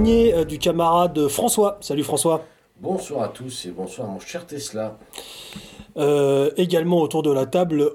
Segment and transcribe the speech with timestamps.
[0.00, 1.76] accompagné euh, du camarade François.
[1.80, 2.42] Salut François.
[2.80, 4.96] Bonsoir à tous et bonsoir mon cher Tesla.
[5.98, 7.92] Euh, également autour de la table,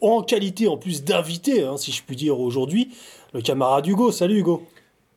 [0.00, 2.94] en qualité en plus d'invité, hein, si je puis dire aujourd'hui,
[3.34, 4.10] le camarade Hugo.
[4.10, 4.62] Salut Hugo.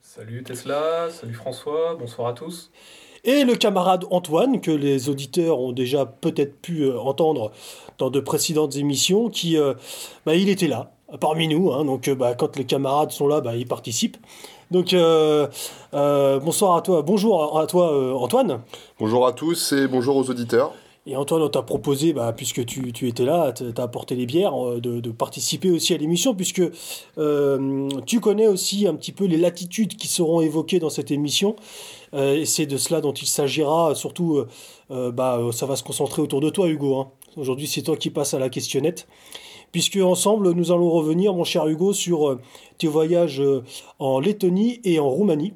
[0.02, 2.72] Salut Tesla, salut François, bonsoir à tous.
[3.24, 7.54] Et le camarade Antoine, que les auditeurs ont déjà peut-être pu euh, entendre
[8.00, 9.76] dans de précédentes émissions, qui, euh,
[10.26, 11.72] bah, il était là, parmi nous.
[11.72, 14.18] Hein, donc, bah, quand les camarades sont là, bah, ils participent.
[14.72, 14.96] Donc,
[15.92, 18.62] bonsoir à toi, bonjour à toi, Antoine.
[19.00, 20.74] Bonjour à tous et bonjour aux auditeurs.
[21.08, 24.28] Et Antoine, on t'a proposé, bah, puisque tu, tu, étais là, tu as apporté les
[24.28, 26.62] bières, de, de, participer aussi à l'émission, puisque
[27.18, 31.56] euh, tu connais aussi un petit peu les latitudes qui seront évoquées dans cette émission.
[32.14, 34.46] Euh, et c'est de cela dont il s'agira, surtout,
[34.92, 37.00] euh, bah, ça va se concentrer autour de toi, Hugo.
[37.00, 37.10] Hein.
[37.36, 39.08] Aujourd'hui, c'est toi qui passes à la questionnette.
[39.72, 42.40] Puisque ensemble, nous allons revenir, mon cher Hugo, sur
[42.78, 43.42] tes voyages
[44.00, 45.54] en Lettonie et en Roumanie,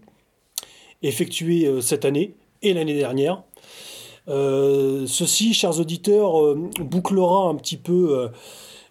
[1.04, 3.44] effectués cette année et l'année dernière.
[4.28, 8.30] Euh, ceci, chers auditeurs, euh, bouclera un petit peu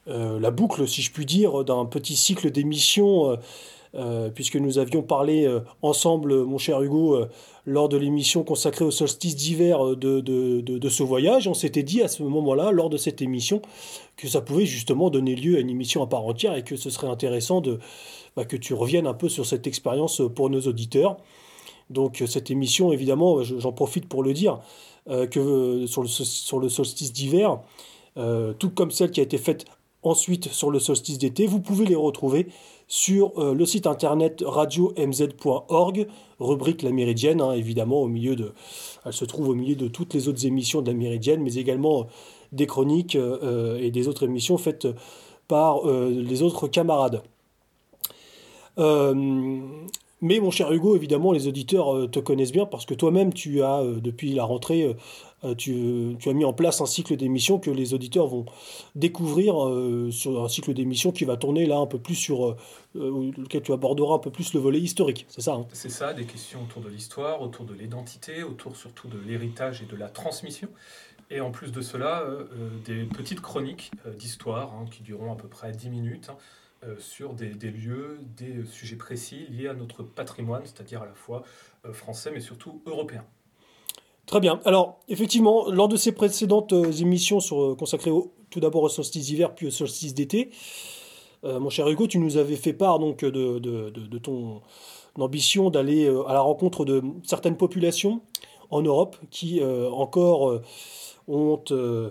[0.09, 3.37] euh, la boucle, si je puis dire, d'un petit cycle d'émissions,
[4.35, 5.49] puisque nous avions parlé
[5.83, 7.27] ensemble, mon cher Hugo,
[7.67, 11.47] lors de l'émission consacrée au solstice d'hiver de, de, de, ce voyage.
[11.49, 13.63] On s'était dit à ce moment-là, lors de cette émission,
[14.17, 16.91] que ça pouvait justement donner lieu à une émission à part entière et que ce
[16.91, 17.79] serait intéressant de,
[18.37, 21.17] bah, que tu reviennes un peu sur cette expérience pour nos auditeurs.
[21.91, 24.61] Donc cette émission, évidemment, j'en profite pour le dire,
[25.11, 27.61] euh, que euh, sur le, sur le solstice d'hiver,
[28.17, 29.67] euh, tout comme celle qui a été faite
[30.03, 32.47] ensuite sur le solstice d'été, vous pouvez les retrouver
[32.87, 36.07] sur le site internet radio-mz.org,
[36.39, 38.53] rubrique La Méridienne, hein, évidemment, au milieu de,
[39.05, 42.07] elle se trouve au milieu de toutes les autres émissions de La Méridienne, mais également
[42.53, 44.87] des chroniques et des autres émissions faites
[45.49, 47.23] par les autres camarades.
[50.25, 53.63] Mais mon cher Hugo, évidemment, les auditeurs euh, te connaissent bien parce que toi-même, tu
[53.63, 54.97] as, euh, depuis la rentrée,
[55.45, 58.47] euh, tu, as mis en place un cycle d'émissions que les auditeurs vont
[58.95, 59.55] découvrir
[60.11, 62.57] sur un cycle d'émissions qui va tourner là un peu plus sur
[62.95, 65.67] lequel tu aborderas un peu plus le volet historique, c'est ça hein?
[65.73, 69.87] C'est ça, des questions autour de l'histoire, autour de l'identité, autour surtout de l'héritage et
[69.87, 70.69] de la transmission.
[71.31, 72.25] Et en plus de cela,
[72.85, 76.29] des petites chroniques d'histoire hein, qui dureront à peu près 10 minutes.
[76.31, 76.37] Hein,
[76.87, 81.43] euh, sur des, lieux, des sujets précis liés à notre patrimoine, c'est-à-dire à la fois
[81.85, 83.25] euh, français mais surtout européen.
[84.27, 84.61] Très bien.
[84.65, 88.11] Alors, effectivement, lors de ces précédentes euh, émissions sur, consacrées
[88.51, 90.51] tout d'abord au solstice d'hiver puis au solstice d'été,
[91.47, 94.63] mon cher Hugo, tu nous avais fait part donc de, ton
[95.19, 98.23] ambition d'aller à la rencontre de certaines populations
[98.71, 100.63] en Europe qui encore
[101.29, 102.11] ont, je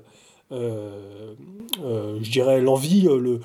[2.29, 3.39] dirais, l'envie, le,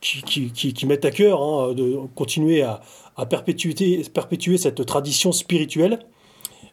[0.00, 2.80] qui, qui, mettent à cœur hein, de continuer à,
[3.16, 6.00] à perpétuer, perpétuer, cette tradition spirituelle.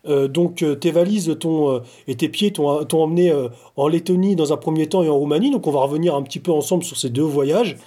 [0.06, 3.34] Euh, donc euh, tes valises euh, et tes pieds t'ont emmené
[3.76, 5.52] en Lettonie dans un premier temps et en Roumanie.
[5.52, 7.78] Donc on va revenir un petit peu ensemble sur ces deux voyages.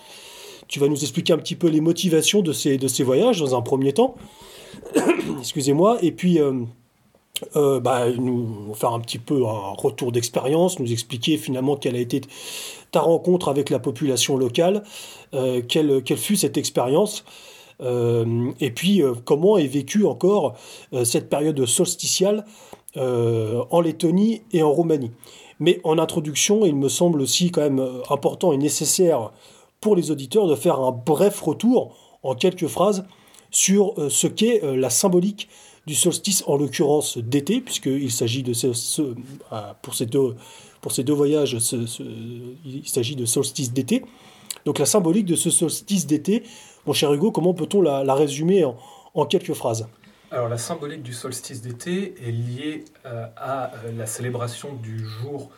[0.69, 3.93] Tu vas nous expliquer un petit peu les motivations de ces, voyages dans un premier
[3.93, 4.15] temps.
[5.38, 5.99] Excusez-moi.
[6.03, 6.38] Et puis
[7.54, 12.20] bah, nous faire un petit peu un retour d'expérience, nous expliquer finalement quelle a été
[12.93, 14.84] ta rencontre avec la population locale,
[15.69, 17.25] quelle, fut cette expérience
[17.80, 20.54] et puis euh, comment est vécue encore
[21.04, 22.44] cette période solsticiale
[22.96, 25.12] en Lettonie et en Roumanie.
[25.60, 29.30] Mais en introduction, il me semble aussi quand même important et nécessaire
[29.80, 33.04] pour les auditeurs de faire un bref retour en quelques phrases
[33.50, 35.49] sur ce qu'est la symbolique
[35.87, 39.14] du solstice, en l'occurrence d'été, puisqu'il s'agit de ce,
[39.82, 40.34] pour ces deux
[40.81, 41.56] pour ces deux voyages,
[42.64, 44.02] il s'agit de solstice d'été.
[44.64, 46.43] Donc la symbolique de ce solstice d'été,
[46.87, 49.87] mon cher Hugo, comment peut-on la, résumer en, quelques phrases?
[50.31, 55.50] Alors la symbolique du solstice d'été est liée euh, à euh, la célébration du jour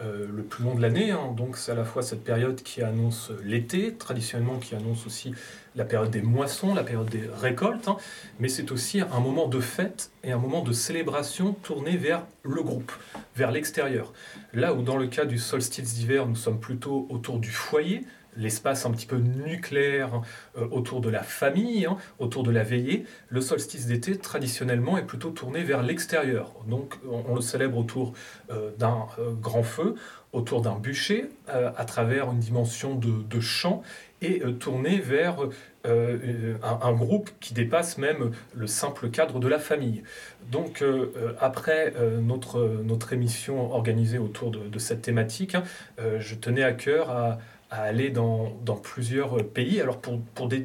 [0.00, 1.10] euh, le plus long de l'année.
[1.10, 1.34] Hein.
[1.36, 5.34] Donc c'est à la fois cette période qui annonce l'été, traditionnellement qui annonce aussi
[5.74, 7.96] la période des moissons, la période des récoltes, hein.
[8.38, 12.62] mais c'est aussi un moment de fête et un moment de célébration tourné vers le
[12.62, 12.92] groupe,
[13.34, 14.12] vers l'extérieur.
[14.52, 18.04] Là où dans le cas du solstice d'hiver, nous sommes plutôt autour du foyer,
[18.36, 20.22] l'espace un petit peu nucléaire
[20.56, 23.04] euh, autour de la famille, hein, autour de la veillée.
[23.28, 26.54] Le solstice d'été, traditionnellement, est plutôt tourné vers l'extérieur.
[26.66, 28.14] Donc, on, le célèbre autour
[28.50, 29.94] euh, d'un euh, grand feu,
[30.32, 33.82] autour d'un bûcher, à travers une dimension de, de chant,
[34.20, 35.38] et tourné vers
[35.86, 40.02] un, groupe qui dépasse même le simple cadre de la famille.
[40.52, 40.84] Donc,
[41.40, 45.62] après notre, notre émission organisée autour de, cette thématique, hein,
[46.18, 47.38] je tenais à cœur à
[47.70, 49.80] à aller dans, plusieurs pays.
[49.80, 50.64] Alors pour, des,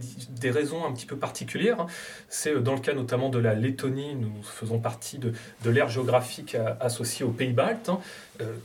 [0.49, 1.87] raisons un petit peu particulières, hein.
[2.29, 5.33] c'est dans le cas notamment de la Lettonie, nous faisons partie de,
[5.63, 7.99] de l'ère géographique associée aux pays baltes, hein,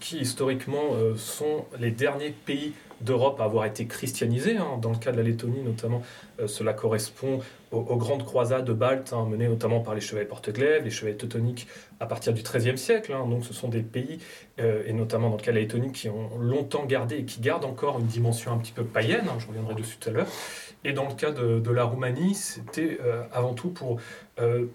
[0.01, 4.57] qui historiquement sont les derniers pays d'Europe à avoir été christianisés.
[4.57, 4.79] Hein.
[4.81, 6.03] Dans le cas de la Lettonie notamment,
[6.47, 7.41] cela correspond
[7.73, 11.67] aux, grandes croisades baltes hein, menées notamment par les chevaliers porte-glaives, les chevaliers teutoniques
[12.01, 13.13] à partir du XIIIe siècle.
[13.13, 13.27] Hein.
[13.29, 14.19] donc ce sont des pays,
[14.61, 17.41] euh, et notamment dans le cas de la Lettonie, qui ont longtemps gardé et qui
[17.41, 20.29] gardent encore une dimension un petit peu païenne, je reviendrai dessus tout à l'heure.
[20.85, 24.01] Et dans le cas de, la Roumanie, c'était euh, avant tout pour
[24.39, 24.67] euh,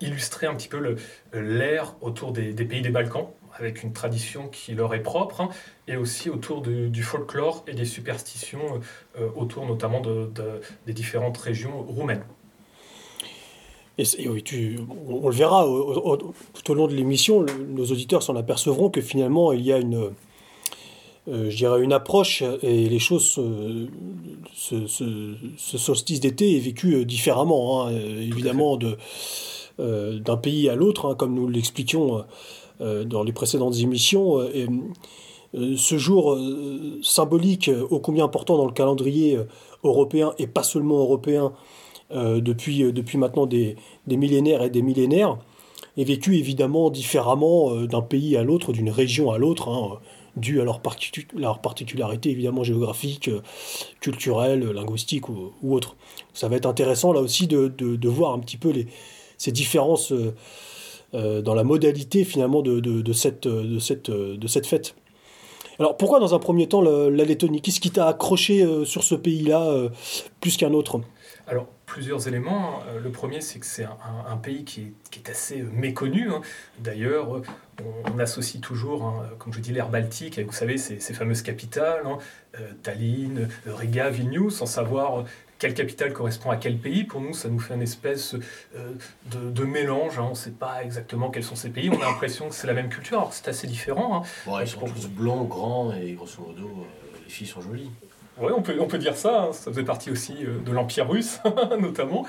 [0.00, 0.96] illustrer un petit peu
[1.32, 5.48] l'ère autour des, pays des Balkans, avec une tradition qui leur est propre, hein,
[5.88, 8.80] et aussi autour du folklore et des superstitions
[9.18, 10.30] euh, autour notamment de,
[10.86, 12.24] des différentes régions roumaines.
[13.98, 15.66] Et, oui, tu, on, le verra
[16.54, 20.12] tout au long de l'émission, nos auditeurs s'en apercevront que finalement il y a une,
[21.28, 23.38] euh, je dirais une approche et les choses,
[24.54, 28.96] ce, ce, solstice d'été est vécu euh, différemment, hein, évidemment, de,
[29.78, 32.22] d'un pays à l'autre, hein, comme nous l'expliquions euh,
[32.80, 34.40] dans les précédentes émissions.
[34.40, 34.66] Euh,
[35.54, 36.38] euh, ce jour
[37.02, 39.38] symbolique, ô combien important dans le calendrier
[39.82, 41.52] européen, et pas seulement européen,
[42.12, 43.76] depuis, depuis maintenant des,
[44.08, 45.38] des, millénaires et des millénaires,
[45.96, 49.98] est vécu évidemment différemment d'un pays à l'autre, d'une région à l'autre, hein,
[50.36, 50.80] dû à leur,
[51.36, 53.30] leur, particularité évidemment géographique,
[54.00, 55.96] culturelle, linguistique ou, ou, autre.
[56.34, 58.86] Ça va être intéressant là aussi de, de, voir un petit peu les,
[59.40, 60.34] ces différences euh,
[61.12, 64.94] dans la modalité finalement de, de, cette, de, cette, fête.
[65.78, 67.62] Alors pourquoi dans un premier temps la, Lettonie?
[67.62, 69.88] Qu'est-ce qui t'a accroché euh, sur ce pays-là euh,
[70.40, 71.00] plus qu'un autre?
[71.46, 72.80] Alors plusieurs éléments.
[73.02, 76.30] Le premier, c'est que c'est un, pays qui est, qui est, assez méconnu.
[76.30, 76.42] Hein.
[76.78, 77.40] D'ailleurs,
[78.14, 81.42] on, associe toujours, hein, comme je dis, l'ère baltique avec, vous savez, ces, ces fameuses
[81.42, 82.18] capitales, hein,
[82.84, 85.24] Tallinn, Riga, Vilnius, sans savoir
[85.60, 87.04] quelle capitale correspond à quel pays.
[87.04, 88.34] Pour nous, ça nous fait une espèce
[88.74, 88.94] euh,
[89.26, 90.18] de, mélange.
[90.18, 90.24] Hein.
[90.26, 91.90] On ne sait pas exactement quels sont ces pays.
[91.90, 93.18] On a l'impression que c'est la même culture.
[93.18, 94.24] Alors c'est assez différent.
[94.24, 94.60] Hein.
[94.62, 97.90] ils sont tous blancs, grands et grosso modo, euh, les filles sont jolies.
[98.40, 99.42] Oui, on peut, on peut dire ça.
[99.42, 99.52] Hein.
[99.52, 101.40] Ça faisait partie aussi euh, de l'Empire russe,
[101.78, 102.26] notamment.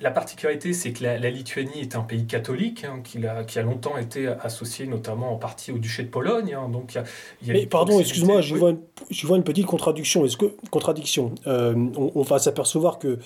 [0.00, 3.62] La particularité, c'est que la, Lituanie est un pays catholique hein, qui, a, qui, a,
[3.62, 6.54] longtemps été associé notamment en partie au duché de Pologne.
[6.54, 6.68] Hein.
[6.68, 6.94] donc
[7.42, 8.78] il y a, Mais pardon, excuse-moi, je, vois une,
[9.24, 10.24] vois une petite contradiction.
[10.24, 13.18] Est-ce que contradiction euh, on, va s'apercevoir que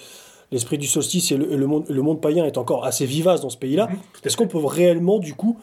[0.50, 3.58] l'esprit du solstice et le, monde, le, monde, païen est encore assez vivace dans ce
[3.58, 3.88] pays-là.
[3.88, 5.58] Mhm, Est-ce qu'on peut réellement, du coup,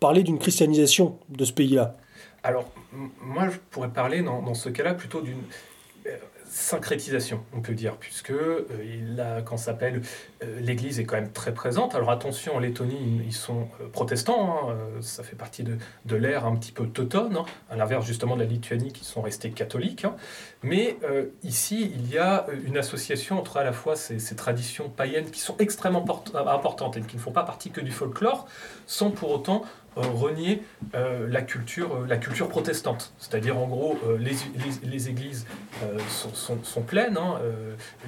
[0.00, 1.96] parler d'une christianisation de ce pays-là?
[2.42, 2.64] Alors,
[3.20, 5.42] moi, je pourrais parler dans, dans ce cas-là plutôt d'une
[6.52, 10.02] syncrétisation, on peut dire, puisque euh, il a, quand s'appelle
[10.42, 11.94] euh, l'Église est quand même très présente.
[11.94, 16.44] Alors attention, en Lettonie, ils sont euh, protestants, hein, ça fait partie de, de l'ère
[16.44, 20.04] un petit peu teutone, hein, à l'inverse justement de la Lituanie qui sont restés catholiques.
[20.04, 20.14] Hein.
[20.62, 20.98] Mais
[21.42, 25.40] ici, il y a une association entre à la fois ces, ces traditions païennes qui
[25.40, 26.04] sont extrêmement
[26.34, 28.46] importantes et qui ne font pas partie que du folklore,
[28.86, 30.62] sans pour autant euh, renier
[30.94, 33.12] euh, la, culture, euh, la culture protestante.
[33.18, 34.36] C'est-à-dire, en gros, les,
[34.84, 35.46] les, églises
[36.08, 37.40] sont, sont, pleines, hein,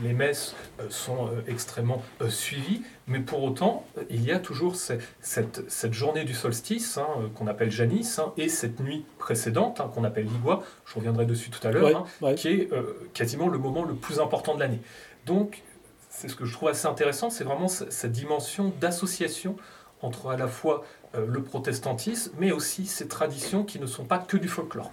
[0.02, 0.54] les messes
[0.88, 6.98] sont extrêmement suivies, mais pour autant, il y a toujours cette, cette, journée du solstice,
[6.98, 11.50] hein, qu'on appelle Janis, hein, et cette nuit précédente, qu'on appelle Ligua, je reviendrai dessus
[11.50, 12.70] tout à l'heure, qui est
[13.12, 14.80] quasiment le moment le plus important de l'année.
[15.26, 15.62] Donc,
[16.08, 19.56] c'est ce que je trouve assez intéressant, c'est vraiment cette dimension d'association
[20.00, 24.18] entre à la fois euh, le protestantisme, mais aussi ces traditions qui ne sont pas
[24.18, 24.90] que du folklore.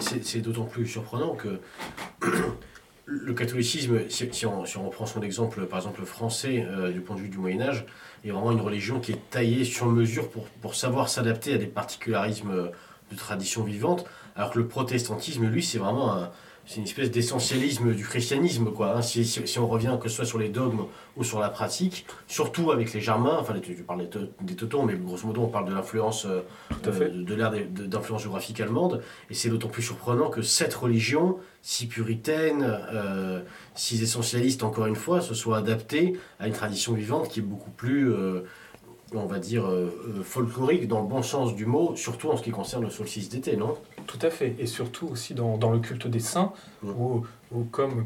[0.00, 1.60] C'est d'autant plus surprenant que
[3.06, 7.28] le catholicisme, si, on, reprend son exemple, par exemple français, euh, du point de vue
[7.28, 7.86] du Moyen Âge,
[8.24, 11.66] est vraiment une religion qui est taillée sur mesure pour, pour savoir s'adapter à des
[11.66, 12.70] particularismes
[13.10, 16.30] de tradition vivante, alors que le protestantisme, lui, c'est vraiment un,
[16.70, 18.96] c'est une espèce d'essentialisme du christianisme, quoi.
[18.96, 19.02] Hein.
[19.02, 20.84] Si, si, on revient que ce soit sur les dogmes
[21.16, 24.08] ou sur la pratique, surtout avec les Germains, enfin, tu, parles
[24.40, 26.42] des, Teutons, mais grosso modo, on parle de l'influence, euh,
[26.84, 31.88] de, de l'ère d'influence géographique allemande, et c'est d'autant plus surprenant que cette religion, si
[31.88, 33.40] puritaine, euh,
[33.74, 37.72] si essentialiste, encore une fois, se soit adaptée à une tradition vivante qui est beaucoup
[37.72, 38.12] plus.
[38.12, 38.42] Euh,
[39.14, 39.68] on va dire,
[40.22, 43.56] folklorique dans le bon sens du mot, surtout en ce qui concerne le solstice d'été,
[43.56, 43.76] non?
[44.06, 46.52] Tout à fait, et surtout aussi dans, dans le culte des saints,
[46.84, 48.04] où, où comme euh,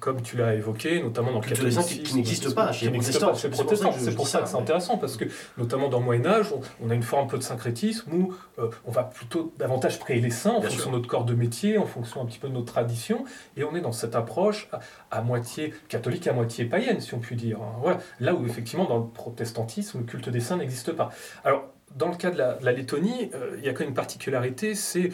[0.00, 2.02] comme tu l'as évoqué, notamment dans le catholicisme.
[2.02, 3.34] qui n'existe pas chez les protestants.
[3.34, 5.24] C'est pour ça que c'est intéressant, parce que
[5.58, 6.46] notamment dans le Moyen-Âge,
[6.80, 10.20] on, a une forme un peu de syncrétisme où euh, on va plutôt davantage prier
[10.20, 12.54] les saints en fonction de notre corps de métier, en fonction un petit peu de
[12.54, 13.24] notre tradition,
[13.56, 14.68] et on est dans cette approche
[15.10, 17.58] à, moitié catholique, à moitié païenne, si on peut dire.
[17.60, 17.76] Hein.
[17.80, 17.98] Voilà.
[18.20, 21.10] Là où effectivement, dans le protestantisme, le culte des saints n'existe pas.
[21.44, 25.12] Alors, dans le cas de la, Lettonie, il y a quand même une particularité, c'est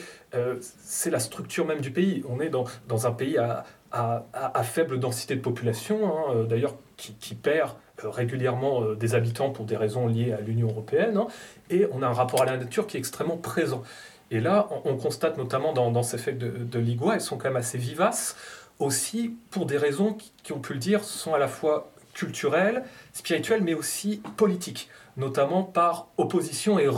[1.10, 2.24] la structure même du pays.
[2.28, 7.34] On est dans, dans un pays à, à, faible densité de population, hein, d'ailleurs qui,
[7.34, 7.72] perd
[8.02, 11.26] régulièrement des habitants pour des raisons liées à l'Union européenne, hein,
[11.68, 13.82] et on a un rapport à la nature qui est extrêmement présent.
[14.30, 17.56] Et là, on, constate notamment dans, ces fêtes de, de Ligua, elles sont quand même
[17.56, 18.34] assez vivaces,
[18.78, 22.82] aussi pour des raisons qui, qui, on peut le dire, sont à la fois culturelles,
[23.12, 26.88] spirituelles, mais aussi politiques notamment par opposition et,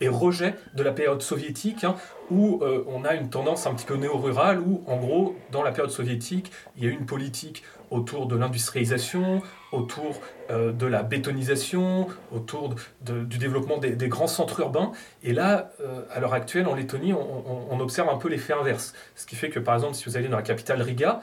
[0.00, 1.94] et, rejet de la période soviétique, hein,
[2.30, 5.72] où euh, on a une tendance un petit peu néo-rurale, où en gros, dans la
[5.72, 9.40] période soviétique, il y a une politique autour de l'industrialisation,
[9.72, 10.20] autour
[10.50, 14.92] euh, de la bétonisation, autour du développement des, grands centres urbains.
[15.22, 18.92] Et là, euh, à l'heure actuelle, en Lettonie, on, on, observe un peu l'effet inverse.
[19.14, 21.20] Ce qui fait que, par exemple, si vous allez dans la capitale Riga,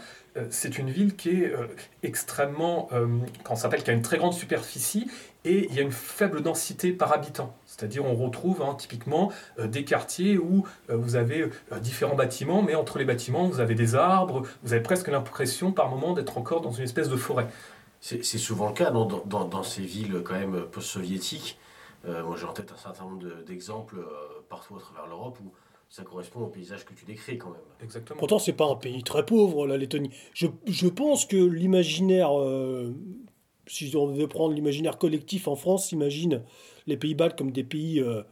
[0.50, 1.54] c'est une ville qui est
[2.04, 2.90] extrêmement,
[3.46, 5.08] quand s'appelle, qui a une très grande superficie
[5.46, 7.56] et il y a une faible densité par habitant.
[7.78, 12.62] C'est-à-dire on retrouve hein, typiquement euh, des quartiers où euh, vous avez euh, différents bâtiments,
[12.62, 16.38] mais entre les bâtiments, vous avez des arbres, vous avez presque l'impression par moment d'être
[16.38, 17.48] encore dans une espèce de forêt.
[18.00, 21.58] C'est souvent le cas dans, dans, dans, ces villes quand même post-soviétiques.
[22.04, 23.96] moi j'ai en tête un certain nombre d'exemples
[24.48, 25.52] partout à travers l'Europe où
[25.90, 27.62] ça correspond au paysage que tu décris quand même.
[27.82, 28.20] Exactement.
[28.20, 30.12] Pourtant, c'est pas un pays très pauvre, la Lettonie.
[30.36, 32.30] Je, je pense que l'imaginaire
[33.68, 36.44] si on veut prendre l'imaginaire collectif en France, imagine
[36.88, 38.24] les pays baltes comme des pays euh,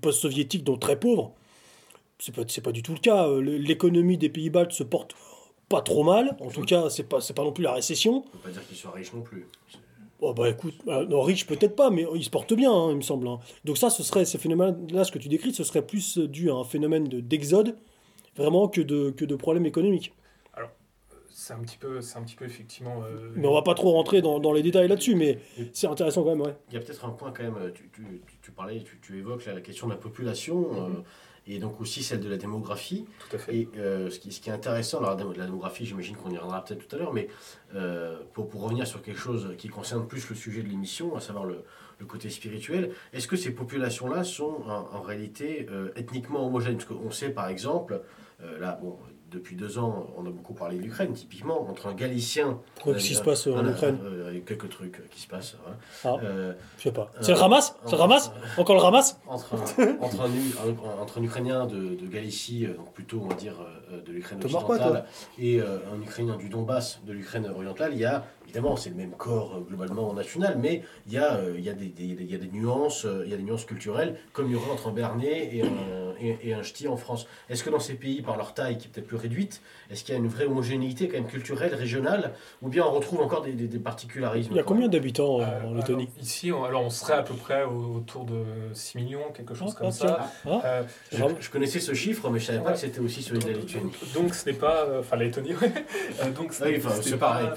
[0.00, 1.32] post-soviétiques, donc très pauvres.
[2.18, 3.28] C'est pas, pas du tout le cas.
[3.28, 5.14] Euh, l'économie des pays baltes se porte
[5.68, 6.36] pas trop mal.
[6.40, 8.24] En tout cas, c'est pas, pas non plus la récession.
[8.26, 9.46] On peut pas dire qu'ils soient riches non plus.
[10.20, 12.96] Oh bah écoute, euh, non, riches peut-être pas, mais ils se portent bien, hein, il
[12.96, 13.28] me semble.
[13.28, 13.38] Hein.
[13.66, 16.54] Donc ça, ce serait, ces phénomènes-là, ce que tu décris, ce serait plus dû à
[16.54, 17.76] un phénomène d'exode,
[18.34, 20.14] vraiment, que de, que de problèmes économiques
[21.38, 23.02] c'est un petit peu, c'est un petit peu effectivement.
[23.04, 25.38] Euh, mais on va pas trop rentrer dans, dans les détails là-dessus, mais
[25.74, 26.56] c'est intéressant quand même, ouais.
[26.70, 27.72] Il y a peut-être un point quand même.
[27.74, 30.70] Tu, tu, tu parlais, tu, tu évoques la question de la population.
[30.72, 31.04] Euh, mhm.
[31.46, 33.04] et donc aussi celle de la démographie.
[33.18, 33.54] Tout à fait.
[33.54, 36.64] Et euh, ce, qui, ce qui est intéressant, alors la démographie, j'imagine qu'on y reviendra
[36.64, 37.28] peut-être tout à l'heure, mais
[38.32, 41.44] pour, pour revenir sur quelque chose qui concerne plus le sujet de l'émission, à savoir
[41.44, 41.64] le,
[41.98, 45.66] le côté spirituel, est-ce que ces populations-là sont en, en réalité
[45.96, 46.78] ethniquement homogènes?
[46.78, 48.00] Parce qu'on sait par exemple,
[48.58, 48.96] là, bon,
[49.30, 52.58] depuis deux ans, on a beaucoup parlé de l'Ukraine, typiquement, entre un Galicien.
[52.84, 55.56] Qu'est-ce qui se passe en Ukraine euh, Il y a quelques trucs qui se passent.
[56.04, 57.10] Ah, euh, je sais pas.
[57.20, 57.74] C'est le Hamas?
[57.86, 58.32] C'est le Hamas?
[58.56, 59.18] Encore le Hamas?
[59.26, 60.04] entre un,
[61.00, 63.56] entre, un, Ukrainien de, de, Galicie, donc plutôt, on va dire,
[64.06, 65.04] de l'Ukraine occidentale,
[65.38, 69.12] et un Ukrainien du Donbass, de l'Ukraine orientale, il y a évidemment, c'est le même
[69.12, 72.34] corps euh, globalement national, mais il y, a, euh, il, y a des, il y
[72.34, 74.88] a des nuances, euh, il y a des nuances culturelles, comme il y aurait entre
[74.88, 77.26] un Bernay et un, et, un ch'ti en France.
[77.50, 79.60] Est-ce que dans ces pays, par leur taille qui est peut-être plus réduite,
[79.90, 83.20] est-ce qu'il y a une vraie homogénéité quand même culturelle, régionale, ou bien on retrouve
[83.20, 86.90] encore des, des, particularismes Il y a combien d'habitants en Lettonie Ici, on, alors on
[86.90, 90.30] serait à peu près autour de 6 millions, quelque chose ah, comme ça.
[90.46, 90.82] Ah.
[91.12, 93.58] je, connaissais ce chiffre, mais je ne savais pas que c'était aussi celui de la
[93.58, 93.92] Lettonie.
[94.14, 94.86] Donc ce n'est pas...
[95.00, 95.68] Enfin, la Lettonie, oui.
[96.34, 97.48] donc, oui, c'est pareil.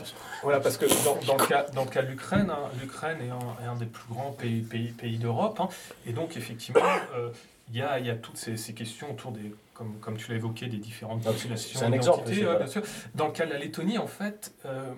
[0.43, 0.85] Voilà, parce que
[1.25, 4.31] dans, le, cas, dans le cas de l'Ukraine, hein, l'Ukraine est, un, des plus grands
[4.31, 5.59] pays, pays, pays d'Europe.
[5.59, 5.69] Hein,
[6.05, 6.81] et donc, effectivement,
[7.15, 7.29] euh,
[7.69, 10.37] il y, a, y, a, toutes ces, ces, questions autour des, comme, comme tu l'as
[10.37, 11.79] évoqué, des différentes populations.
[11.79, 12.29] C'est un exemple.
[12.29, 12.83] bien sûr.
[13.15, 14.93] Dans le cas de la Lettonie, en fait, euh,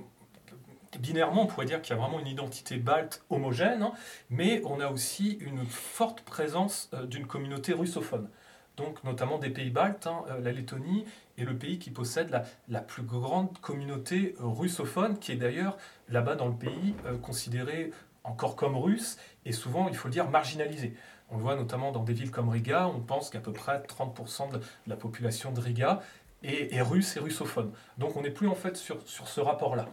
[1.00, 3.94] binairement, on pourrait dire qu'il y a vraiment une identité balte homogène, hein,
[4.30, 8.28] mais on a aussi une forte présence euh, d'une communauté russophone
[8.78, 10.08] donc notamment des pays baltes.
[10.08, 11.06] Hein, euh, la Lettonie
[11.42, 15.78] est le pays qui possède la, la plus grande communauté euh, russophone, qui est d'ailleurs
[16.10, 17.92] là-bas dans le pays euh, considérée
[18.24, 20.94] encore comme russe et souvent, il faut le dire, marginalisée.
[21.32, 24.52] On le voit notamment dans des villes comme Riga, on pense qu'à peu près 30%
[24.52, 26.02] de la population de Riga
[26.44, 27.72] est, est, russe et russophone.
[27.98, 29.88] Donc on n'est plus en fait sur, sur ce rapport-là.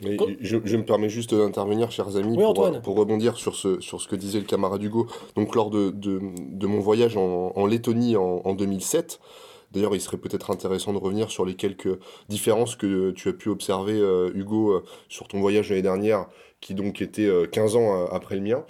[0.00, 4.08] Je, je, me permets juste d'intervenir, chers amis, pour, pour, rebondir sur ce, sur ce
[4.08, 5.06] que disait le camarade Hugo.
[5.36, 9.20] Donc, lors de, de, de mon voyage en, en Lettonie en, en 2007,
[9.72, 11.98] D'ailleurs, il serait peut-être intéressant de revenir sur les quelques
[12.28, 16.26] différences que tu as pu observer, euh, Hugo, euh, sur ton voyage l'année dernière,
[16.60, 18.64] qui donc était 15 euh, ans après le mien.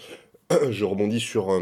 [0.71, 1.61] Je rebondis sur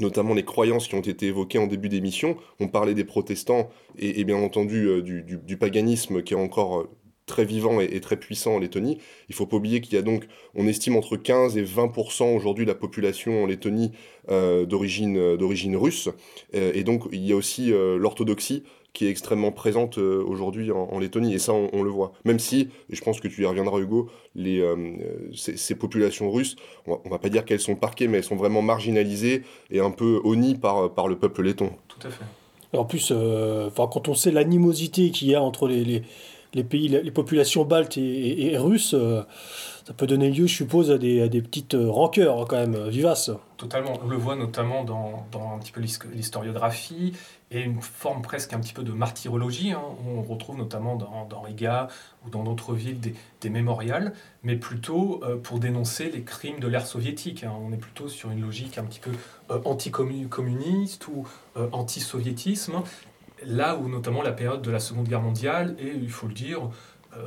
[0.00, 2.36] notamment les croyances qui ont été évoquées en début d'émission.
[2.58, 6.88] On parlait des protestants et, bien entendu du, du, du, paganisme qui est encore
[7.26, 8.98] très vivant et, très puissant en Lettonie.
[9.28, 12.64] Il faut pas oublier qu'il y a donc, on estime entre 15 et 20% aujourd'hui
[12.64, 13.92] de la population en Lettonie
[14.30, 16.08] euh, d'origine euh, d'origine russe.
[16.54, 21.34] Euh, et donc il y a aussi l'orthodoxie qui est extrêmement présente aujourd'hui en, Lettonie,
[21.34, 22.12] et ça on, le voit.
[22.24, 24.64] Même si, et je pense que tu y reviendras Hugo, les,
[25.34, 26.54] ces, populations russes,
[26.86, 29.90] on va, va pas dire qu'elles sont parquées, mais elles sont vraiment marginalisées et un
[29.90, 31.70] peu honnies par, par le peuple letton.
[31.88, 32.24] Tout à fait.
[32.72, 36.02] En plus, enfin quand on sait l'animosité qu'il y a entre les les
[36.62, 38.94] pays, les populations baltes et, russes,
[39.86, 43.30] ça peut donner lieu, je suppose, à des, petites rancœurs hein, quand même vivaces.
[43.56, 43.98] Totalement.
[44.02, 47.12] On le voit notamment dans, un petit peu l'historiographie
[47.50, 49.72] et une forme presque un petit peu de martyrologie.
[49.72, 51.88] Hein, on retrouve notamment dans, Riga
[52.24, 56.86] ou dans d'autres villes des, des, mémorials, mais plutôt pour dénoncer les crimes de l'ère
[56.86, 57.44] soviétique.
[57.44, 57.52] Hein.
[57.62, 59.10] On est plutôt sur une logique un petit peu
[59.64, 61.26] anticommuniste ou
[61.72, 62.82] anti-soviétisme
[63.46, 66.70] là où notamment la période de la Seconde Guerre mondiale est, il faut le dire,
[67.16, 67.26] euh,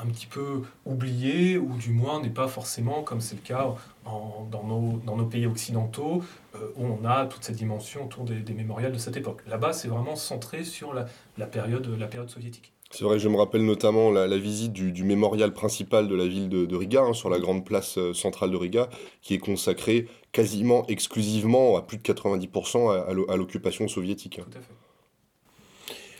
[0.00, 3.74] un petit peu oubliée, ou du moins n'est pas forcément, comme c'est le cas
[4.04, 6.22] dans, nos, dans, nos, pays occidentaux,
[6.54, 9.42] euh, où on a toute cette dimension autour des, mémorials de cette époque.
[9.46, 12.72] Là-bas, c'est vraiment centré sur la, la, période, la période soviétique.
[12.90, 16.76] C'est vrai, je me rappelle notamment la, visite du, mémorial principal de la ville de,
[16.76, 18.88] Riga, hein, sur la grande place euh, centrale de Riga,
[19.20, 24.36] qui est consacré quasiment exclusivement, à plus de 90%, à, à l'occupation soviétique.
[24.36, 24.87] Tout à fait.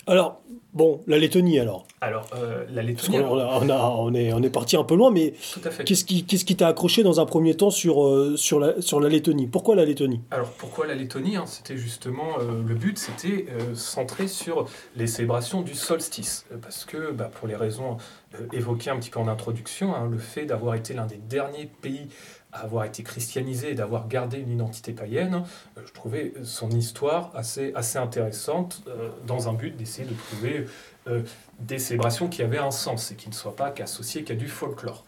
[0.09, 0.41] Alors,
[0.73, 1.87] bon, la Lettonie alors.
[2.00, 3.19] Alors, euh, la Lettonie.
[3.19, 5.35] On, on, est, on est parti un peu loin, mais
[5.85, 9.47] qu'est-ce qui t'a accroché dans un premier temps sur, euh, sur, la, sur la Lettonie?
[9.49, 10.23] Pourquoi la Lettonie?
[10.31, 15.61] Alors, pourquoi la Lettonie hein, C'était justement euh, le but, c'était centré sur les célébrations
[15.61, 16.47] du solstice.
[16.62, 17.99] Parce que, bah, pour les raisons
[18.53, 22.09] évoquées un petit peu en introduction, hein, le fait d'avoir été l'un des derniers pays
[22.52, 25.45] avoir été christianisé et d'avoir gardé une identité païenne,
[25.76, 30.67] euh, je trouvais son histoire assez, assez intéressante euh, dans un but d'essayer de trouver
[31.09, 31.23] euh,
[31.59, 35.05] des célébrations qui avaient un sens et qui ne soient pas qu'associées qu'à du folklore.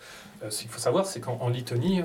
[0.48, 2.02] ce qu'il faut savoir, c'est qu'en Litanie,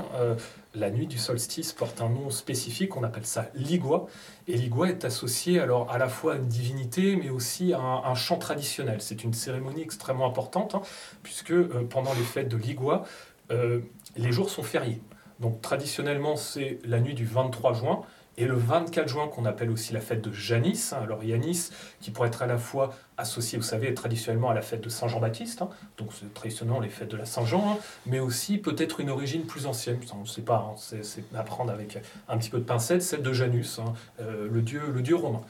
[0.75, 4.07] la nuit du solstice porte un nom spécifique, on appelle ça Ligua.
[4.47, 8.15] Et Ligua est associé alors à la fois à une divinité, mais aussi à un,
[8.15, 8.97] chant traditionnel.
[8.99, 10.81] C'est une cérémonie extrêmement importante, hein,
[11.23, 11.55] puisque
[11.89, 13.05] pendant les fêtes de Ligua,
[13.49, 15.01] les jours sont fériés.
[15.39, 18.01] Donc traditionnellement, c'est la nuit du 23 juin.
[18.37, 20.97] Et le 24 juin, qu'on appelle aussi la fête de Janis, hein.
[21.01, 21.69] alors Yanis,
[22.01, 25.61] qui pourrait être à la fois associé, vous savez, traditionnellement à la fête de Saint-Jean-Baptiste,
[25.61, 25.69] hein.
[25.97, 27.77] donc c'est traditionnellement les fêtes de la Saint-Jean, hein.
[28.05, 31.97] mais aussi peut-être une origine plus ancienne, on ne sait pas, c'est à prendre avec
[32.27, 33.79] un petit peu de pincette, celle de Janus,
[34.19, 35.43] euh, le, dieu, le dieu romain.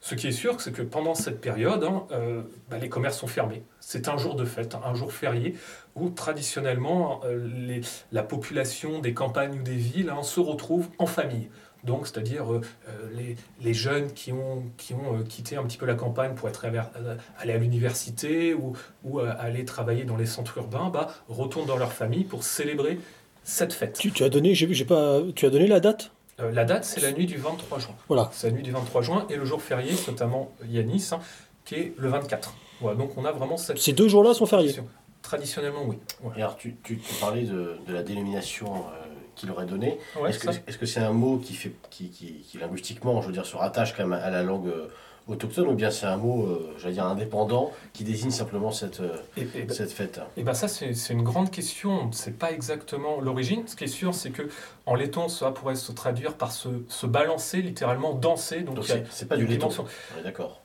[0.00, 3.64] Ce qui est sûr, c'est que pendant cette période, euh, bah, les commerces sont fermés.
[3.80, 5.56] C'est un jour de fête, un jour férié,
[5.96, 7.80] où traditionnellement euh, les,
[8.12, 11.48] la population des campagnes ou des villes hein, se retrouve en famille.
[11.84, 15.86] Donc, c'est-à-dire euh, euh, les, les, jeunes qui ont, qui ont quitté un petit peu
[15.86, 16.66] la campagne pour être
[17.38, 21.92] aller à l'université ou, ou aller travailler dans les centres urbains, bah, retournent dans leur
[21.92, 22.98] famille pour célébrer
[23.44, 23.96] cette fête.
[23.98, 26.10] Tu, tu as donné, j'ai, pas, tu as donné la date?
[26.38, 27.94] La date, c'est la nuit du 23 juin.
[28.08, 28.28] Voilà.
[28.32, 31.20] C'est la nuit du 23 juin et le jour férié, notamment Yanis, hein,
[31.64, 32.52] qui est le 24.
[32.80, 33.78] Voilà, donc on a vraiment cette.
[33.78, 34.74] Ces deux jours-là sont fériés.
[35.26, 35.98] Traditionnellement, oui.
[36.36, 38.78] Et alors, tu, tu, parlais de, de, la dénomination euh,
[39.34, 39.98] qu'il aurait donnée.
[40.24, 43.96] est-ce, que, c'est un mot qui, fait, qui, qui, linguistiquement, je veux dire, se rattache
[43.96, 44.86] quand même à la langue euh,
[45.26, 49.02] autochtone ou bien c'est un mot, euh, j'allais dire, indépendant qui désigne simplement cette,
[49.36, 50.20] ben, cette fête?
[50.36, 52.02] Et bien ça, c'est, une grande question.
[52.04, 53.66] On sait pas exactement l'origine.
[53.66, 54.48] Ce qui est sûr, c'est que
[54.86, 58.60] en letton, ça pourrait se traduire par se, se balancer, littéralement danser.
[58.60, 58.78] Donc,
[59.10, 59.70] c'est, pas du letton.
[60.22, 60.62] D'accord.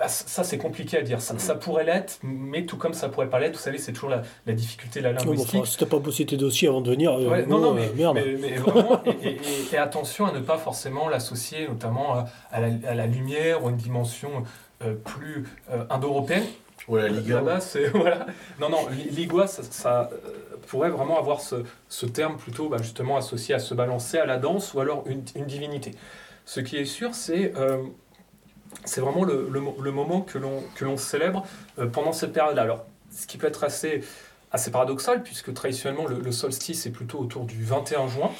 [0.00, 1.20] Ah, ça, c'est compliqué à dire.
[1.20, 3.54] Ça, ça pourrait l'être, mais tout comme ça pourrait pas l'être.
[3.54, 5.66] Vous savez, c'est toujours la, la, difficulté, la linguistique.
[5.66, 8.54] si t'as pas bossé tes dossiers avant de venir, euh, non, non, mais, euh, mais,
[8.56, 13.68] vraiment, et, attention à ne pas forcément l'associer notamment à, la, à, la, lumière ou
[13.68, 14.30] à une dimension
[14.84, 15.46] euh, plus
[15.90, 16.44] indo-européenne.
[16.86, 17.60] Ou la Ligua.
[17.60, 18.26] c'est voilà.
[18.60, 20.10] Non, non, Ligua, ça, ça
[20.68, 21.56] pourrait vraiment avoir ce,
[21.88, 25.22] ce terme plutôt bah, justement associé à se balancer, à la danse ou alors une,
[25.34, 25.90] une divinité.
[26.44, 27.52] Ce qui est sûr, c'est
[28.84, 31.44] c'est vraiment le, le, moment que l'on célèbre
[31.78, 32.62] euh, pendant cette période-là.
[32.62, 34.02] Alors, ce qui peut être assez,
[34.52, 38.30] assez paradoxal, puisque traditionnellement, le, solstice est plutôt autour du 21 juin.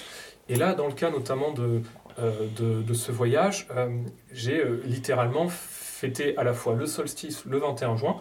[0.48, 1.82] Et là, dans le cas notamment de,
[2.18, 3.88] euh, de, ce voyage, euh,
[4.32, 8.16] j'ai littéralement fêté à la fois le solstice le 21 juin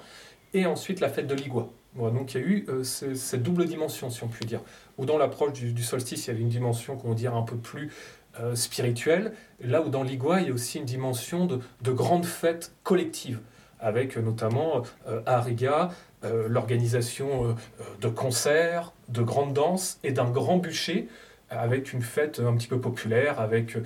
[0.54, 1.68] et ensuite la fête de Ligua.
[1.96, 4.62] donc il y a eu cette double dimension, si on peut dire,
[4.98, 7.56] où dans l'approche du, du, solstice, il y avait une dimension, qu'on dire, un peu
[7.56, 7.92] plus
[8.40, 12.26] euh, spirituelle, là où dans l'Igua, il y a aussi une dimension de, de grandes
[12.26, 13.40] fêtes collectives,
[13.80, 15.90] avec euh, notamment euh, à Riga
[16.24, 17.56] l'organisation
[18.02, 21.08] de concerts, de grandes danses et d'un grand bûcher
[21.52, 23.78] avec une fête un petit peu populaire, avec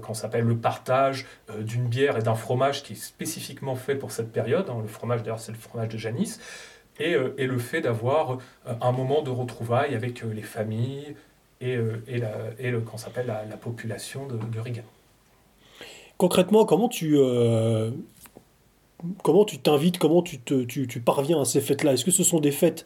[0.00, 1.26] qu'on s'appelle le partage
[1.58, 4.70] d'une bière et d'un fromage qui est spécifiquement fait pour cette période.
[4.70, 4.78] Hein.
[4.80, 6.40] Le fromage, d'ailleurs, c'est le fromage de Janis.
[6.98, 8.38] Et, et le fait d'avoir
[8.80, 11.14] un moment de retrouvailles avec les familles,
[11.64, 14.82] et, euh, et, la, et le, qu'on s'appelle la, la, population de, de, Riga.
[16.18, 17.90] Concrètement, comment tu, euh,
[19.22, 21.94] comment tu t'invites, comment tu, te, tu, tu, parviens à ces fêtes-là?
[21.94, 22.84] Est-ce que ce sont des fêtes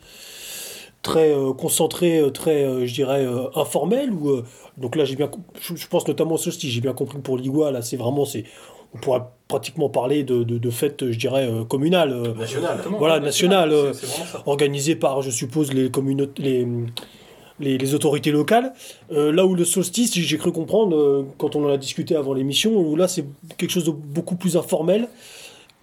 [1.02, 4.42] très euh, concentrées, très, je dirais, informelles ou,
[4.76, 7.82] Donc là, j'ai bien, je, pense notamment au solstice, j'ai bien compris pour l'Igua, là,
[7.82, 8.44] c'est vraiment, c'est,
[8.94, 12.34] on pourrait pratiquement parler de, de, fêtes, je dirais, communales.
[12.38, 12.80] Nationales.
[12.98, 13.74] Voilà, nationales,
[14.46, 16.42] organisées par, je suppose, les communautés.
[16.42, 16.66] Les,
[17.60, 18.72] les, autorités locales.
[19.10, 22.96] là où le solstice, j'ai cru comprendre, quand on en a discuté avant l'émission, où
[22.96, 23.24] là c'est
[23.56, 25.08] quelque chose de beaucoup plus informel.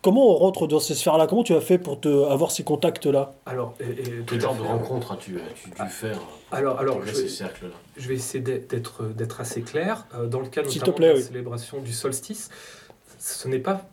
[0.01, 1.25] Comment on rentre dans ces sphères-là?
[1.25, 3.33] Comment tu as fait pour te, avoir ces contacts-là?
[3.47, 3.73] Alors,
[4.27, 5.37] quel genre de rencontres as-tu
[5.79, 6.19] as dû faire
[6.51, 10.05] Alors, alors je, ces cercles-là je vais essayer d'être d'être assez clair.
[10.15, 12.49] Euh, dans le cadre notamment de la célébration du solstice,
[13.19, 13.89] ce n'est pas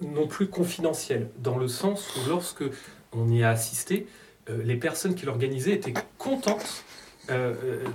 [0.00, 2.64] non plus confidentiel, dans le sens où lorsque
[3.12, 4.06] on y a assisté,
[4.50, 7.01] euh, les personnes qui l'organisaient étaient contentes euh,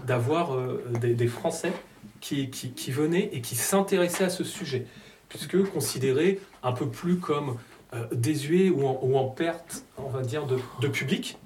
[0.06, 0.58] d'avoir
[1.02, 1.74] des, Français
[2.22, 4.86] qui, qui, venaient et qui s'intéressaient à ce sujet
[5.30, 7.58] puisque considéré un peu plus comme
[7.94, 8.86] euh, désuet ou
[9.18, 11.38] en, perte, on va dire, de, public.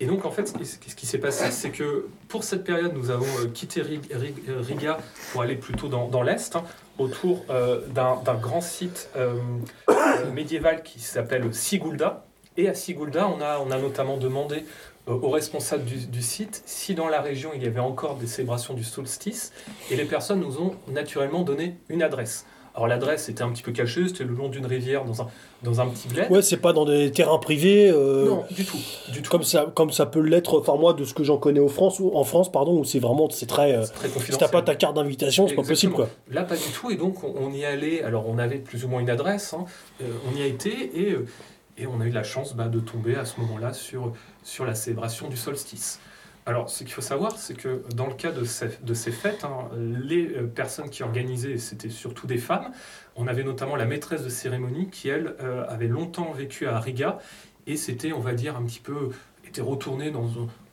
[0.00, 3.26] Et donc, en fait, ce qui s'est passé, c'est que pour cette période, nous avons
[3.40, 4.98] euh, quitté Riga
[5.30, 6.56] pour aller plutôt dans, l'Est,
[6.98, 9.08] autour euh, d'un grand site
[10.34, 12.24] médiéval qui s'appelle Sigulda.
[12.56, 14.64] Et à Sigulda, on a, on a notamment demandé
[15.06, 18.74] aux responsables du, du, site si dans la région il y avait encore des célébrations
[18.74, 19.52] du solstice.
[19.90, 22.46] Et les personnes nous ont naturellement donné une adresse.
[22.74, 25.26] Alors l'adresse était un petit peu cachée, c'était le long d'une rivière dans un,
[25.62, 26.30] dans un petit bled.
[26.30, 27.90] Ouais, c'est pas dans des terrains privés.
[27.90, 28.78] Euh, non, du tout,
[29.12, 29.30] du tout.
[29.30, 30.60] Comme ça, comme ça peut l'être.
[30.60, 33.28] Enfin moi, de ce que j'en connais en France, en France, pardon, où c'est vraiment
[33.28, 33.74] c'est très.
[33.74, 36.08] Euh, très si t'as pas ta carte d'invitation, c'est pas possible quoi.
[36.30, 36.90] Là, pas du tout.
[36.90, 38.02] Et donc on, y allait.
[38.02, 39.52] Alors on avait plus ou moins une adresse.
[39.52, 39.66] Hein,
[40.00, 41.16] euh, on y a été et
[41.78, 44.12] et on a eu la chance bah, de tomber à ce moment-là sur
[44.42, 46.00] sur la célébration du solstice.
[46.44, 50.26] Alors, ce qu'il faut savoir, c'est que dans le cas de ces, fêtes, hein, les
[50.26, 52.72] euh, personnes qui organisaient, c'était surtout des femmes.
[53.14, 57.18] On avait notamment la maîtresse de cérémonie qui, elle, euh, avait longtemps vécu à Riga
[57.68, 59.10] et c'était, on va dire, un petit peu,
[59.46, 60.26] était retournée dans,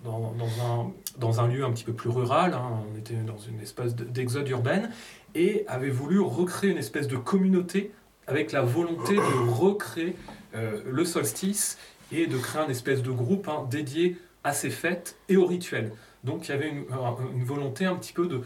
[0.03, 0.33] dans,
[0.65, 2.53] un, dans un lieu un petit peu plus rural.
[2.53, 2.81] Hein.
[2.91, 4.89] on était dans une espèce d'exode urbaine
[5.35, 7.91] et avait voulu recréer une espèce de communauté
[8.25, 10.15] avec la volonté de recréer
[10.55, 11.77] euh, le solstice
[12.11, 15.91] et de créer un espèce de groupe hein, dédié à ces fêtes et aux rituels.
[16.23, 18.41] Donc il y avait une, volonté un petit peu de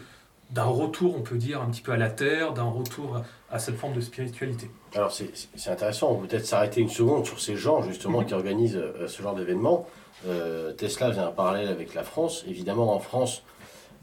[0.50, 3.76] d'un retour, on peut dire, un petit peu à la terre, d'un retour à, cette
[3.76, 4.70] forme de spiritualité.
[4.94, 8.76] Alors c'est intéressant, on peut peut-être s'arrêter une seconde sur ces gens justement qui organisent
[8.76, 9.88] euh, ce genre d'événements.
[10.28, 12.44] Euh, Tesla vient un parallèle avec la France.
[12.46, 13.42] Évidemment, en France,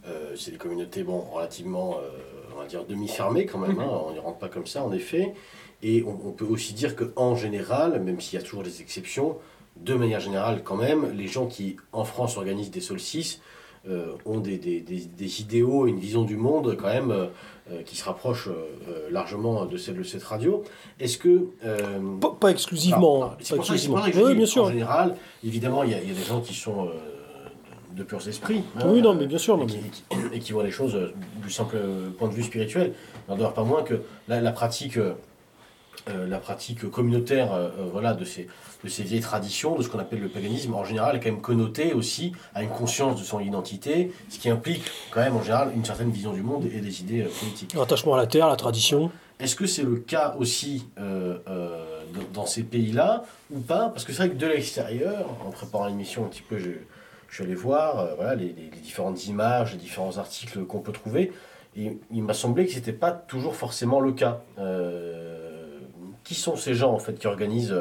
[0.07, 1.97] euh, c'est des communautés bon, relativement,
[2.53, 3.79] on va dire, demi-fermées quand même.
[3.79, 4.01] Hein.
[4.07, 5.33] on n'y rentre pas comme ça, en effet.
[5.83, 9.37] Et on, on peut aussi dire qu'en général, même s'il y a toujours des exceptions,
[9.77, 13.41] de manière générale, quand même, les gens qui, en France, organisent des solstices
[13.89, 17.25] euh, ont des, des, des, idéaux, une vision du monde, quand même, euh,
[17.71, 18.49] euh, qui se rapprochent
[19.09, 20.63] largement de celle de cette radio.
[20.99, 21.47] Est-ce que.
[22.39, 23.31] Pas, exclusivement.
[23.39, 24.65] c'est pour ça que bien sûr.
[24.65, 26.89] En général, évidemment, il y, a des gens qui sont
[27.95, 28.63] de purs esprits.
[28.77, 29.59] Hein, oui, non, mais bien sûr.
[30.31, 31.77] Et, qui, voient les choses du simple
[32.19, 32.93] point de vue spirituel.
[33.27, 34.99] Il n'en demeure pas moins que la, pratique.
[36.07, 37.49] La pratique communautaire
[37.91, 38.47] voilà, de ces,
[38.83, 41.41] de ces vieilles traditions, de ce qu'on appelle le paganisme, en général, est quand même
[41.41, 45.71] connoté aussi à une conscience de son identité, ce qui implique quand même en général
[45.75, 47.73] une certaine vision du monde et des idées euh, politiques.
[47.73, 49.11] L'attachement à la terre, la tradition.
[49.39, 51.83] Est-ce que c'est le cas aussi euh, euh,
[52.33, 53.89] dans ces pays-là ou pas?
[53.89, 56.69] Parce que c'est vrai que de l'extérieur, en préparant l'émission un petit peu, je,
[57.29, 61.31] je suis allé voir voilà, les, les, différentes images, les différents articles qu'on peut trouver,
[61.75, 64.41] et il m'a semblé que ce n'était pas toujours forcément le cas.
[66.31, 67.75] Qui sont ces gens en fait qui organisent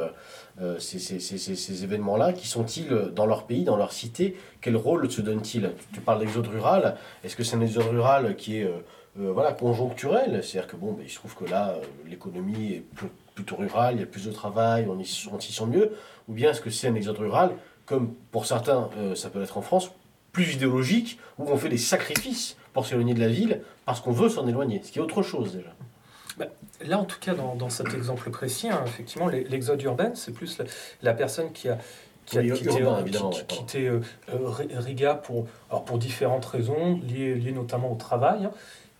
[0.60, 4.36] euh, ces, événements-là Qui sont-ils dans leur pays, dans leur cité?
[4.60, 5.70] Quel rôle se donnent-ils?
[5.92, 6.96] Tu, parles d'exode rural.
[7.22, 8.80] Est-ce que c'est un exode rural qui est euh,
[9.20, 11.76] euh, voilà, conjoncturel C'est-à-dire que bon, ben, il se trouve que là,
[12.08, 12.84] l'économie est
[13.36, 15.92] plutôt rurale, il y a plus de travail, on, y, on s'y sent mieux.
[16.28, 17.52] Ou bien est-ce que c'est un exode rural,
[17.86, 19.92] comme pour certains, ça peut être en France,
[20.32, 24.28] plus idéologique, où on fait des sacrifices pour s'éloigner de la ville parce qu'on veut
[24.28, 25.70] s'en éloigner, ce qui est autre chose déjà.
[26.40, 26.46] Bah,
[26.86, 30.58] là, en tout cas, dans, cet exemple précis, hein, effectivement, l'exode urbain, c'est plus
[31.02, 31.76] la, personne qui a,
[32.24, 32.42] qui a
[33.46, 34.00] quitté, euh,
[34.32, 34.48] euh,
[34.78, 38.46] Riga pour, alors pour différentes raisons, liées, liées notamment au travail.
[38.46, 38.52] Hein.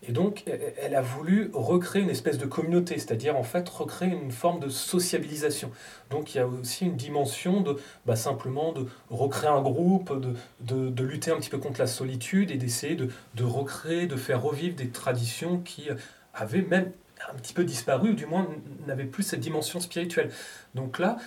[0.07, 3.67] Et donc, e, e, elle a voulu recréer une espèce de communauté, c'est-à-dire en fait
[3.67, 5.71] recréer une forme de sociabilisation.
[6.11, 10.35] Donc, il y a aussi une dimension de bah, simplement de recréer un groupe, de,
[10.59, 14.15] de, de, lutter un petit peu contre la solitude et d'essayer de, de recréer, de
[14.15, 15.89] faire revivre des traditions qui
[16.35, 16.91] avaient même
[17.29, 18.47] un petit peu disparu, ou du moins
[18.87, 20.31] n'avait plus cette dimension spirituelle.
[20.75, 21.17] Donc là,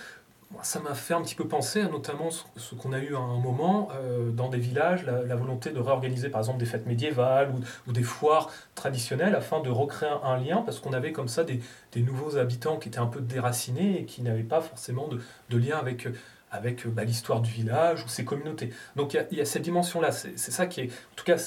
[0.61, 3.39] ça m'a fait un petit peu penser à notamment ce, qu'on a eu à un
[3.39, 7.53] moment euh, dans des villages, la, volonté de réorganiser par exemple des fêtes médiévales
[7.87, 11.61] ou, des foires traditionnelles afin de recréer un, lien, parce qu'on avait comme ça des,
[11.95, 16.07] nouveaux habitants qui étaient un peu déracinés et qui n'avaient pas forcément de, lien avec,
[16.55, 18.71] avec bah, l'histoire du village ou ses communautés.
[18.95, 20.11] Donc il y, a cette dimension-là.
[20.11, 21.37] C'est ça qui est, en tout cas,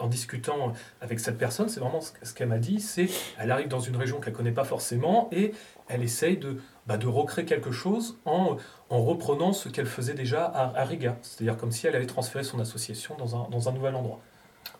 [0.00, 2.80] en, discutant avec cette personne, c'est vraiment ce, qu'elle m'a dit.
[2.80, 5.52] C'est, elle arrive dans une région qu'elle connaît pas forcément et
[5.88, 8.56] elle essaye de, bah, recréer quelque chose en,
[8.90, 11.16] en reprenant ce qu'elle faisait déjà à, Riga.
[11.22, 14.20] C'est-à-dire comme si elle avait transféré son association dans un nouvel endroit.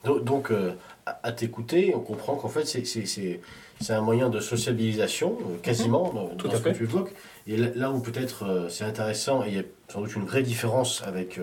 [0.04, 0.72] Donc, euh,
[1.22, 6.36] à t'écouter, on comprend qu'en fait, c'est un moyen de sociabilisation, euh, quasiment, mhm.
[6.36, 7.12] dans, ce que tu évoques.
[7.46, 10.42] Et là, où peut-être euh, c'est intéressant, et il y a sans doute une vraie
[10.42, 11.38] différence avec,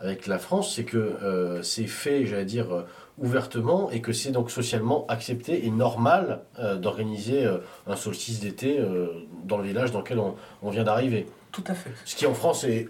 [0.00, 2.84] avec la France, c'est que c'est fait, j'allais dire,
[3.18, 6.40] ouvertement, et que c'est donc socialement accepté et normal
[6.78, 7.46] d'organiser
[7.86, 8.82] un solstice d'été
[9.44, 11.26] dans le village dans lequel on, on vient d'arriver.
[11.52, 11.90] Tout à fait.
[12.04, 12.88] Ce qui en France est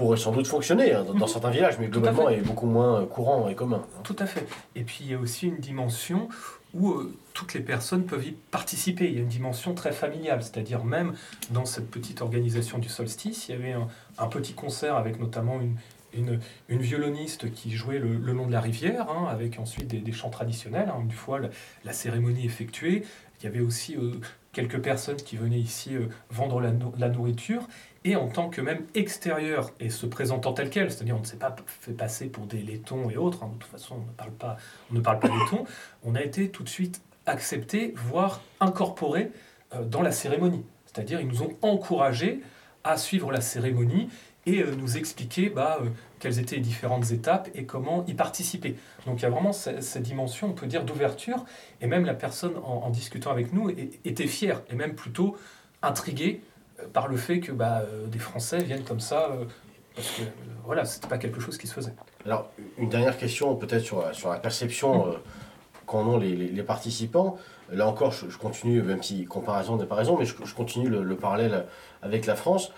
[0.00, 1.26] pourrait sans doute fonctionner hein, dans, mhm.
[1.26, 3.82] certains villages, mais globalement est beaucoup moins courant et commun.
[4.02, 4.46] Tout à fait.
[4.74, 6.30] Et puis il y a aussi une dimension
[6.72, 9.08] où euh, toutes les personnes peuvent y participer.
[9.08, 11.12] Il y a une dimension très familiale, c'est-à-dire même
[11.50, 13.74] dans cette petite organisation du solstice, il y avait
[14.16, 19.10] un, petit concert avec notamment une, une, violoniste qui jouait le, long de la rivière,
[19.10, 20.88] hein, avec ensuite des, chants traditionnels.
[20.88, 21.40] Hein, une fois
[21.84, 23.04] la, cérémonie effectuée,
[23.40, 24.12] il y avait aussi euh,
[24.52, 27.66] quelques personnes qui venaient ici euh, vendre la, nourriture
[28.04, 31.36] et en tant que même extérieur et se présentant tel quel, c'est-à-dire on ne s'est
[31.36, 34.32] pas fait passer pour des laitons et autres, hein, de toute façon on ne parle
[34.32, 34.56] pas,
[34.90, 35.64] on ne parle pas laitons,
[36.04, 39.30] on a été tout de suite accepté, voire incorporé
[39.74, 40.64] euh, dans la cérémonie.
[40.86, 42.40] C'est-à-dire ils nous ont encouragés
[42.84, 44.08] à suivre la cérémonie
[44.46, 48.76] et euh, nous expliquer bah, euh, quelles étaient les différentes étapes et comment y participer.
[49.06, 51.44] Donc il y a vraiment cette, dimension, on peut dire, d'ouverture,
[51.80, 55.36] et même la personne en, discutant avec nous était fière, et même plutôt
[55.82, 56.42] intriguée
[56.92, 59.44] par le fait que bah, euh, des Français viennent comme ça, euh,
[59.94, 60.26] parce que euh,
[60.64, 61.94] voilà, c'était pas quelque chose qui se faisait.
[62.24, 65.14] Alors, une dernière question peut-être sur, sur la perception
[65.86, 67.38] qu'en ont les, les, participants.
[67.72, 71.66] Là encore, je, continue, même si comparaison n'est pas raison, mais je, continue le, parallèle
[72.02, 72.72] avec la France.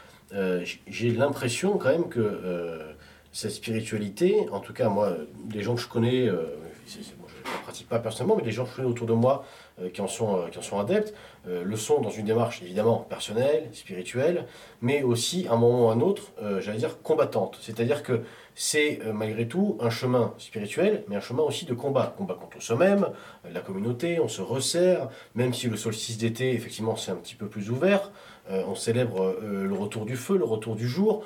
[0.87, 2.95] J'ai l'impression quand même que
[3.33, 5.13] cette spiritualité, en tout cas moi,
[5.45, 8.77] des gens que je connais, je ne pratique pas personnellement, mais des gens que je
[8.77, 9.45] connais autour de moi
[9.93, 11.15] qui, en sont, qui en sont adeptes,
[11.49, 14.47] euh, le sont dans une démarche évidemment personnelle, spirituelle,
[14.81, 17.59] mais aussi à un moment ou à un autre, euh, j'allais dire combattante.
[17.61, 18.21] C'est-à-dire que
[18.55, 22.15] c'est euh, malgré tout un chemin spirituel, mais un chemin aussi de combat.
[22.17, 23.09] Combat contre soi-même,
[23.53, 27.47] la communauté, on se resserre, même si le solstice d'été, effectivement, c'est un petit peu
[27.47, 28.13] plus ouvert.
[28.51, 31.25] on célèbre le retour du feu, le retour du jour.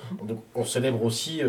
[0.55, 1.43] On, célèbre aussi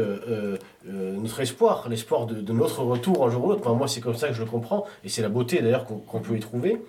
[0.85, 3.73] notre espoir, l'espoir de, notre retour un jour ou l'autre.
[3.73, 6.35] moi, c'est comme ça que je le comprends, et c'est la beauté d'ailleurs qu'on peut
[6.35, 6.81] y trouver.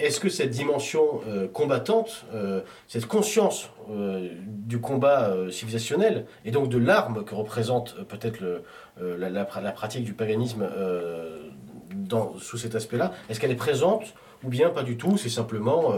[0.00, 6.68] Est-ce que cette dimension euh, combattante, euh, cette conscience euh, du combat civilisationnel, et donc
[6.68, 8.38] de l'arme que représente peut-être
[9.00, 10.68] la, la, pratique du paganisme
[11.94, 15.16] dans, sous cet aspect-là, est-ce qu'elle est présente ou bien pas du tout?
[15.16, 15.94] C'est simplement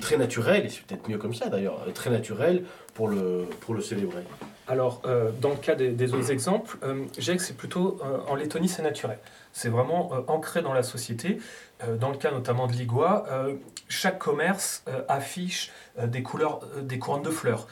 [0.00, 2.64] très naturel, et c'est peut-être mieux comme ça d'ailleurs, très naturel
[2.94, 4.22] pour le, pour le célébrer
[4.68, 5.02] Alors,
[5.40, 6.78] dans le cas des, autres exemples,
[7.16, 9.18] je dirais que c'est plutôt en Lettonie, c'est naturel.
[9.52, 11.38] C'est vraiment ancré dans la société.
[11.82, 13.54] Euh, dans le cas notamment de Ligua, euh,
[13.88, 17.68] chaque commerce euh, affiche des couleurs, des couronnes de fleurs.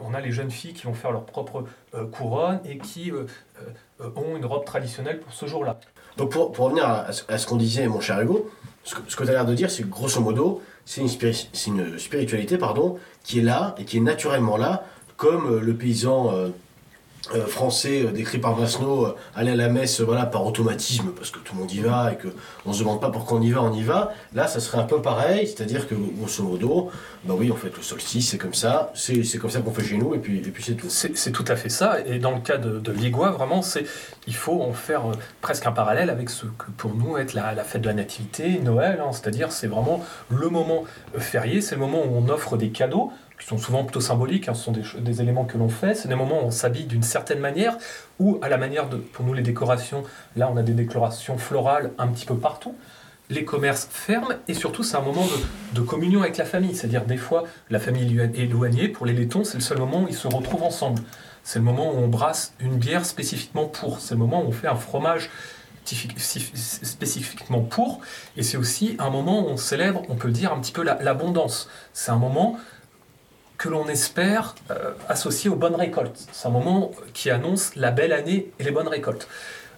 [0.00, 1.64] on a les jeunes filles qui vont faire leur propre
[2.10, 3.12] couronne et qui
[4.00, 5.78] ont une robe traditionnelle pour ce jour-là.
[6.16, 8.50] Donc pour, pour, revenir à, ce qu'on disait, mon cher Hugo,
[8.82, 12.98] ce que, tu as l'air de dire, c'est que grosso modo, c'est une, spiritualité pardon,
[13.22, 14.84] qui est là et qui est naturellement là,
[15.18, 16.32] comme le paysan
[17.46, 21.38] français euh, décrit par Masno euh, aller à la messe voilà par automatisme parce que
[21.38, 22.28] tout le monde y va et que
[22.64, 24.84] on se demande pas pourquoi on y va on y va là ça serait un
[24.84, 26.90] peu pareil c'est à dire que grosso modo
[27.24, 29.96] bah oui en fait le solstice c'est comme ça c'est comme ça qu'on fait chez
[29.96, 32.40] nous et puis et puis c'est tout c'est tout à fait ça et dans le
[32.40, 33.84] cas de, de vraiment c'est
[34.26, 35.02] il faut en faire
[35.40, 39.00] presque un parallèle avec ce que pour nous est la, fête de la nativité Noël
[39.00, 39.10] hein.
[39.12, 40.84] c'est à dire c'est vraiment le moment
[41.18, 44.54] férié c'est le moment où on offre des cadeaux qui sont souvent plutôt symboliques, hein,
[44.54, 47.38] ce sont des, éléments que l'on fait, c'est des moments où on s'habille d'une certaine
[47.38, 47.76] manière,
[48.18, 50.04] ou à la manière de, pour nous les décorations,
[50.36, 52.74] là on a des décorations florales un petit peu partout,
[53.28, 55.26] les commerces ferment, et surtout c'est un moment
[55.74, 59.44] de, communion avec la famille, c'est-à-dire des fois la famille est éloignée, pour les laitons
[59.44, 61.02] c'est le seul moment où ils se retrouvent ensemble,
[61.42, 64.52] c'est le moment où on brasse une bière spécifiquement pour, c'est le moment où on
[64.52, 65.30] fait un fromage
[65.86, 68.00] spécifiquement pour,
[68.36, 71.68] et c'est aussi un moment où on célèbre, on peut dire, un petit peu l'abondance.
[71.92, 72.58] c'est un moment
[73.58, 76.26] que l'on espère euh, associer aux bonnes récoltes.
[76.32, 79.28] C'est un moment qui annonce la belle année et les bonnes récoltes.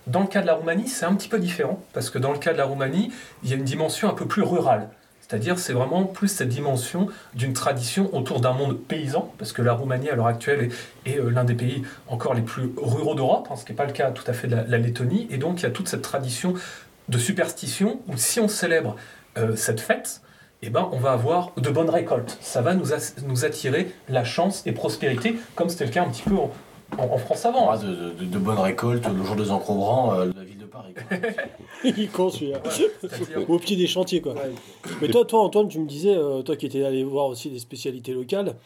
[0.06, 2.38] Dans le cas de la Roumanie, c'est un petit peu différent, parce que dans le
[2.38, 3.12] cas de la Roumanie,
[3.42, 4.88] il y a une dimension un peu plus rurale.
[5.20, 9.74] C'est-à-dire, c'est vraiment plus cette dimension d'une tradition autour d'un monde paysan, parce que la
[9.74, 10.70] Roumanie, à l'heure actuelle,
[11.04, 13.84] est, euh, l'un des pays encore les plus ruraux d'Europe, hein, ce qui n'est pas
[13.84, 15.26] le cas tout à fait de la, Lettonie.
[15.30, 16.54] Et donc, il y a toute cette tradition
[17.10, 18.96] de superstition où si on célèbre
[19.36, 20.22] euh, cette fête,
[20.62, 22.36] eh ben, on va avoir de bonnes récoltes.
[22.40, 22.86] Ça va nous,
[23.26, 26.34] nous attirer la chance et prospérité, comme c'était le cas un petit peu
[26.96, 27.70] en, France avant.
[27.70, 30.94] Ah, de, bonnes récoltes le jour des encombrants euh, de la ville de Paris.
[31.84, 32.60] Il con celui-là.
[33.46, 34.34] Au pied des chantiers, quoi.
[35.00, 37.60] Mais toi, toi, Antoine, tu me disais, euh, toi qui étais allé voir aussi des
[37.60, 38.56] spécialités locales,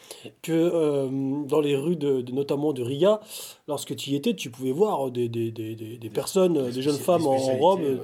[0.40, 1.08] que euh,
[1.46, 3.20] dans les rues, de, notamment de Riga,
[3.68, 7.26] lorsque tu y étais, tu pouvais voir des, des, des, des personnes, des, jeunes femmes
[7.26, 8.00] en, robe.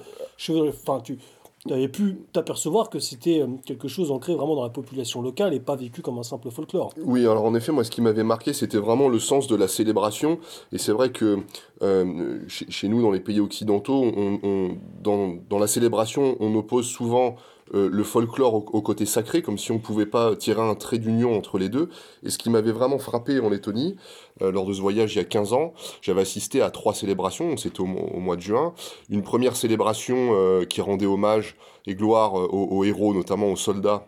[0.50, 1.18] Enfin, tu
[1.66, 5.54] tu avais pu t'apercevoir que c'était euh, quelque chose ancré vraiment dans la population locale
[5.54, 6.92] et pas vécu comme un simple folklore.
[7.02, 9.68] Oui, alors en effet, moi ce qui m'avait marqué, c'était vraiment le sens de la
[9.68, 10.38] célébration.
[10.72, 11.38] Et c'est vrai que
[11.82, 17.36] euh, chez, nous, dans les pays occidentaux, on, dans, dans, la célébration, on oppose souvent
[17.74, 20.98] euh, le folklore au, côté sacré, comme si on ne pouvait pas tirer un trait
[20.98, 21.88] d'union entre les deux.
[22.22, 23.96] Et ce qui m'avait vraiment frappé en Lettonie,
[24.42, 27.56] euh, lors de ce voyage il y a 15 ans, j'avais assisté à trois célébrations,
[27.56, 28.74] c'était au, mois de juin.
[29.10, 34.04] Une première célébration euh, qui rendait hommage et gloire aux héros, notamment aux soldats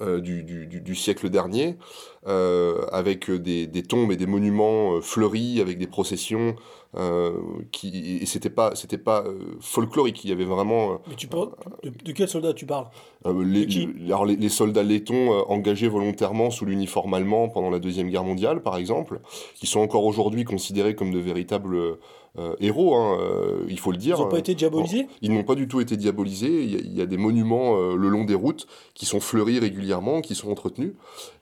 [0.00, 1.76] euh, du, du, du, siècle dernier,
[2.26, 6.56] euh, avec des, des, tombes et des monuments euh, fleuris, avec des processions,
[7.72, 9.22] qui, et c'était pas, c'était pas
[9.60, 10.98] folklorique, il y avait vraiment...
[11.06, 11.50] Mais tu parles,
[11.82, 12.86] de, de quels soldats tu parles?
[13.26, 18.24] les, alors les, les, soldats lettons engagés volontairement sous l'uniforme allemand pendant la Deuxième Guerre
[18.24, 19.20] mondiale, par exemple,
[19.56, 21.98] qui sont encore aujourd'hui considérés comme de véritables
[22.38, 24.16] euh, héros, hein, euh, il faut le dire.
[24.18, 25.06] Ils n'ont pas été diabolisés?
[25.22, 26.64] Ils n'ont pas du tout été diabolisés.
[26.64, 30.34] Il y a, des monuments euh, le long des routes qui sont fleuris régulièrement, qui
[30.34, 30.92] sont entretenus.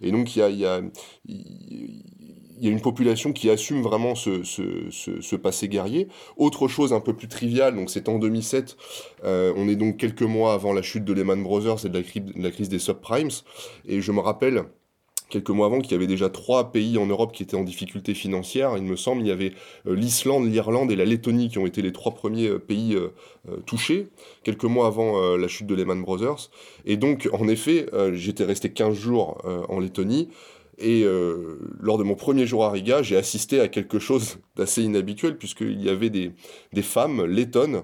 [0.00, 0.80] Et donc il y a, il y a,
[1.26, 6.06] il y a une population qui assume vraiment ce, ce, ce, passé guerrier.
[6.36, 8.76] Autre chose un peu plus triviale, donc c'est en 2007,
[9.24, 12.42] on est donc quelques mois avant la chute de Lehman Brothers et de la, de
[12.42, 13.30] la crise des subprimes,
[13.86, 14.64] et je me rappelle
[15.28, 18.14] quelques mois avant qu'il y avait déjà trois pays en Europe qui étaient en difficulté
[18.14, 18.76] financière.
[18.76, 19.52] Il me semble il y avait
[19.86, 23.10] euh, l'Islande, l'Irlande et la Lettonie qui ont été les trois premiers euh, pays euh,
[23.66, 24.08] touchés,
[24.42, 26.50] quelques mois avant la chute de Lehman Brothers.
[26.86, 30.28] Et donc, en effet, j'étais resté 15 jours en Lettonie.
[30.78, 31.04] Et
[31.78, 35.82] lors de mon premier jour à Riga, j'ai assisté à quelque chose d'assez inhabituel, puisqu'il
[35.82, 36.32] y avait des,
[36.72, 37.82] des femmes lettonnes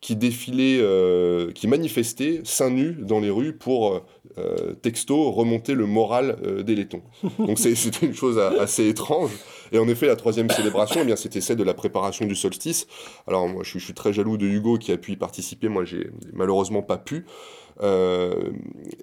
[0.00, 4.02] qui défilaient, euh, qui manifestaient seins nus dans les rues pour
[4.38, 7.02] euh, texto remonter le moral euh, des Lettons.
[7.38, 9.30] Donc c'était une chose assez étrange.
[9.72, 12.86] Et en effet, la troisième célébration, eh bien c'était celle de la préparation du solstice.
[13.26, 15.68] Alors moi, je, je, suis très jaloux de Hugo qui a pu y participer.
[15.68, 17.26] Moi, j'ai malheureusement pas pu.
[17.82, 18.52] Euh,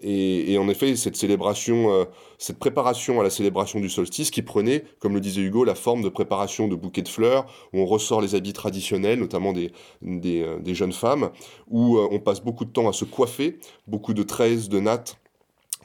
[0.02, 2.06] et, et, en effet, cette célébration, euh,
[2.38, 6.02] cette préparation à la célébration du solstice qui prenait, comme le disait Hugo, la forme
[6.02, 10.44] de préparation de bouquets de fleurs, où on ressort les habits traditionnels, notamment des, des,
[10.44, 11.32] euh, jeunes femmes,
[11.68, 15.18] où on passe beaucoup de temps à se coiffer, beaucoup de tresses, de nattes.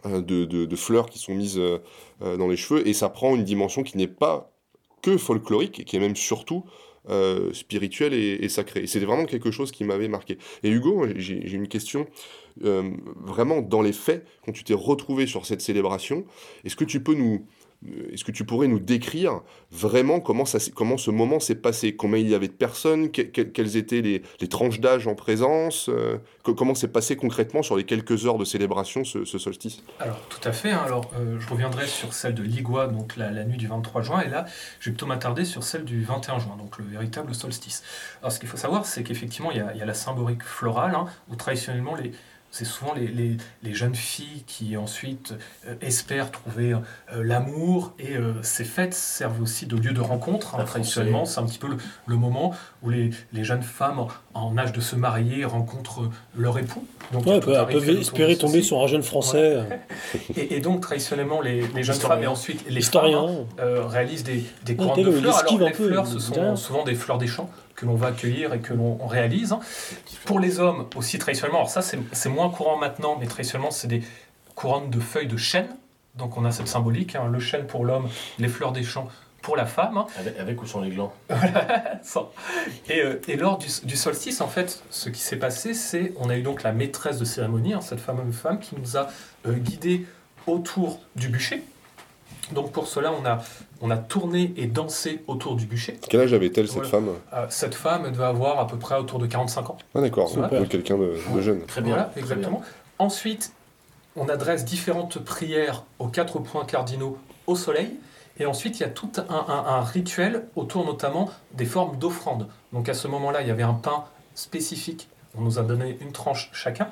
[0.05, 1.61] De, de, de, fleurs qui sont mises
[2.20, 4.50] dans les cheveux et ça prend une dimension qui n'est pas
[5.00, 6.64] que folklorique, qui est même surtout
[7.08, 8.86] euh, spirituel et, sacré.
[8.86, 10.38] C'était vraiment quelque chose qui m'avait marqué.
[10.62, 12.06] Et Hugo, j'ai une question.
[12.64, 16.24] Euh, vraiment, dans les faits, quand tu t'es retrouvé sur cette célébration,
[16.64, 17.46] est-ce que tu peux nous,
[18.12, 19.40] est-ce que tu pourrais nous décrire
[19.70, 21.96] vraiment comment, ça, comment ce moment s'est passé?
[21.96, 23.10] Combien il y avait de personnes?
[23.10, 25.88] Quelles étaient les, les tranches d'âge en présence?
[25.88, 29.84] Euh, Comment s'est passé concrètement sur les quelques heures de célébration ce, solstice?
[30.00, 30.72] Alors, tout à fait.
[30.72, 30.82] Hein.
[30.84, 34.28] Alors, euh, je reviendrai sur celle de Ligua, donc la, nuit du 23 juin, et
[34.28, 34.46] là,
[34.80, 37.84] je vais plutôt m'attarder sur celle du 21 juin, donc le véritable solstice.
[38.20, 41.06] Alors, ce qu'il faut savoir, c'est qu'effectivement, il, il, y a la symbolique florale, hein,
[41.30, 42.10] où traditionnellement, les,
[42.52, 45.34] c'est souvent les, les, jeunes filles qui ensuite
[45.66, 46.80] euh, espèrent trouver euh,
[47.24, 50.54] l'amour et euh, ces fêtes servent aussi de lieu de rencontre.
[50.54, 51.68] Hein, traditionnellement, c'est un petit peu
[52.06, 56.86] le, moment où les, les, jeunes femmes en âge de se marier rencontrent leur époux.
[57.10, 59.62] Donc, ouais, peuvent, peuvent espérer tomber sur un jeune français.
[60.36, 65.10] Et, donc, traditionnellement, les, les jeunes femmes et ensuite les historiens réalisent des, des de
[65.10, 65.38] fleurs.
[65.38, 67.50] Alors, les fleurs, ce sont souvent des fleurs des champs
[67.82, 69.56] que l'on va accueillir et que l'on réalise.
[70.24, 74.02] Pour les hommes aussi traditionnellement, alors ça c'est moins courant maintenant, mais traditionnellement c'est des
[74.54, 75.68] couronnes de feuilles de chêne.
[76.14, 79.08] Donc on a cette symbolique, hein, le chêne pour l'homme, les fleurs des champs
[79.40, 79.96] pour la femme.
[79.96, 80.06] Hein.
[80.38, 81.12] Avec, ou sans les glands
[82.88, 86.36] et, euh, et, lors du, solstice, en fait, ce qui s'est passé, c'est on a
[86.36, 89.08] eu donc la maîtresse de cérémonie, hein, cette fameuse femme qui nous a
[89.46, 90.06] euh, guidés
[90.46, 91.64] autour du bûcher.
[92.50, 93.38] Donc pour cela, on a,
[93.81, 95.98] on a tourné et dansé autour du bûcher.
[96.08, 99.27] Quel âge avait-elle cette femme euh, Cette femme devait avoir à peu près autour de
[99.27, 99.79] 45 ans.
[99.94, 100.31] Ah d'accord,
[100.69, 101.62] quelqu'un de, jeune.
[101.62, 102.10] Très bien.
[102.16, 102.62] exactement.
[102.98, 103.52] Ensuite,
[104.16, 107.16] on adresse différentes prières aux quatre points cardinaux
[107.46, 107.94] au soleil.
[108.38, 112.48] Et ensuite, il y a tout un, un rituel autour notamment des formes d'offrande.
[112.73, 114.04] Donc à ce moment-là, il y avait un pain
[114.35, 115.08] spécifique.
[115.37, 116.88] On nous a donné une tranche chacun.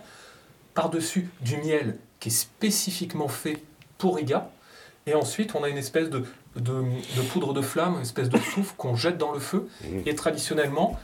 [0.75, 3.63] Par-dessus, du miel qui est spécifiquement fait
[3.99, 4.51] pour Iga.
[5.07, 6.25] Et ensuite, on a une espèce de,
[6.57, 9.69] de, poudre de flamme, une espèce de souffle qu'on jette dans le feu.
[9.83, 10.01] Mmh.
[10.07, 10.99] Et traditionnellement,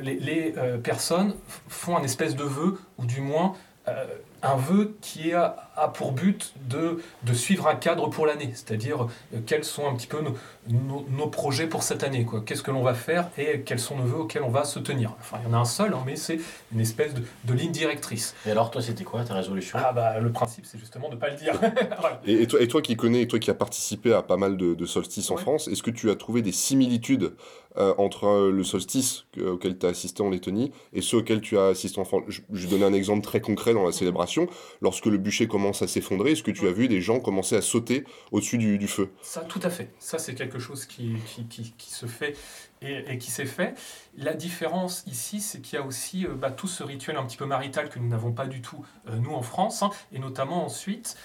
[0.00, 1.34] les, les euh, personnes
[1.68, 3.54] font un espèce de vœu, ou du moins,
[3.88, 4.06] euh,
[4.42, 5.56] un vœu qui a,
[5.94, 10.06] pour but de, de, suivre un cadre pour l'année, c'est-à-dire euh, quels sont un petit
[10.06, 12.42] peu nos, nos, projets pour cette année, quoi.
[12.44, 15.14] Qu'est-ce que l'on va faire et quels sont nos vœux auxquels on va se tenir.
[15.20, 16.38] Enfin, il y en a un seul, hein, mais c'est
[16.72, 18.34] une espèce de, de, ligne directrice.
[18.46, 19.78] Et alors, toi, c'était quoi ta résolution?
[19.82, 21.54] Ah bah, le principe, c'est justement de ne pas le dire.
[22.26, 24.86] et, toi, et toi qui connais, toi qui as participé à pas mal de, de
[24.86, 27.32] solstices en France, est-ce que tu as trouvé des similitudes
[27.78, 31.56] euh, entre euh, le solstice auquel tu as assisté en Lettonie et ceux auxquels tu
[31.58, 32.24] as assisté en France.
[32.26, 34.48] Je, vais donner un exemple très concret dans la célébration.
[34.80, 37.62] Lorsque le bûcher commence à s'effondrer, est-ce que tu as vu des gens commencer à
[37.62, 39.10] sauter au-dessus du, feu?
[39.22, 39.92] Ça, tout à fait.
[40.00, 41.14] Ça, c'est quelque chose qui,
[41.48, 42.36] qui, qui, se fait
[42.82, 43.74] et, qui s'est fait.
[44.16, 47.36] La différence ici, c'est qu'il y a aussi euh, bah, tout ce rituel un petit
[47.36, 51.16] peu marital que nous n'avons pas du tout, nous, en France, hein, et notamment ensuite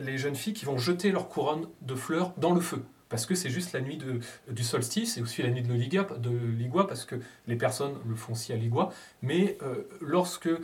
[0.00, 2.82] les jeunes filles qui vont jeter leur couronne de fleurs dans le feu
[3.12, 6.04] parce que c'est juste la nuit de, du solstice et aussi la nuit de Ligua,
[6.16, 8.88] de Ligua, parce que les personnes le font aussi à Ligua.
[9.20, 10.58] Mais euh, lorsque euh,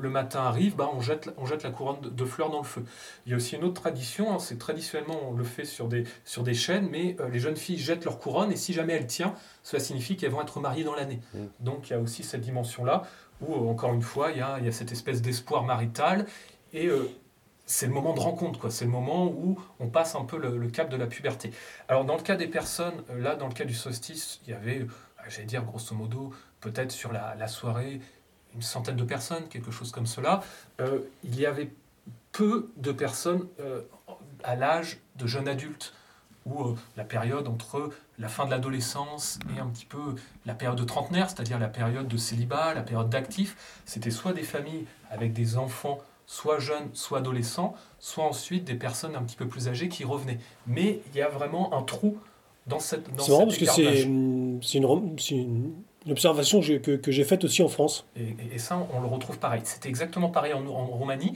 [0.00, 2.84] le matin arrive, bah, on, jette, on jette la couronne de, fleurs dans le feu.
[3.26, 6.04] Il y a aussi une autre tradition, hein, c'est traditionnellement on le fait sur des,
[6.24, 9.08] sur des chaînes, mais euh, les jeunes filles jettent leur couronne et si jamais elle
[9.08, 9.34] tient,
[9.64, 11.20] cela signifie qu'elles vont être mariées dans l'année.
[11.34, 11.38] Mmh.
[11.58, 13.02] Donc il y a aussi cette dimension-là
[13.40, 16.26] où, encore une fois, il y a, il y a cette espèce d'espoir marital.
[16.72, 16.90] Et
[17.68, 18.70] c'est le moment de rencontre, quoi.
[18.70, 21.52] C'est le moment où on passe un peu le, cap de la puberté.
[21.88, 24.54] Alors, dans le cas des personnes, euh, là, dans le cas du solstice, il y
[24.54, 24.86] avait, euh,
[25.28, 28.00] j'allais dire, grosso modo, peut-être sur la, soirée,
[28.54, 30.42] une centaine de personnes, quelque chose comme cela.
[30.80, 31.70] Euh, il y avait
[32.32, 33.46] peu de personnes
[34.44, 35.92] à l'âge de jeune adulte,
[36.46, 40.14] ou la période entre la fin de l'adolescence et un petit peu
[40.46, 43.82] la période de trentenaire, c'est-à-dire la période de célibat, la période d'actif.
[43.84, 45.98] C'était soit des familles avec des enfants
[46.28, 50.38] soit jeunes, soit adolescents, soit ensuite des personnes un petit peu plus âgées qui revenaient.
[50.66, 52.18] Mais il y a vraiment un trou
[52.66, 53.06] dans cette.
[53.16, 55.72] C'est marrant parce que c'est une, une,
[56.10, 58.04] observation que, que j'ai faite aussi en France.
[58.14, 59.62] Et, ça, on le retrouve pareil.
[59.64, 61.32] C'était exactement pareil en, en Roumanie.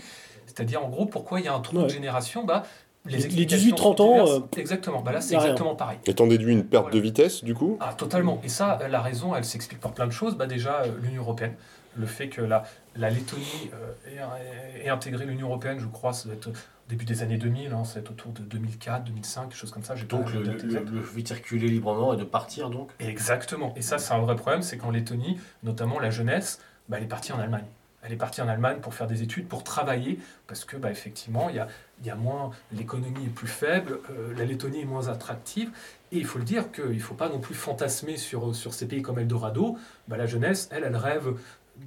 [0.47, 2.45] C'est-à-dire, en gros, pourquoi il y a un trou de génération?
[2.45, 2.65] Bah,
[3.07, 4.29] les, 18-30 ans.
[4.29, 5.99] Euh, exactement, bah là c'est exactement pareil.
[6.07, 7.79] Et t'en déduis une perte de vitesse du coup?
[7.81, 8.41] Ah, totalement.
[8.45, 10.37] Et ça, la raison, elle s'explique par plein de choses.
[10.37, 11.55] Bah, déjà, euh, l'Union Européenne
[11.97, 12.65] le fait que la,
[12.97, 16.53] la Lettonie euh, ait, intégré l'Union Européenne, je crois, ça doit être au
[16.89, 19.95] début des années 2000, hein, ça être autour de 2004, 2005, quelque chose comme ça.
[19.95, 23.73] Donc le, le, fait de circuler librement et de partir donc Exactement.
[23.77, 27.09] Et ça, c'est un vrai problème, c'est qu'en Lettonie, notamment la jeunesse, bah, elle est
[27.09, 27.65] partie en Allemagne.
[28.05, 30.19] Elle est partie en Allemagne pour faire des études, pour travailler,
[30.49, 31.69] parce que bah, effectivement, il y a,
[32.05, 35.71] y a moins, l'économie est plus faible, euh, la Lettonie est moins attractive,
[36.11, 38.89] et il faut le dire qu'il ne faut pas non plus fantasmer sur, sur ces
[38.89, 39.79] pays comme Eldorado.
[40.09, 41.35] Bah, la jeunesse, elle, elle rêve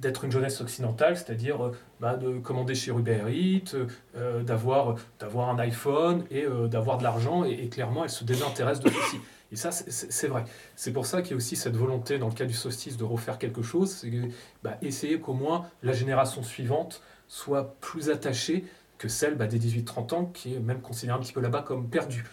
[0.00, 3.76] d'être une jeunesse occidentale, c'est-à-dire euh, bah, de commander chez Uber Eats,
[4.16, 8.90] euh, d'avoir, un iPhone et euh, d'avoir de l'argent, et, clairement, elle se désintéresse de
[8.90, 9.20] ceci.
[9.52, 10.44] Et ça, c'est, vrai.
[10.74, 13.04] C'est pour ça qu'il y a aussi cette volonté, dans le cas du solstice, de
[13.04, 14.10] refaire quelque chose, c'est
[14.62, 18.64] bah, essayer qu'au moins la génération suivante soit plus attachée
[18.98, 21.88] que celle bah, des 18-30 ans, qui est même considérée un petit peu là-bas comme
[21.88, 22.24] perdue.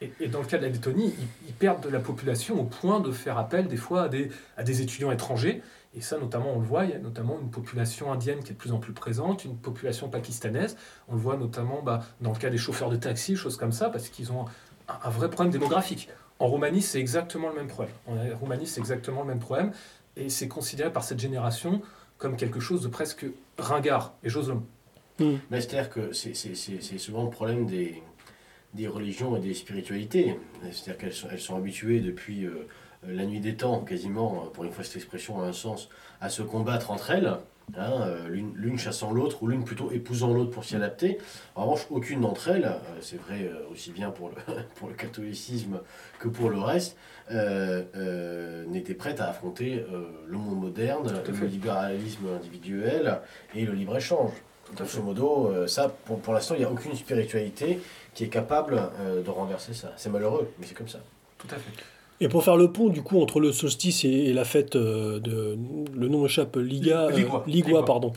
[0.00, 1.12] Et, dans le cas de la Lettonie,
[1.46, 4.62] ils, perdent de la population au point de faire appel des fois à des, à
[4.62, 5.60] des étudiants étrangers
[5.98, 8.52] et ça, notamment, on le voit, il y a notamment une population indienne qui est
[8.52, 10.76] de plus en plus présente, une population pakistanaise.
[11.08, 13.90] On le voit notamment bah, dans le cas des chauffeurs de taxi, choses comme ça,
[13.90, 14.44] parce qu'ils ont
[14.86, 16.08] un, vrai problème démographique.
[16.38, 17.92] En Roumanie, c'est exactement le même problème.
[18.06, 19.72] En Roumanie, c'est exactement le même problème.
[20.16, 21.82] Et c'est considéré par cette génération
[22.16, 23.26] comme quelque chose de presque
[23.58, 24.14] ringard.
[24.22, 25.38] Et j'ose le mot.
[25.50, 28.00] C'est-à-dire que c'est souvent le problème des,
[28.74, 30.38] des religions et des spiritualités.
[30.62, 32.44] C'est-à-dire qu'elles sont, elles sont habituées depuis...
[32.44, 32.68] Euh,
[33.06, 35.88] la nuit des temps, quasiment, euh, pour une fois cette expression a un sens,
[36.20, 37.32] à se combattre entre elles,
[37.76, 41.18] hein, euh, l'une chassant l'autre, ou l'une plutôt épousant l'autre pour s'y adapter.
[41.54, 42.70] En revanche, aucune d'entre elles,
[43.00, 44.34] c'est vrai aussi bien pour le,
[44.76, 45.80] pour le catholicisme
[46.18, 46.96] que pour le reste,
[47.30, 49.84] n'était prête à affronter
[50.26, 53.20] le monde moderne, le libéralisme individuel
[53.54, 54.32] et le libre-échange.
[54.74, 57.80] Grosso modo, ça, pour, pour l'instant, il n'y a aucune spiritualité
[58.14, 58.90] qui est capable
[59.24, 59.92] de renverser ça.
[59.96, 61.00] C'est malheureux, mais c'est comme ça.
[61.38, 61.97] Tout à fait.
[62.20, 65.56] Et pour faire le pont du coup entre le solstice et, la fête euh, de
[65.94, 68.12] le nom échappe Liga euh, Ligua, pardon.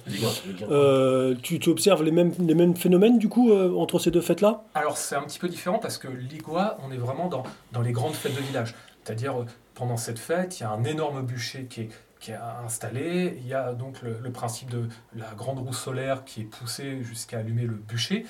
[0.70, 4.42] Euh, tu, tu, observes les mêmes les mêmes phénomènes du coup entre ces deux fêtes
[4.42, 7.82] là Alors c'est un petit peu différent parce que Ligua on est vraiment dans dans
[7.82, 8.74] les grandes fêtes de village.
[9.04, 9.46] C'est-à-dire
[9.76, 11.90] pendant cette fête, il y a un énorme bûcher qui est
[12.20, 13.40] qui est installé.
[13.42, 14.84] Il y a donc le, principe de
[15.16, 18.26] la grande roue solaire qui est poussée jusqu'à allumer le bûcher.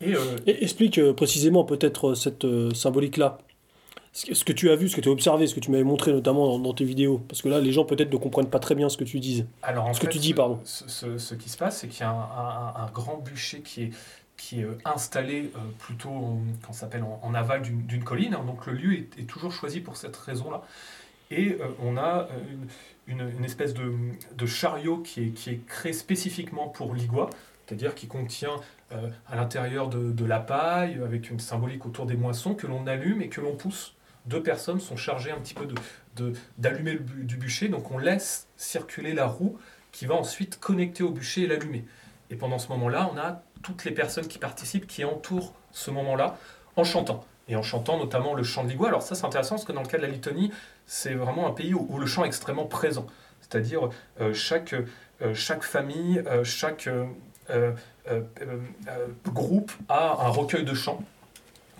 [0.00, 0.14] Et,
[0.46, 3.38] explique précisément peut-être cette symbolique-là
[4.16, 6.10] ce que tu as vu, ce que tu as observé, ce que tu m'avais montré
[6.10, 8.88] notamment dans, tes vidéos Parce que là, les gens peut-être ne comprennent pas très bien
[8.88, 9.44] ce que tu dis.
[9.62, 10.58] Alors, ce que tu dis, pardon.
[10.64, 13.90] Ce, ce, qui se passe, c'est qu'il y a un, grand bûcher qui est,
[14.38, 18.34] qui est euh, installé euh, plutôt en, s'appelle en, aval d'une colline.
[18.34, 18.44] Hein.
[18.46, 20.62] donc le lieu est, toujours choisi pour cette raison-là.
[21.30, 22.28] Et euh, on a
[23.06, 23.92] une, une, espèce de,
[24.34, 27.28] de, chariot qui est, qui est créé spécifiquement pour Ligua.
[27.66, 28.56] c'est-à-dire qui contient
[29.28, 33.28] à l'intérieur de, la paille, avec une symbolique autour des moissons, que l'on allume et
[33.28, 33.95] que l'on pousse.
[34.26, 35.68] Deux personnes sont chargées un petit peu
[36.58, 39.58] d'allumer de, du bûcher, donc on laisse circuler la roue
[39.92, 41.84] qui va ensuite connecter au bûcher et l'allumer.
[42.30, 46.36] Et pendant ce moment-là, on a toutes les personnes qui participent, qui entourent ce moment-là,
[46.76, 47.24] en chantant.
[47.48, 48.88] Et en chantant notamment le chant de l'Igua.
[48.88, 50.52] Alors ça, c'est intéressant parce que dans le cas de la Litonie,
[50.86, 53.06] c'est vraiment un pays où, le chant est extrêmement présent.
[53.40, 56.88] C'est-à-dire euh, chaque, euh, chaque famille, euh, chaque
[59.26, 61.02] groupe a un recueil de chants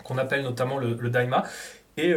[0.04, 1.44] qu'on appelle notamment le, le daima.
[1.96, 2.14] Et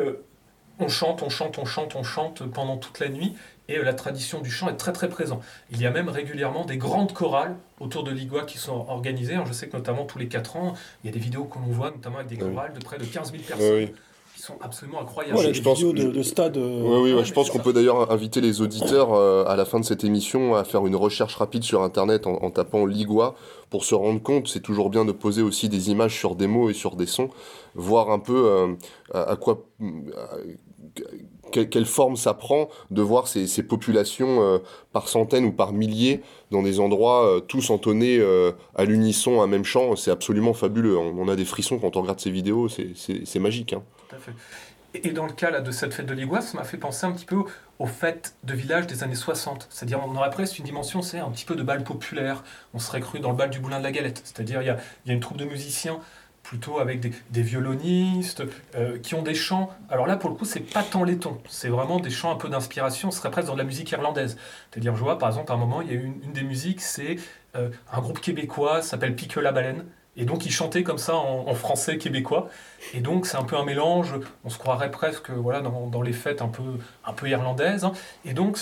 [0.80, 3.36] on chante, on chante, on chante, on chante pendant toute la nuit
[3.68, 5.44] et la tradition du chant est très très présente.
[5.72, 9.38] Il y a même régulièrement des grandes chorales autour de l'Igua qui sont organisées.
[9.46, 10.74] je sais que notamment tous les 4 ans,
[11.04, 13.06] il y a des vidéos que l'on voit, notamment avec des chorales de près de
[13.06, 13.90] 15 000 personnes.
[14.50, 15.54] Sont absolument incroyables.
[15.54, 16.58] je, pense, de, de stade.
[16.58, 19.86] Oui, oui, je pense qu'on peut d'ailleurs inviter les auditeurs euh, à la fin de
[19.86, 23.36] cette émission à faire une recherche rapide sur Internet en, tapant Ligua
[23.70, 24.47] pour se rendre compte.
[24.47, 27.30] C'est toujours bien de poser aussi des images sur des mots et sur des sons,
[27.76, 28.74] voir un peu euh,
[29.14, 29.64] à, quoi,
[31.50, 34.60] quelle, forme ça prend de voir ces, populations euh,
[34.93, 36.22] par centaines ou par milliers
[36.52, 39.95] dans des endroits euh, tous entonnés euh, à l'unisson, un même chant.
[39.95, 40.97] C'est absolument fabuleux.
[40.97, 43.74] On, a des frissons quand on regarde ces vidéos, c'est magique.
[43.74, 43.84] Hein.
[44.12, 44.16] À.
[44.95, 47.12] Et dans le cas là, de cette fête de l'Iguas, ça m'a fait penser un
[47.12, 47.43] petit peu
[47.78, 49.68] aux fêtes de village des années 60.
[49.70, 52.43] C'est-à-dire, on aurait presque une dimension, c'est un petit peu de bal populaire.
[52.74, 54.22] On serait cru dans le bal du Boulin de la Galette.
[54.24, 56.00] C'est-à-dire, il y a, une troupe de musiciens
[56.50, 58.41] plutôt avec des, violonistes
[58.74, 59.70] euh, qui ont des chants.
[59.88, 62.38] Alors là, pour le coup, c'est pas tant les tons, c'est vraiment des chants un
[62.38, 63.12] peu d'inspiration.
[63.12, 64.36] Ce serait presque dans de la musique irlandaise.
[64.72, 66.82] C'est-à-dire, je vois par exemple, à un moment, il y a une, une des musiques,
[66.82, 67.18] c'est
[67.56, 69.86] euh, un groupe québécois s'appelle Pique la baleine.
[70.16, 72.50] Et donc, ils chantaient comme ça en, français québécois.
[72.93, 74.16] Et donc, c'est un peu un mélange.
[74.43, 77.86] On se croirait presque voilà, dans, les fêtes un peu, un peu irlandaises.
[77.86, 77.93] Hein.
[78.26, 78.58] Et donc,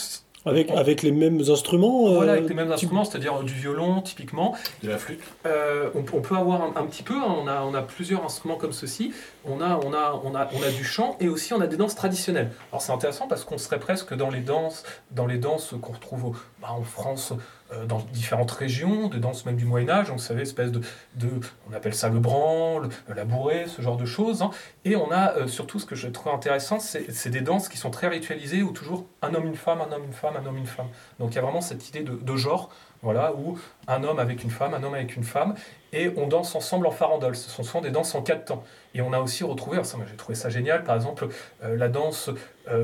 [0.47, 4.55] avec, avec les mêmes instruments Voilà, avec les mêmes instruments, c'est-à-dire du violon typiquement.
[4.83, 7.81] De la flûte euh, on, peut avoir un, petit peu, hein, on, a, on a
[7.81, 9.13] plusieurs instruments comme ceci.
[9.45, 11.77] On a, on, a, on, a, on a du chant et aussi on a des
[11.77, 12.51] danses traditionnelles.
[12.71, 16.37] Alors c'est intéressant parce qu'on serait presque dans les danses, dans les danses qu'on retrouve
[16.61, 17.33] bah, en France,
[17.71, 20.81] euh, dans différentes régions, des danses même du Moyen Âge, vous espèce de,
[21.15, 21.29] de,
[21.69, 24.41] on appelle ça le branle, la bourrée, ce genre de choses.
[24.41, 24.49] Hein.
[24.85, 27.91] Et on a euh, surtout ce que je trouve intéressant, c'est des danses qui sont
[27.91, 30.65] très ritualisées, où toujours un homme, une femme, un homme, une femme, un homme, une
[30.65, 30.87] femme.
[31.19, 32.69] Donc il y a vraiment cette idée de, de genre,
[33.03, 35.53] voilà, où un homme avec une femme, un homme avec une femme,
[35.93, 37.35] et on danse ensemble en farandole.
[37.35, 38.63] Ce sont souvent des danses en quatre temps.
[38.95, 39.79] Et on a aussi retrouvé,
[40.09, 41.27] j'ai trouvé ça génial, par exemple
[41.63, 42.31] euh, la danse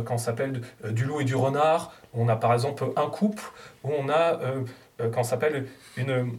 [0.06, 0.62] quand s'appelle
[0.92, 1.92] du loup et du renard.
[2.14, 3.44] On a par exemple un couple
[3.84, 6.32] où on a euh, quand s'appelle une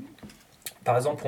[0.84, 1.24] par exemple,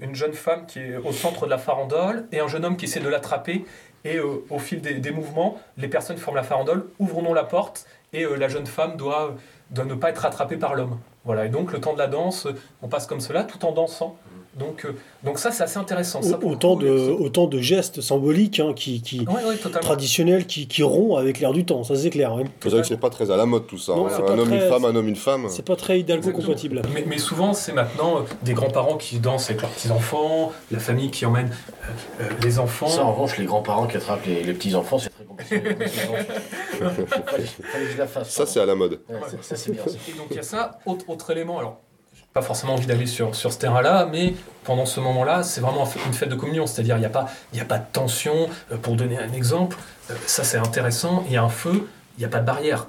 [0.00, 2.86] une, jeune femme qui est au centre de la farandole et un jeune homme qui
[2.86, 3.66] essaie de l'attraper.
[4.04, 8.24] Et euh, au fil des, mouvements, les personnes forment la farandole ouvrons la porte et
[8.24, 9.34] euh, la jeune femme doit,
[9.70, 10.98] doit ne pas être attrapée par l'homme.
[11.24, 12.46] Voilà, et donc le temps de la danse,
[12.82, 14.16] on passe comme cela tout en dansant.
[14.56, 14.92] Donc, euh,
[15.22, 16.22] donc ça, c'est assez intéressant.
[16.22, 19.26] Ça, autant, de, autant de gestes symboliques hein, qui, qui
[19.82, 22.34] traditionnels qui, qui rompent avec l'air du temps, ça c'est clair.
[22.62, 23.92] C'est vrai que c'est pas très à la mode tout ça.
[23.92, 24.08] Hein.
[24.28, 25.46] Un homme, une femme, un homme, une femme.
[25.50, 26.80] C'est pas très hidalgo-compatible.
[26.94, 31.10] Mais, mais, souvent, c'est maintenant euh, des grands-parents qui dansent avec leurs petits-enfants, la famille
[31.10, 31.50] qui emmène
[32.20, 32.88] euh, les enfants.
[32.88, 35.62] Ça, en revanche, les grands-parents qui attrapent les, petits-enfants, c'est très compliqué.
[38.24, 39.00] ça, c'est à la mode.
[39.42, 39.82] ça, c'est bien.
[39.82, 40.78] Et donc, il y a ça.
[40.86, 41.82] Autre, autre élément, alors
[42.36, 44.34] pas forcément envie d'aller sur, sur ce terrain-là, mais
[44.64, 47.64] pendant ce moment-là, c'est vraiment une fête de communion, c'est-à-dire il n'y a, pas, a
[47.64, 48.50] pas de tension.
[48.70, 49.78] Euh, pour donner un exemple,
[50.10, 52.88] euh, ça c'est intéressant, il y a un feu, il n'y a pas de barrière.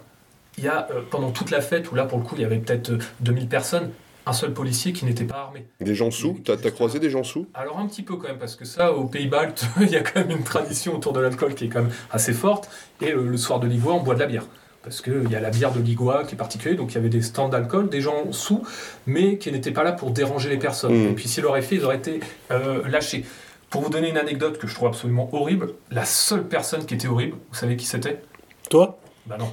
[0.57, 2.45] Il y a, euh, pendant toute la fête, où là pour le coup il y
[2.45, 2.91] avait peut-être
[3.21, 3.91] 2000 personnes,
[4.25, 5.65] un seul policier qui n'était pas armé.
[5.79, 7.47] Des gens sous T'as as croisé des gens sous?
[7.53, 10.19] Alors un petit peu quand même, parce que ça, au Pays-Baltes, il y a quand
[10.19, 12.69] même une tradition autour de l'alcool qui est quand même assez forte,
[12.99, 14.43] et le soir de l'Ivoire, on boit de la bière
[14.87, 17.09] parce qu'il y a la bière de Ligua qui est particulière, donc il y avait
[17.09, 18.63] des stands d'alcool, des gens sous,
[19.05, 20.93] mais qui n'étaient pas là pour déranger les personnes.
[20.93, 21.11] Mm.
[21.11, 22.21] Et puis s'ils l'auraient fait, ils auraient été
[22.51, 23.25] euh, lâchés.
[23.69, 27.09] Pour vous donner une anecdote que je trouve absolument horrible, la seule personne qui était
[27.09, 28.21] horrible, vous savez qui c'était?
[28.69, 28.97] Toi?
[29.25, 29.51] Bah non,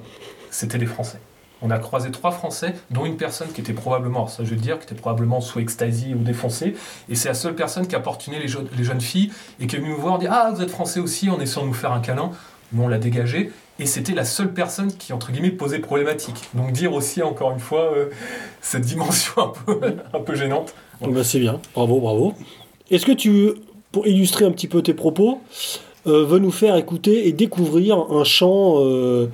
[0.50, 1.18] c'était les Français.
[1.62, 4.78] On a croisé trois Français, dont une personne qui était probablement, ça je veux dire,
[4.78, 6.76] qui était probablement sous ecstasy ou défoncé.
[7.08, 9.78] Et c'est la seule personne qui a portuné les, les jeunes filles et qui est
[9.80, 12.00] venue nous voir dire Ah, vous êtes Français aussi, en essayant de nous faire un
[12.00, 12.30] câlin.
[12.72, 16.48] Nous, on l'a dégagé et c'était la seule personne qui, entre guillemets, posait problématique.
[16.54, 18.10] Donc dire aussi, encore une fois, euh,
[18.60, 19.80] cette dimension un peu,
[20.12, 20.74] un peu gênante.
[21.00, 22.34] Bah, c'est bien, bravo, bravo.
[22.90, 23.52] Est-ce que tu,
[23.92, 25.40] pour illustrer un petit peu tes propos,
[26.06, 29.30] euh, veux nous faire écouter et découvrir un chant euh,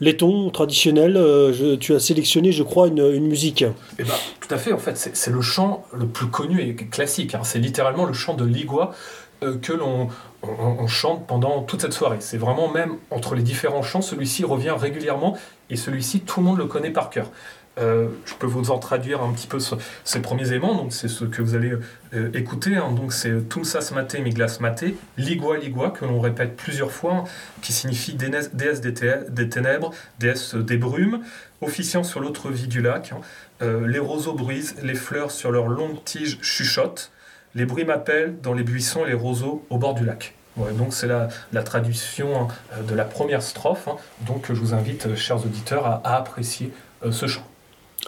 [0.00, 3.64] laiton traditionnel euh, Tu as sélectionné, je crois, une, une musique.
[3.98, 7.34] Eh ben, tout à fait, en fait, c'est le chant le plus connu et classique.
[7.34, 7.42] Hein.
[7.42, 8.92] C'est littéralement le chant de Ligua
[9.40, 10.06] que l'on
[10.42, 12.18] on, chante pendant toute cette soirée.
[12.20, 15.36] C'est vraiment même entre les différents chants, celui-ci revient régulièrement
[15.70, 17.30] et celui-ci, tout le monde le connaît par cœur.
[17.78, 19.58] Euh, je peux vous en traduire un petit peu
[20.04, 20.74] ces premiers éléments.
[20.74, 21.72] Donc, c'est ce que vous allez
[22.12, 22.76] euh, écouter.
[22.76, 22.92] Hein.
[22.92, 24.84] Donc, c'est Tumsas Mate, Miglas Mate,
[25.16, 27.24] Ligua Ligua, que l'on répète plusieurs fois,
[27.62, 31.20] qui signifie déesse des, ténèbres, déesse des brumes,
[31.62, 33.12] officiant sur l'autre vie du lac.
[33.12, 33.20] Hein.
[33.62, 37.10] Euh, les roseaux bruisent, les fleurs sur leurs longues tiges chuchotent,
[37.54, 40.34] les bruits m'appellent dans les buissons et les roseaux au bord du lac.
[40.56, 41.28] donc c'est la,
[41.62, 42.48] traduction
[42.88, 43.88] de la première strophe.
[44.26, 46.72] Donc je vous invite, chers auditeurs, à apprécier
[47.10, 47.46] ce chant.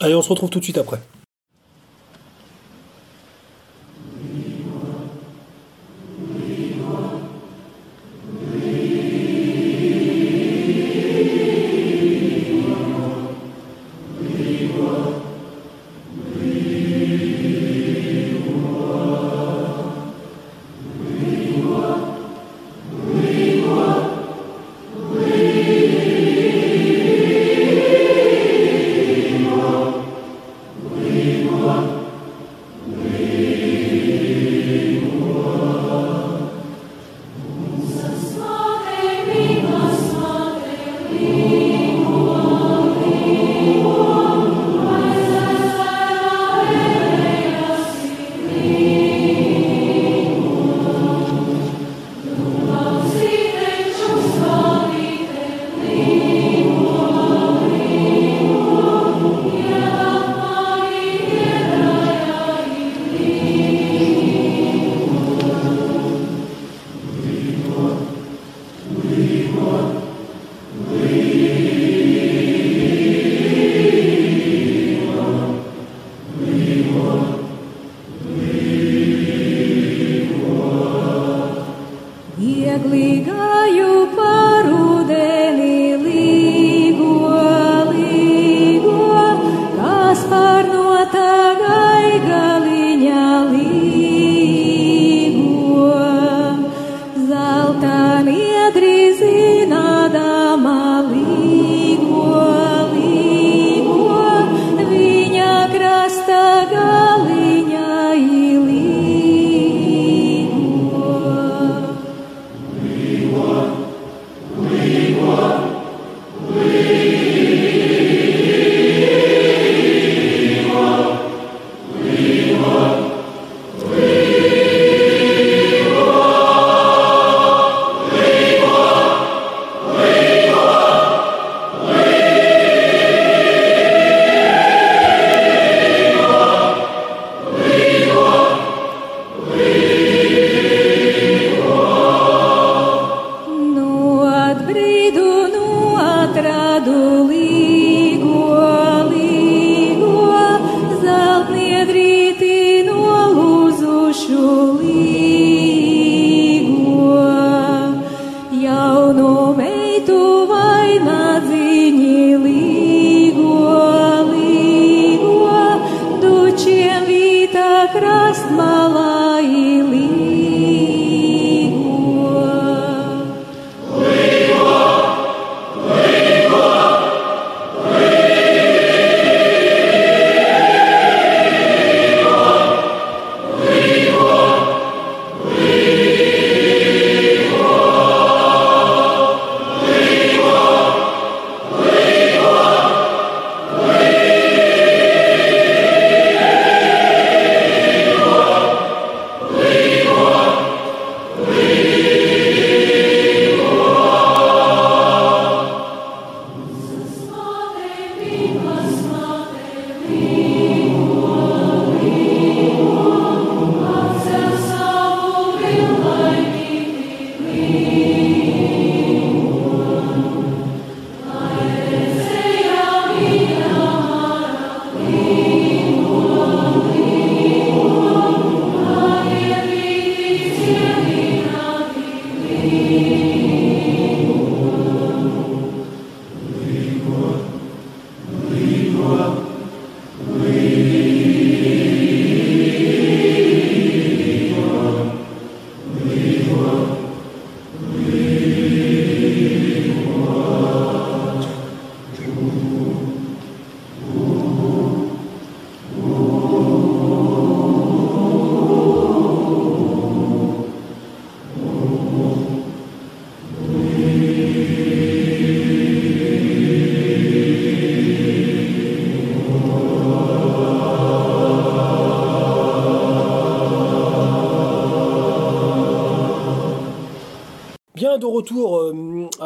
[0.00, 1.00] Allez, on se retrouve tout de suite après.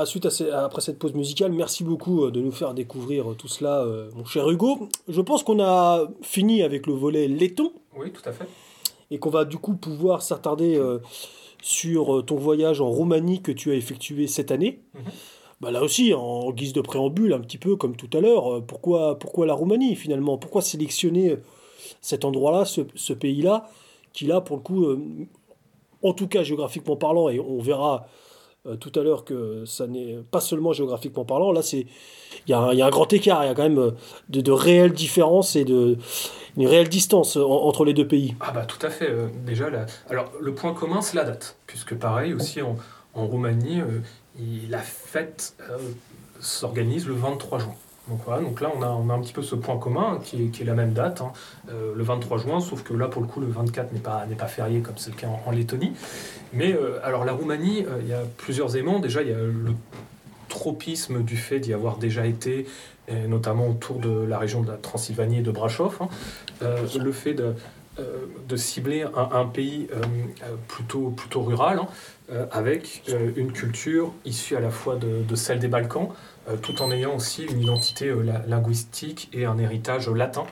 [0.09, 1.53] Suite à après cette pause musicale.
[1.53, 3.85] Merci beaucoup de nous faire découvrir tout cela,
[4.15, 4.89] mon cher Hugo.
[5.09, 7.73] Je pense qu'on a fini avec le volet laiton.
[7.97, 8.49] Oui, tout à fait.
[9.11, 10.81] Et qu'on va du coup pouvoir s'attarder
[11.63, 14.81] sur ton voyage en Roumanie que tu as effectué cette année.
[14.95, 15.03] Mhm.
[15.61, 19.19] Bah là aussi, en guise de préambule, un petit peu comme tout à l'heure, pourquoi,
[19.19, 20.39] pourquoi la Roumanie finalement?
[20.39, 21.37] Pourquoi sélectionner
[22.01, 23.69] cet endroit-là, ce, pays-là,
[24.13, 25.01] qui là, pour le coup, euh,
[26.03, 28.07] en tout cas géographiquement parlant, et on verra
[28.69, 31.87] euh, tout à l'heure que ça n'est pas seulement géographiquement parlant, là, c'est
[32.47, 33.91] il y, a un grand écart, il y a quand même euh,
[34.29, 35.97] de, réelles différences et de,
[36.57, 38.35] une réelle distance entre les deux pays.
[38.41, 39.13] Ah bah tout à fait.
[39.45, 39.69] déjà,
[40.09, 42.77] alors le point commun, c'est la date, puisque pareil aussi en,
[43.15, 43.81] en Roumanie,
[44.69, 45.55] la fête
[46.41, 47.75] s'organise le 23 juin.
[48.09, 51.21] Donc là on a, un petit peu ce point commun qui est, la même date,
[51.21, 51.33] hein.
[51.71, 54.47] euh, le 23 juin, sauf que là pour le coup le 24 n'est pas, pas
[54.47, 55.93] férié comme c'est le cas en, Lettonie.
[56.53, 58.99] Mais euh, alors la Roumanie, euh, il y a plusieurs éléments.
[58.99, 59.75] Déjà il y a le
[60.49, 62.67] tropisme du fait d'y avoir déjà été,
[63.29, 65.99] notamment autour de la région de la Transylvanie et de Brasov.
[66.01, 66.09] Hein.
[66.63, 69.89] le fait de, cibler un, pays
[70.67, 73.03] plutôt, plutôt rural, hein, avec
[73.37, 76.09] une culture issue à la fois de, celle des Balkans,
[76.57, 80.45] tout en ayant aussi une identité euh, linguistique et un héritage latin.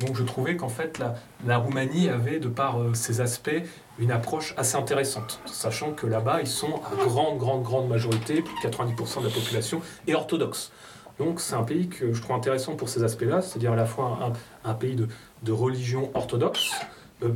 [0.00, 1.00] Donc je trouvais qu'en fait
[1.46, 3.62] la, Roumanie avait, de par euh, ses aspects,
[3.98, 8.68] une approche assez intéressante, sachant que là-bas, ils sont à grande, grande, grande majorité, plus
[8.68, 10.72] de 90% de la population, est orthodoxe.
[11.20, 14.18] Donc c'est un pays que je trouve intéressant pour ces aspects-là, c'est-à-dire à la fois
[14.64, 15.06] un, un pays de,
[15.44, 16.72] de, religion orthodoxe,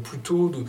[0.02, 0.64] plutôt de,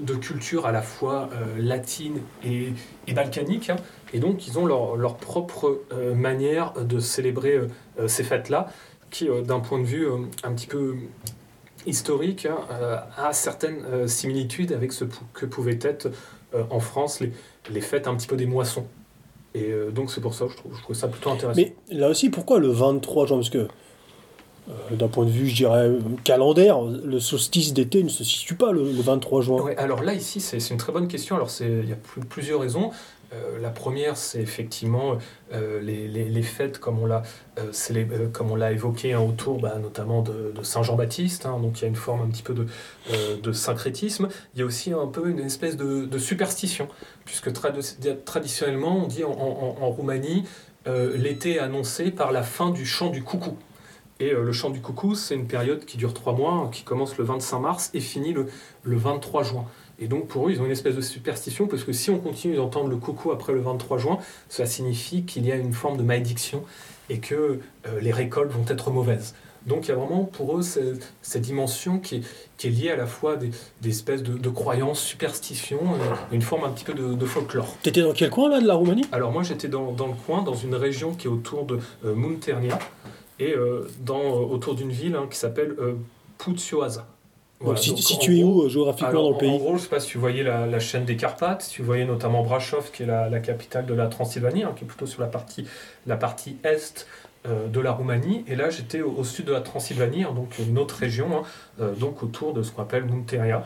[0.00, 2.72] de, culture à la fois latine et,
[3.12, 3.76] balkanique, hein,
[4.12, 7.60] et donc, ils ont leur, propre euh, manière de célébrer
[7.98, 8.68] euh, ces fêtes-là,
[9.10, 10.06] qui, euh, d'un point de vue
[10.42, 10.96] un petit peu
[11.86, 12.58] historique, hein,
[13.16, 16.12] a certaines similitudes avec ce que pouvaient être
[16.70, 18.86] en France les, fêtes un petit peu des moissons.
[19.54, 21.60] Et donc, c'est pour ça que je trouve, je trouve ça plutôt intéressant.
[21.60, 23.38] Mais là aussi, pourquoi le 23 juin?
[23.38, 23.50] Parce
[24.92, 25.90] d'un point de vue, je dirais,
[26.24, 29.64] calendaire, le solstice d'été ne se situe pas le, 23 juin.
[29.76, 31.36] Alors là, ici, c'est une très bonne question.
[31.36, 31.98] Alors, il y a
[32.28, 32.92] plusieurs raisons.
[33.32, 35.16] Euh, la première, c'est effectivement
[35.52, 37.22] euh, les, les, fêtes, comme on l'a
[37.58, 41.58] euh, comme on évoqué hein, autour bah, notamment de, Saint Jean-Baptiste, hein.
[41.60, 42.66] donc il y a une forme un petit peu de,
[43.40, 44.28] de, syncrétisme.
[44.54, 46.88] Il y a aussi un peu une espèce de, superstition,
[47.24, 47.50] puisque
[48.24, 50.44] traditionnellement, on dit en, en Roumanie,
[50.86, 53.56] l'été est annoncé par la fin du chant du coucou.
[54.22, 57.24] Et le chant du coucou, c'est une période qui dure trois mois, qui commence le
[57.24, 58.46] 25 mars et finit le,
[58.84, 59.64] le 23 juin.
[59.98, 62.54] Et donc pour eux, ils ont une espèce de superstition, parce que si on continue
[62.54, 64.18] d'entendre le coucou après le 23 juin,
[64.48, 66.62] cela signifie qu'il y a une forme de malédiction
[67.10, 69.34] et que euh, les récoltes vont être mauvaises.
[69.66, 72.22] Donc il y a vraiment pour eux cette, dimension qui est,
[72.58, 73.50] qui est, liée à la fois des,
[73.80, 77.74] des espèces de, croyances, superstitions, euh, une forme un petit peu de, folklore.
[77.82, 79.06] Tu étais dans quel coin là de la Roumanie?
[79.10, 82.14] Alors moi j'étais dans, dans, le coin, dans une région qui est autour de euh,
[82.14, 82.78] Munternia
[83.42, 83.54] et
[84.00, 85.74] dans, autour d'une ville hein, qui s'appelle
[86.38, 87.06] Pucioasa
[87.76, 90.00] si, tu es où euh, géographiquement dans le pays En gros, je ne sais pas
[90.00, 93.40] si tu voyais la, chaîne des Carpates, si tu voyais notamment Brasov, qui est la,
[93.40, 95.66] capitale de la Transylvanie, hein, qui est plutôt sur la partie,
[96.06, 97.06] la partie est
[97.46, 98.44] euh, de la Roumanie.
[98.48, 101.42] Et là, j'étais au, sud de la Transylvanie, hein, donc une autre région, hein,
[101.80, 103.64] euh, donc autour de ce qu'on appelle Munteria.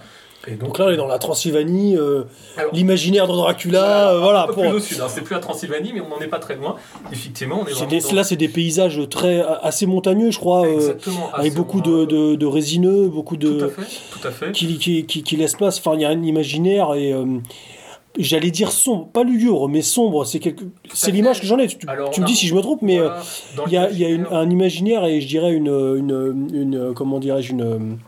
[0.49, 2.25] Et donc, là, on est dans la Transylvanie, euh,
[2.73, 4.45] l'imaginaire de Dracula, voilà.
[4.45, 5.07] Un peu plus au sud, hein.
[5.09, 6.77] c'est plus la Transylvanie, mais on n'en est pas très loin.
[7.13, 10.95] Effectivement, on est, vraiment Là, c'est des paysages très assez montagneux, je crois, euh,
[11.33, 13.59] avec beaucoup de, de, de, résineux, beaucoup de...
[13.59, 13.83] Tout à fait,
[14.13, 14.53] tout à fait.
[14.53, 17.13] Qui, qui, qui, qui laisse place, enfin, il y a un imaginaire et...
[17.13, 17.25] Euh,
[18.19, 20.65] j'allais dire sombre, pas lugubre, mais sombre, c'est quelque...
[20.95, 21.67] c'est l'image que j'en ai.
[21.67, 21.77] Tu,
[22.13, 22.99] tu me dis si je me trompe, mais
[23.67, 27.53] il y a, y a un imaginaire et je dirais une, une, une comment dirais-je,
[27.53, 27.99] une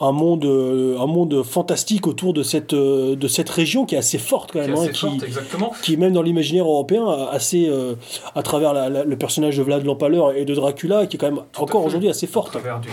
[0.00, 3.98] un monde, euh, un monde fantastique autour de cette, euh, de cette région qui est
[3.98, 5.72] assez forte quand même, hein, qui, exactement.
[5.82, 7.94] qui même dans l'imaginaire européen assez, euh,
[8.34, 11.84] à travers le personnage de Vlad l'Empaleur et de Dracula, qui est quand même encore
[11.84, 12.56] aujourd'hui assez forte.
[12.56, 12.88] À travers du,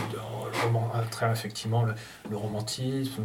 [0.64, 1.86] roman, très effectivement
[2.30, 3.24] le, romantisme,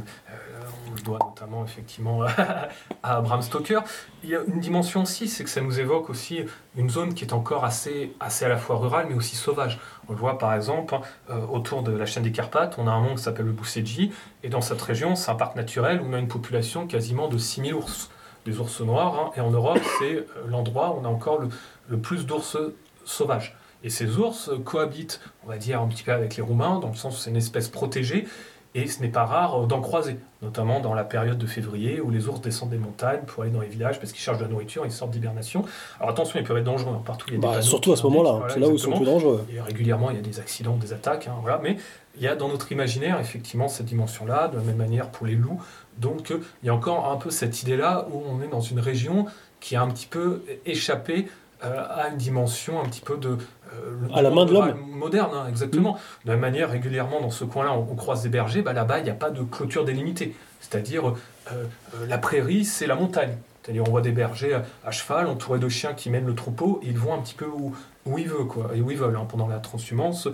[0.87, 2.23] on le doit notamment effectivement
[3.03, 3.81] à Abraham Stoker.
[4.23, 6.41] Il y a une dimension aussi, c'est que ça nous évoque aussi
[6.77, 9.81] une zone qui est encore assez, assez à la fois rurale mais aussi sauvage.
[10.09, 10.99] On le voit par exemple
[11.31, 14.13] euh, autour de la chaîne des Carpates, on a un monde qui s'appelle le Bousséji,
[14.43, 17.39] et dans cette région, c'est un parc naturel où on a une population quasiment de
[17.39, 18.11] 6000 ours,
[18.45, 19.31] des ours noirs, hein.
[19.37, 21.49] et en Europe, c'est euh, l'endroit où on a encore le,
[21.89, 22.57] le plus d'ours
[23.05, 23.57] sauvages.
[23.85, 26.95] Et ces ours cohabitent, on va dire, un petit peu avec les Roumains, dans le
[26.95, 28.27] sens où c'est une espèce protégée,
[28.75, 32.29] et ce n'est pas rare d'en croiser, notamment dans la période de février où les
[32.29, 34.87] ours descendent des montagnes pour aller dans les villages parce qu'ils cherchent de la nourriture,
[34.87, 35.65] ils sortent d'hibernation.
[35.99, 37.27] Alors attention, ils peuvent être dangereux hein, partout.
[37.29, 39.47] Il y a bah, surtout à ce moment-là, c'est là où ils sont plus dangereux.
[39.53, 41.61] Et régulièrement, il y a des accidents, des attaques, hein, voilà.
[41.63, 41.77] mais
[42.17, 45.35] il y a dans notre imaginaire effectivement cette dimension-là, de la même manière pour les
[45.35, 45.61] loups.
[45.99, 49.27] Donc il y a encore un peu cette idée-là où on est dans une région
[49.61, 51.29] qui a un petit peu échappé
[51.65, 53.39] euh, à une dimension un petit peu de
[53.75, 54.75] euh, à la main de l'homme.
[54.89, 55.99] Moderne, hein, exactement.
[56.25, 59.05] De la même manière, régulièrement, dans ce coin-là, on, croise des bergers, bah, là-bas, il
[59.05, 60.35] n'y a pas de clôture délimitée.
[60.61, 61.15] C'est-à-dire, euh,
[61.53, 63.37] euh, la prairie, c'est la montagne.
[63.63, 66.89] C'est-à-dire, on voit des bergers à, cheval, entourés de chiens qui mènent le troupeau, et
[66.89, 67.75] ils vont un petit peu où,
[68.07, 69.17] où ils veulent, quoi, et où ils veulent.
[69.17, 69.27] Hein.
[69.29, 70.29] Pendant la transhumance,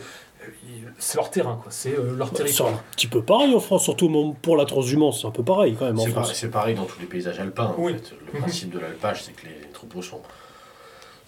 [0.99, 1.71] c'est leur terrain, quoi.
[1.71, 2.71] c'est leur territoire.
[2.71, 5.77] C'est un petit peu pareil en France, surtout pour la transhumance, c'est un peu pareil
[5.79, 6.33] quand même en France.
[6.33, 7.75] C'est pareil dans tous les paysages alpins.
[7.77, 8.15] En fait.
[8.33, 10.23] Le principe de l'alpage, c'est que les troupeaux sont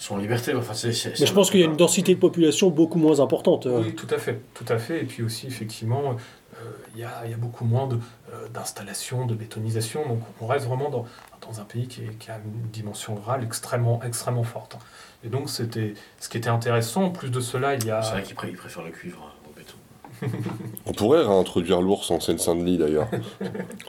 [0.01, 0.55] sont en liberté.
[0.55, 3.67] Enfin, Mais je pense qu'il y a une densité de population beaucoup moins importante.
[3.67, 3.83] Euh.
[3.85, 4.41] Oui, tout à fait.
[4.55, 5.03] Tout à fait.
[5.03, 6.17] Et puis aussi, effectivement,
[6.55, 6.57] euh,
[6.95, 10.09] il y, a, y, a, beaucoup moins euh, d'installations, de, de, bétonisation.
[10.09, 11.07] Donc on reste vraiment dans,
[11.47, 14.79] dans un pays qui, qui, a une dimension rurale extrêmement, extrêmement forte.
[15.23, 17.05] Et donc c'était ce qui était intéressant.
[17.05, 18.03] En plus de cela, il y a...
[18.03, 19.77] C'est vrai qu'ils préfèrent le cuivre hein, au béton.
[20.87, 23.09] On pourrait réintroduire l'ours en Seine-Saint-Denis d'ailleurs.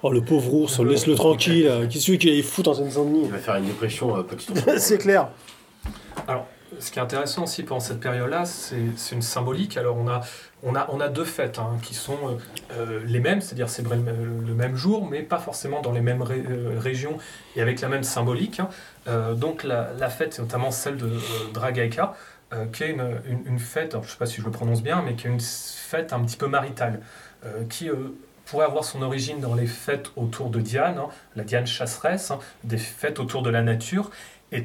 [0.03, 1.87] oh le pauvre ours, laisse-le tranquille.
[1.89, 3.21] Qui est celui qui allait foutre en Seine-Saint-Denis?
[3.23, 5.29] Il va faire une dépression euh, petit C'est clair.
[6.27, 6.47] Alors,
[6.79, 9.77] ce qui est intéressant aussi pendant cette période-là, c'est une symbolique.
[9.77, 10.21] Alors, on a,
[10.63, 12.37] on a, on a deux fêtes hein, qui sont euh,
[12.77, 16.79] euh, les mêmes, c'est-à-dire c'est le même jour, mais pas forcément dans les mêmes euh,
[16.79, 17.17] régions
[17.55, 18.59] et avec la même symbolique.
[18.59, 18.69] Hein.
[19.35, 21.11] donc, la, fête, c'est notamment celle de
[21.53, 22.13] Dragaika,
[22.73, 25.27] qui est une, fête, je ne sais pas si je le prononce bien, mais qui
[25.27, 27.01] est une fête un petit peu maritale,
[27.69, 27.89] qui
[28.45, 31.07] pourrait avoir son origine dans les fêtes autour de Diane, hein,
[31.37, 32.33] la Diane chasseresse,
[32.65, 34.11] des fêtes autour de la nature,
[34.51, 34.61] et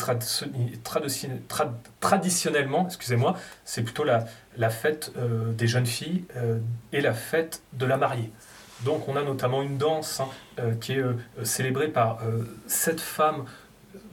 [2.01, 4.25] traditionnellement, excusez-moi, c'est plutôt la,
[4.59, 6.59] la fête euh, des jeunes filles euh,
[6.93, 8.31] et la fête de la mariée.
[8.85, 10.29] Donc on a notamment une danse hein,
[10.59, 11.05] euh, qui est
[11.45, 12.19] célébrée par
[12.67, 13.45] sept femmes,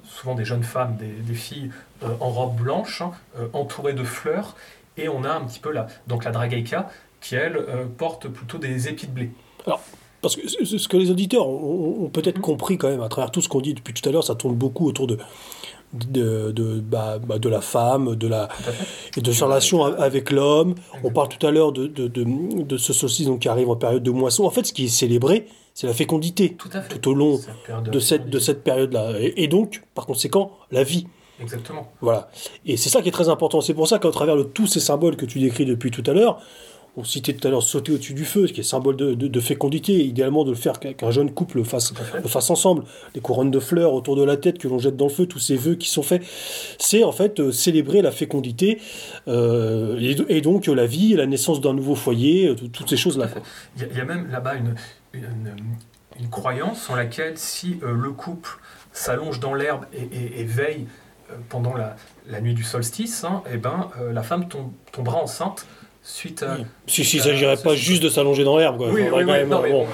[0.03, 1.71] souvent des jeunes femmes, des, filles
[2.19, 3.11] en robe blanche, hein,
[3.53, 4.55] entourées de fleurs,
[4.95, 7.65] et on a un petit peu la, donc la dragaïka qui elle
[7.97, 9.31] porte plutôt des épis de blé.
[9.65, 9.81] Alors,
[10.21, 12.41] parce que ce que les auditeurs ont, peut-être mmh.
[12.41, 14.55] compris quand même à travers tout ce qu'on dit depuis tout à l'heure, ça tourne
[14.55, 15.17] beaucoup autour de,
[15.93, 18.49] de, de, bah, bah, de la femme, de la,
[19.15, 20.75] et de sa relation avec l'homme.
[21.03, 24.03] On parle tout à l'heure de, de, de, ce solstice donc, qui arrive en période
[24.03, 24.45] de moisson.
[24.45, 27.39] En fait, ce qui est célébré, c'est la fécondité tout, au long
[27.83, 29.13] de cette, de cette période-là.
[29.19, 31.07] Et, donc, par conséquent, la vie.
[31.39, 31.91] Exactement.
[32.01, 32.29] Voilà.
[32.65, 33.61] Et c'est ça qui est très important.
[33.61, 36.13] C'est pour ça qu'à travers de tous ces symboles que tu décris depuis tout à
[36.13, 36.41] l'heure,
[36.95, 40.05] on citait tout à l'heure sauter au-dessus du feu, ce qui est symbole de, fécondité,
[40.05, 42.83] idéalement de le faire qu'un jeune couple le fasse, le fasse ensemble.
[43.15, 45.39] Les couronnes de fleurs autour de la tête que l'on jette dans le feu, tous
[45.39, 46.23] ces vœux qui sont faits,
[46.77, 48.79] c'est en fait euh, célébrer la fécondité
[49.27, 49.97] euh,
[50.29, 53.27] et, donc la vie, la naissance d'un nouveau foyer, euh, toutes ces choses-là.
[53.77, 54.75] Il y, a même là-bas une,
[55.13, 58.59] une, croyance en laquelle si le couple
[58.91, 60.85] s'allonge dans l'herbe et, veille
[61.49, 61.95] pendant la,
[62.27, 64.47] la, nuit du solstice, hein, et eh ben, la femme
[64.91, 65.65] tombera enceinte
[66.03, 66.57] suite à.
[66.85, 68.83] Si, si, il ne s'agirait pas juste de s'allonger dans l'herbe.
[68.91, 69.87] Oui, oui, bon.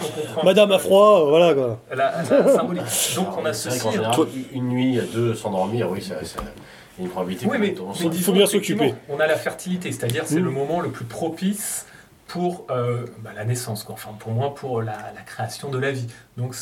[0.43, 1.80] Madame a froid, euh, voilà quoi.
[1.95, 2.84] La, la symbolique.
[3.16, 3.88] Donc on a ceci.
[4.51, 6.16] une nuit à deux dormir, oui, c'est
[6.99, 7.45] une probabilité.
[7.49, 7.76] Oui, mais,
[8.12, 8.93] il faut bien s'occuper.
[9.07, 11.86] On a la fertilité, c'est-à-dire c'est le moment le plus propice
[12.30, 13.96] pour euh, bah, la naissance, quoi.
[13.96, 16.06] enfin pour moi, pour la, création de la vie.
[16.38, 16.56] Donc,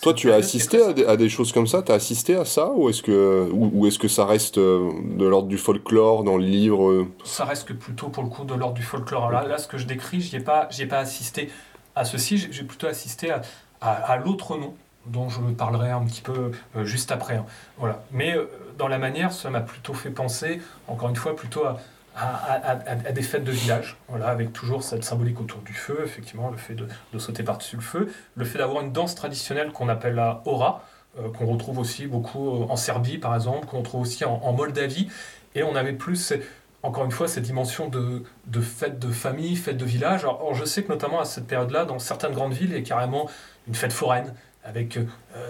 [0.00, 1.82] Toi, tu as assisté à des, choses comme ça?
[1.82, 2.70] Tu as assisté à ça?
[2.70, 6.44] Ou est-ce que, ou, est-ce que ça reste euh, de l'ordre du folklore dans le
[6.44, 6.88] livre?
[6.88, 9.30] Euh Ça reste que plutôt pour le coup de l'ordre du folklore.
[9.32, 11.50] Là, là, ce que je décris, je ai, pas, pas assisté
[11.96, 13.42] à ceci, j'ai plutôt assisté à,
[13.80, 14.72] à, l'autre nom
[15.06, 16.52] dont je parlerai un petit peu
[16.84, 17.34] juste après.
[17.34, 17.46] Hein.
[17.76, 18.04] Voilà.
[18.12, 18.36] Mais
[18.78, 21.78] dans la manière, ça m'a plutôt fait penser, encore une fois, plutôt à
[22.18, 26.56] à, des fêtes de village, voilà, avec toujours cette symbolique autour du feu, effectivement, le
[26.56, 26.88] fait de,
[27.18, 30.84] sauter par-dessus le feu, le fait d'avoir une danse traditionnelle qu'on appelle la hora,
[31.18, 35.08] euh, qu'on retrouve aussi beaucoup euh, en Serbie, par exemple, qu'on retrouve aussi en, Moldavie,
[35.54, 36.34] et on avait plus,
[36.82, 40.24] encore une fois, cette dimension de, de fête de famille, fête de village.
[40.24, 42.82] Alors, je sais que notamment à cette période-là, dans certaines grandes villes, il y a
[42.82, 43.28] carrément
[43.66, 44.34] une fête foraine,
[44.68, 45.04] avec euh,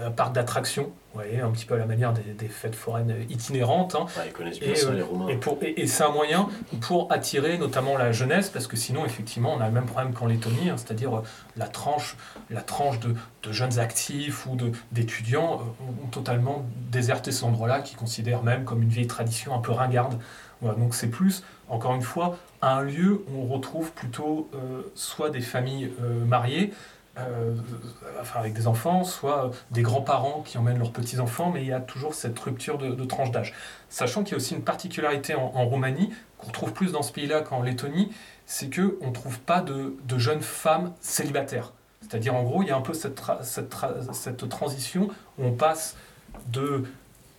[0.07, 3.97] un parc d'attractions, voyez, un petit peu à la manière des, fêtes foraines itinérantes.
[3.97, 4.07] Hein.
[4.25, 5.27] ils connaissent bien et, ça, les Romains.
[5.62, 6.49] Et, c'est un moyen
[6.81, 10.27] pour attirer notamment la jeunesse, parce que sinon, effectivement, on a le même problème qu'en
[10.27, 11.23] Lettonie, hein, c'est-à-dire euh,
[11.57, 12.16] la tranche,
[12.51, 13.14] la tranche de,
[13.51, 14.57] jeunes actifs ou
[14.93, 19.61] d'étudiants euh, ont totalement déserté cet endroit-là, qui considèrent même comme une vieille tradition un
[19.61, 20.19] peu ringarde.
[20.61, 24.51] Voilà, donc c'est plus, encore une fois, un lieu où on retrouve plutôt
[24.97, 25.93] soit des familles
[26.27, 26.73] mariées,
[27.19, 27.55] euh,
[28.21, 31.81] enfin avec des enfants, soit des grands-parents qui emmènent leurs petits-enfants, mais il y a
[31.81, 33.55] toujours cette rupture de, tranche d'âge.
[33.89, 37.41] Sachant qu'il y a aussi une particularité en, Roumanie, qu'on retrouve plus dans ce pays-là
[37.41, 38.12] qu'en Lettonie,
[38.47, 41.73] c'est qu'on ne trouve pas de, jeunes femmes célibataires.
[42.03, 45.09] C'est-à-dire, en gros, il y a un peu cette transition
[45.39, 45.97] où on passe
[46.47, 46.85] de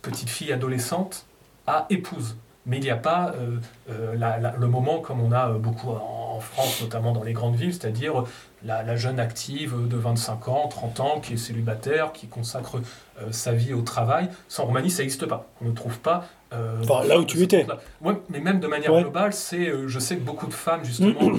[0.02, 1.24] petite fille adolescente
[1.66, 2.36] à épouse.
[2.66, 3.56] Mais il n'y a pas euh,
[3.88, 8.24] euh, le moment comme on a beaucoup en France, notamment dans les grandes villes, c'est-à-dire
[8.64, 12.76] la, jeune active de 25 ans, 30 ans, qui est célibataire, qui consacre
[13.20, 14.28] euh, sa vie au travail.
[14.48, 15.46] Sans Roumanie, ça n'existe pas.
[15.62, 16.26] On ne trouve pas.
[16.52, 17.66] enfin, là où tu étais.
[18.00, 21.32] Ouais, mais même de manière globale, c'est, je sais que beaucoup de femmes, justement,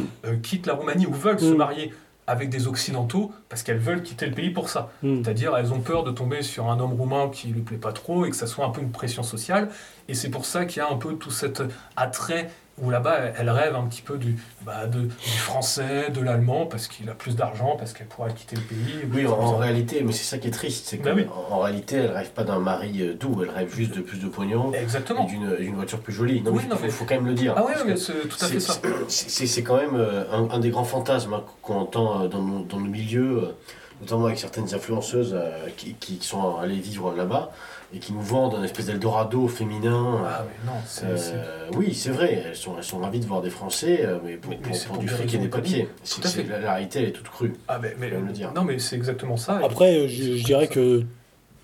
[0.44, 1.58] quittent la Roumanie ou veulent se mm.
[1.58, 1.94] marier
[2.32, 4.90] avec des Occidentaux parce qu'elles veulent quitter le pays pour ça.
[5.04, 5.24] Hmm.
[5.24, 7.92] C'est-à-dire, elles ont peur de tomber sur un homme roumain qui ne lui plaît pas
[7.92, 9.70] trop et que ça soit un peu une pression sociale.
[10.08, 11.62] Et c'est pour ça qu'il y a un peu tout cet
[11.96, 12.50] attrait
[12.82, 17.10] où là-bas, elle rêve un petit peu du, bah, du français, de l'allemand, parce qu'il
[17.10, 18.96] a plus d'argent, parce qu'elle pourra quitter le pays.
[19.14, 21.22] Oui, en, réalité, mais c'est ça qui est triste, c'est qu'en bah
[21.52, 24.28] en, réalité, elle rêve pas d'un mari euh, doux, elle rêve juste de plus de
[24.28, 25.28] pognon Exactement.
[25.28, 26.42] et d'une voiture plus jolie.
[26.42, 26.54] Non,
[26.84, 27.54] il faut, quand même le dire.
[27.56, 28.74] Ah oui, mais c'est tout à fait ça.
[29.08, 32.80] C'est quand même euh, un, des grands fantasmes hein, qu'on entend euh, dans nos, dans
[32.80, 33.50] nos milieux,
[34.02, 35.38] notamment avec certaines influenceuses
[35.78, 37.52] qui, qui sont allées vivre là-bas
[37.94, 40.22] et qui nous vendent un espèce d'Eldorado féminin.
[40.26, 43.42] Ah, mais non, c'est, euh, oui, c'est vrai, elles sont, elles sont ravies de voir
[43.42, 44.54] des Français, euh, mais pour,
[44.88, 45.90] pour, du fric et des papiers.
[46.04, 47.54] C'est, la, la, réalité, elle est toute crue.
[47.68, 48.54] Ah, mais, mais le dire.
[48.54, 49.60] Non, mais c'est exactement ça.
[49.64, 51.04] Après, je, je dirais que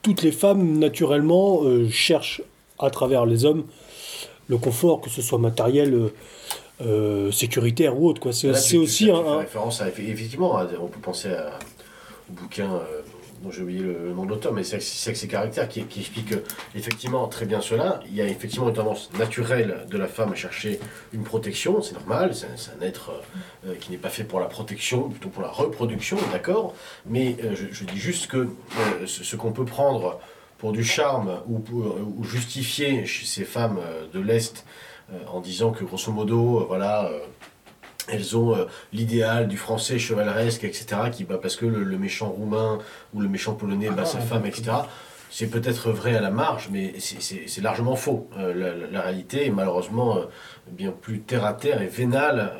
[0.01, 2.41] toutes les femmes, naturellement, euh, cherchent
[2.79, 3.63] à travers les hommes
[4.49, 6.09] le confort, que ce soit matériel.
[6.79, 11.49] Euh, sécuritaire ou autre quoi c'est, aussi un, référence à, effectivement on peut penser à,
[12.29, 12.69] au bouquin
[13.41, 16.33] dont j'ai oublié le, nom de l'auteur, mais c'est ses caractères qui, qui explique
[16.75, 17.99] effectivement très bien cela.
[18.07, 20.79] Il y a effectivement une tendance naturelle de la femme à chercher
[21.13, 23.11] une protection, c'est normal, c'est un, être
[23.65, 26.73] euh, qui n'est pas fait pour la protection, plutôt pour la reproduction, d'accord
[27.05, 30.19] Mais euh, je, dis juste que euh, ce, qu'on peut prendre
[30.57, 33.79] pour du charme ou, ou justifier chez ces femmes
[34.11, 34.65] de l'Est
[35.31, 37.11] en disant que grosso modo, voilà
[38.07, 42.79] elles ont euh, l'idéal du français chevaleresque, etc., qui, bah, parce que le, méchant roumain
[43.13, 44.71] ou le méchant polonais ah bat sa femme, etc.
[45.29, 48.29] C'est peut-être vrai à la marge, mais c'est largement faux.
[48.37, 50.21] Euh, la, réalité est malheureusement euh,
[50.67, 52.51] bien plus terre-à-terre et vénale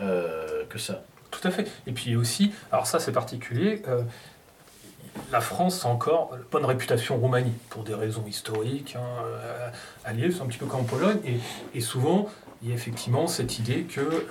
[0.70, 1.04] que ça.
[1.32, 1.70] Tout à fait.
[1.86, 3.82] Et puis aussi, alors ça c'est particulier,
[5.32, 9.24] la France a encore bonne réputation Roumanie, pour des raisons historiques, hein,
[10.06, 11.40] alliées, c'est un petit peu comme en Pologne, et,
[11.74, 12.30] et souvent
[12.62, 14.26] il y a effectivement cette idée que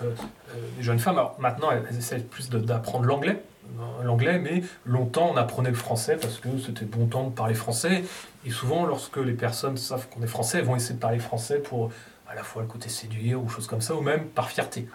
[0.76, 3.42] les jeunes femmes, alors maintenant elles, essaient plus d'apprendre l'anglais,
[3.78, 7.54] euh, l'anglais, mais longtemps on apprenait le français parce que c'était bon temps de parler
[7.54, 8.04] français.
[8.44, 11.58] Et souvent, lorsque les personnes savent qu'on est français, elles vont essayer de parler français
[11.58, 11.90] pour
[12.28, 14.88] à la fois le côté séduire ou choses comme ça, ou même par fierté.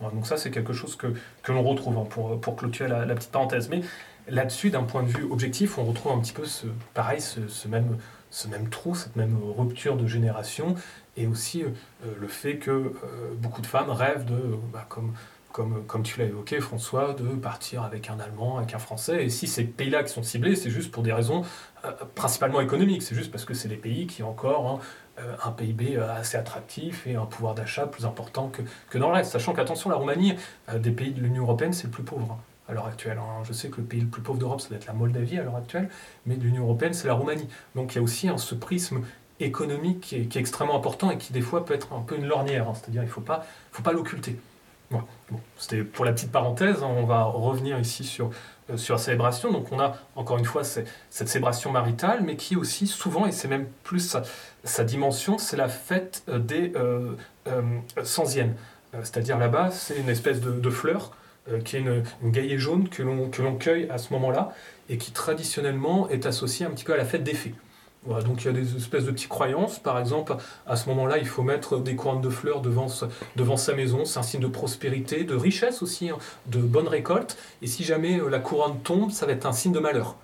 [0.00, 1.08] donc ça, c'est quelque chose que,
[1.42, 3.68] que l'on retrouve, hein, pour, clôturer la, petite parenthèse.
[3.68, 3.82] Mais
[4.28, 7.98] là-dessus, d'un point de vue objectif, on retrouve un petit peu ce, pareil, ce même,
[8.30, 10.74] ce même trou, cette même rupture de génération,
[11.18, 11.68] et aussi euh,
[12.18, 12.92] le fait que euh,
[13.36, 15.12] beaucoup de femmes rêvent de, bah, comme,
[15.52, 19.24] comme, comme tu l'as évoqué François, de partir avec un Allemand, avec un Français.
[19.24, 21.42] Et si ces pays-là qui sont ciblés, c'est juste pour des raisons
[21.84, 24.80] euh, principalement économiques, c'est juste parce que c'est des pays qui ont encore
[25.18, 29.16] hein, un PIB assez attractif et un pouvoir d'achat plus important que, que, dans le
[29.16, 29.32] reste.
[29.32, 30.36] Sachant qu'attention, la Roumanie,
[30.72, 32.30] des pays de l'Union Européenne, c'est le plus pauvre.
[32.30, 33.18] Hein, à l'heure actuelle.
[33.18, 33.42] Hein.
[33.44, 35.42] Je sais que le pays le plus pauvre d'Europe, ça doit être la Moldavie à
[35.42, 35.88] l'heure actuelle,
[36.26, 37.48] mais de l'Union européenne, c'est la Roumanie.
[37.74, 39.00] Donc il y a aussi ce prisme
[39.40, 42.68] économique qui est, extrêmement important et qui des fois peut être un peu une lornière,
[42.68, 42.74] hein.
[42.74, 43.44] c'est-à-dire il ne faut pas,
[43.92, 44.36] l'occulter.
[45.58, 46.88] C'était pour la petite parenthèse, hein.
[46.88, 48.30] on va revenir ici sur,
[48.70, 49.52] euh, sur la célébration.
[49.52, 53.48] Donc on a encore une fois cette célébration maritale, mais qui aussi souvent, et c'est
[53.48, 54.16] même plus
[54.64, 57.14] sa, dimension, c'est la fête euh, des euh,
[57.46, 57.62] euh
[58.02, 58.54] Sanziennes.
[58.94, 61.12] C'est-à-dire là-bas, c'est une espèce de, fleur
[61.66, 64.54] qui est une, une gaillet jaune que l'on cueille à ce moment-là
[64.88, 67.54] et qui traditionnellement est associée un petit peu à la fête des fées
[68.06, 69.78] donc il y a des espèces de petites croyances.
[69.78, 70.36] Par exemple,
[70.66, 74.04] à ce moment-là, il faut mettre des couronnes de fleurs devant, sa maison.
[74.04, 77.36] C'est un signe de prospérité, de richesse aussi, hein, de bonne récolte.
[77.62, 80.16] Et si jamais euh, la couronne tombe, ça va être un signe de malheur.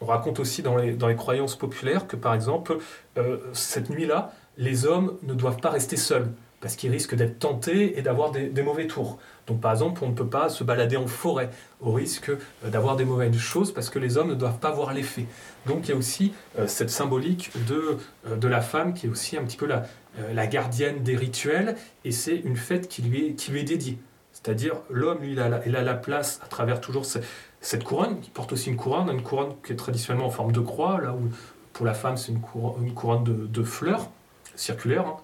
[0.00, 2.78] On raconte aussi dans les, dans les croyances populaires que, par exemple,
[3.18, 7.98] euh, cette nuit-là, les hommes ne doivent pas rester seuls parce qu'ils risquent d'être tentés
[7.98, 9.18] et d'avoir des, mauvais tours.
[9.46, 11.50] Donc par exemple, on ne peut pas se balader en forêt
[11.80, 14.92] au risque euh, d'avoir des mauvaises choses parce que les hommes ne doivent pas voir
[14.92, 15.24] l'effet.
[15.66, 17.98] Donc il y a aussi euh, cette symbolique de,
[18.28, 19.86] euh, de la femme qui est aussi un petit peu la,
[20.32, 23.98] la gardienne des rituels et c'est une fête qui lui est, qui lui est dédiée.
[24.32, 28.30] C'est-à-dire l'homme, lui, il a, il a la place à travers toujours cette, couronne, qui
[28.30, 31.28] porte aussi une couronne, une couronne qui est traditionnellement en forme de croix, là où
[31.72, 34.10] pour la femme c'est une couronne, une couronne de, de fleurs
[34.56, 35.06] circulaires.
[35.06, 35.16] Hein,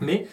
[0.00, 0.26] Mais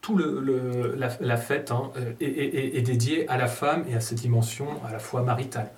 [0.00, 4.66] tout le, la, fête hein, euh, est, dédiée à la femme et à cette dimension
[4.86, 5.70] à la fois maritale.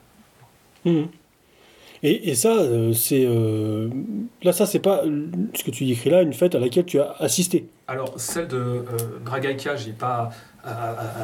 [0.84, 1.04] Mmh.
[2.04, 3.88] Et, et, ça, euh, c'est euh,
[4.42, 5.04] là, ça, c'est pas
[5.54, 7.68] ce que tu décris là, une fête à laquelle tu as assisté.
[7.86, 8.84] Alors, celle de euh,
[9.24, 10.30] Dragaïka, j'ai pas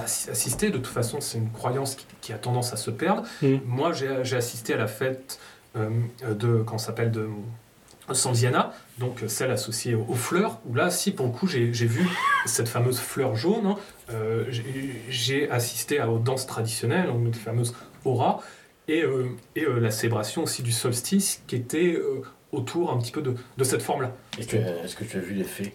[0.05, 0.71] assisté.
[0.71, 3.23] De toute façon, c'est une croyance qui, a tendance à se perdre.
[3.43, 3.57] Mm.
[3.67, 5.41] Moi, j'ai assisté à la fête
[5.77, 7.29] de, quand s'appelle de
[8.13, 12.09] Sanziana, donc celle associée aux, fleurs, où là, si pour le coup, j'ai vu
[12.47, 13.77] cette fameuse fleur jaune, hein,
[14.11, 14.45] euh,
[15.09, 18.41] j'ai assisté aux danses traditionnelles, donc les fameuses auras,
[18.89, 22.01] et, euh, et euh, la célébration aussi du solstice, qui était
[22.53, 24.13] autour un petit peu de, de cette forme-là.
[24.39, 25.75] Est-ce que, tu as vu les fées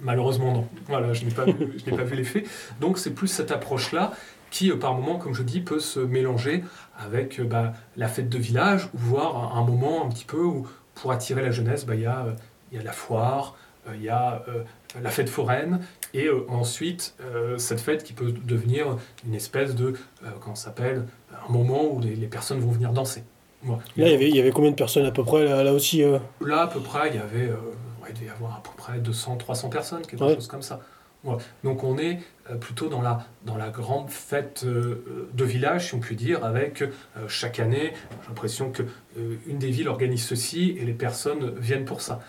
[0.00, 0.68] Malheureusement, non.
[0.86, 1.54] Voilà, je n'ai pas, vu,
[1.84, 2.48] pas vu les faits.
[2.80, 4.12] Donc, c'est plus cette approche-là
[4.50, 6.64] qui, par moment, comme je dis, peut se mélanger
[6.98, 10.66] avec bah, la fête de village, ou voir un, moment un petit peu où
[11.00, 12.32] pour attirer la jeunesse, bah, il y, a, euh,
[12.72, 13.56] y a la foire,
[13.88, 14.62] euh, il y a euh,
[15.02, 15.80] la fête foraine,
[16.12, 17.14] et ensuite
[17.56, 19.94] cette fête qui peut devenir une espèce de,
[20.40, 21.06] comment s'appelle,
[21.48, 23.22] un moment où les, personnes vont venir danser.
[23.64, 26.02] Là, il y, avait, il y avait combien de personnes à peu près là, aussi
[26.40, 27.52] Là, à peu près, il y avait,
[28.08, 30.80] il devait y avoir à peu près 200, 300 personnes, quelque chose comme ça.
[31.64, 32.18] Donc on est
[32.50, 36.44] euh, plutôt dans la, dans la grande fête euh, de village, si on peut dire,
[36.44, 36.88] avec euh,
[37.28, 37.92] chaque année,
[38.22, 42.20] j'ai l'impression qu'une des villes organise ceci et les personnes viennent pour ça.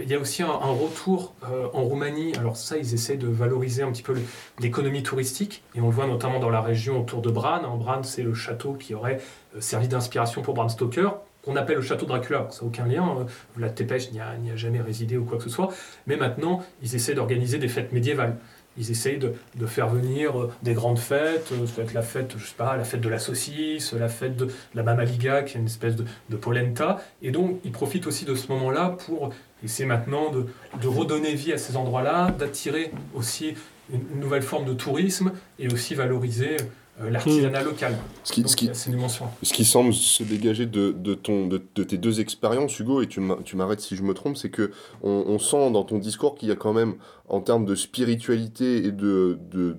[0.00, 1.34] Il y a aussi un, retour
[1.72, 4.14] en Roumanie, alors ça ils essaient de valoriser un petit peu
[4.60, 7.64] l'économie touristique, et on le voit notamment dans la région autour de Bran.
[7.64, 9.20] En Bran c'est le château qui aurait
[9.58, 12.48] servi d'inspiration pour Bram Stoker, qu'on appelle le château Dracula.
[12.50, 13.04] Ça n'a aucun lien.
[13.04, 13.26] Hein.
[13.56, 15.68] Vlad Tepes n'y a, jamais résidé ou quoi que ce soit.
[16.06, 18.36] Mais maintenant, ils essaient d'organiser des fêtes médiévales.
[18.76, 22.44] Ils essayent de, faire venir euh, des grandes fêtes, euh, peut être la fête, je
[22.44, 25.66] sais pas, la fête de la saucisse, la fête de la Mamaliga, qui est une
[25.66, 27.00] espèce de, polenta.
[27.22, 29.30] Et donc, ils profitent aussi de ce moment-là pour
[29.62, 33.54] essayer maintenant de, redonner vie à ces endroits-là, d'attirer aussi
[33.92, 36.56] une, nouvelle forme de tourisme et aussi valoriser
[37.00, 37.64] l'artisanat hmm.
[37.64, 37.96] local.
[38.22, 42.20] Ce qui, ce, qui, ce qui, semble se dégager de, de ton, de, tes deux
[42.20, 44.70] expériences, Hugo, et tu m'arrêtes si je me trompe, c'est que
[45.02, 46.94] on, on, sent dans ton discours qu'il y a quand même,
[47.28, 49.76] en termes de spiritualité et de, de,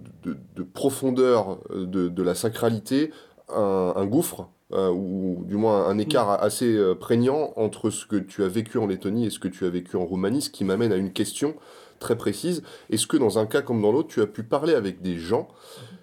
[0.73, 3.11] profondeur de, la sacralité,
[3.49, 6.43] un, un gouffre, euh, ou du moins un écart hmm.
[6.43, 9.65] assez euh, prégnant entre ce que tu as vécu en Lettonie et ce que tu
[9.65, 11.55] as vécu en Roumanie, ce qui m'amène à une question
[11.99, 12.63] très précise.
[12.89, 15.47] Est-ce que dans un cas comme dans l'autre, tu as pu parler avec des gens
[15.47, 15.94] euh,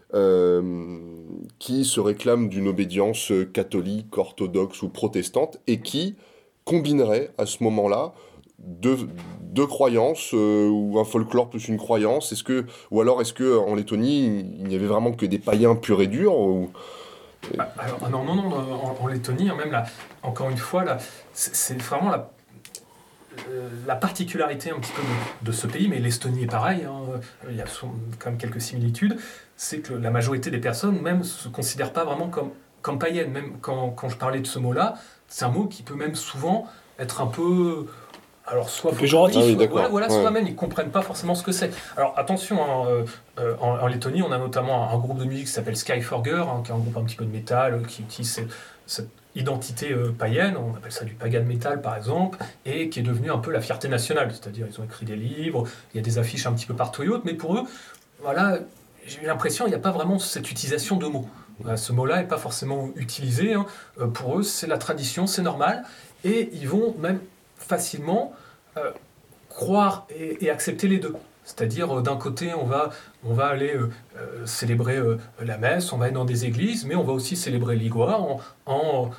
[1.58, 6.16] qui se réclament d'une obédience catholique, orthodoxe ou protestante, et qui
[6.64, 8.12] combinerait à ce moment-là
[8.58, 9.08] deux,
[9.40, 13.58] deux croyances euh, ou un folklore plus une croyance est-ce que ou alors est-ce que
[13.58, 16.34] en Lettonie il n'y avait vraiment que des païens purs et durs.
[17.58, 18.52] Ah, ah non non non
[19.00, 19.84] en, Lettonie hein, même là
[20.22, 20.98] encore une fois là
[21.32, 22.30] c'est vraiment la
[23.48, 25.00] euh, la particularité un petit peu
[25.40, 27.64] de, ce pays, mais l'Estonie est pareil, hein, il y a
[28.18, 29.16] quand même quelques similitudes,
[29.62, 32.50] c'est que la majorité des personnes même ne se considèrent pas vraiment comme,
[32.82, 33.30] comme païennes.
[33.30, 34.94] Même quand, quand je parlais de ce mot-là,
[35.28, 36.66] c'est un mot qui peut même souvent
[36.98, 37.86] être un peu
[38.44, 41.70] alors soit péjoratif, ah voilà, soit même ils comprennent pas forcément ce que c'est.
[41.96, 43.04] Alors attention, hein, euh,
[43.38, 46.72] euh, en, Lettonie, on a notamment un, groupe de musique qui s'appelle Skyforger, hein, qui
[46.72, 48.44] est un groupe un petit peu de métal, qui utilise
[48.86, 52.36] cette, identité euh, païenne, on appelle ça du pagan metal par exemple,
[52.66, 54.32] et qui est devenu un peu la fierté nationale.
[54.32, 57.04] C'est-à-dire ils ont écrit des livres, il y a des affiches un petit peu partout
[57.04, 57.62] et autres, mais pour eux,
[58.20, 58.58] voilà,
[59.06, 61.28] j'ai l'impression qu'il n'y a pas vraiment cette utilisation de mots.
[61.76, 63.54] ce mot-là n'est pas forcément utilisé.
[63.54, 63.66] Hein.
[64.14, 65.84] Pour eux, c'est la tradition, c'est normal.
[66.24, 67.20] Et ils vont même
[67.56, 68.32] facilement
[68.76, 68.92] euh,
[69.48, 71.14] croire et, accepter les deux.
[71.44, 72.90] C'est-à-dire, euh, d'un côté, on va,
[73.24, 75.00] on va aller euh, célébrer
[75.40, 78.20] la messe, on va être dans des églises, mais on va aussi célébrer l'Igua
[78.66, 79.10] en,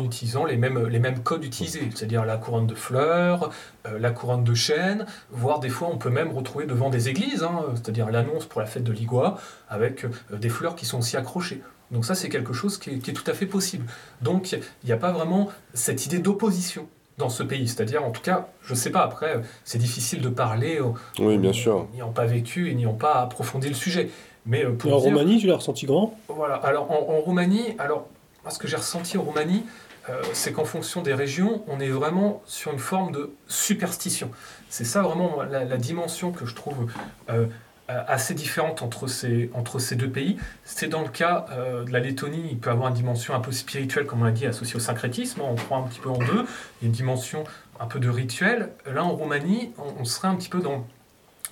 [0.00, 3.50] utilisant les mêmes, codes utilisés, c'est-à-dire la couronne de fleurs,
[3.84, 7.64] la couronne de chêne, voire des fois on peut même retrouver devant des églises, hein,
[7.74, 11.62] c'est-à-dire l'annonce pour la fête de l'Igua, avec des fleurs qui sont aussi accrochées.
[11.92, 13.86] Donc ça, c'est quelque chose qui est tout à fait possible.
[14.22, 17.68] Donc, il n'y a pas vraiment cette idée d'opposition dans ce pays.
[17.68, 20.80] C'est-à-dire, en tout cas, je ne sais pas, après, c'est difficile de parler
[21.18, 21.86] oui, bien sûr.
[21.92, 24.10] n'ayant pas vécu et n'ayant pas approfondi le sujet.
[24.46, 28.08] Mais euh, pour en Roumanie, tu l'as ressenti grand Voilà, alors en, Roumanie, alors,
[28.48, 29.64] ce que j'ai ressenti en Roumanie,
[30.10, 34.30] euh, c'est qu'en fonction des régions, on est vraiment sur une forme de superstition.
[34.68, 36.88] C'est ça vraiment la, dimension que je trouve
[37.28, 37.46] euh, euh,
[37.88, 40.36] assez différente entre ces, entre ces deux pays.
[40.64, 43.52] C'est dans le cas euh, de la Lettonie, il peut avoir une dimension un peu
[43.52, 46.46] spirituelle, comme on l'a dit, associée au syncrétisme, on prend un petit peu en deux,
[46.82, 47.44] une dimension
[47.80, 48.70] un peu de rituel.
[48.86, 50.86] Là, en Roumanie, on, serait un petit peu dans,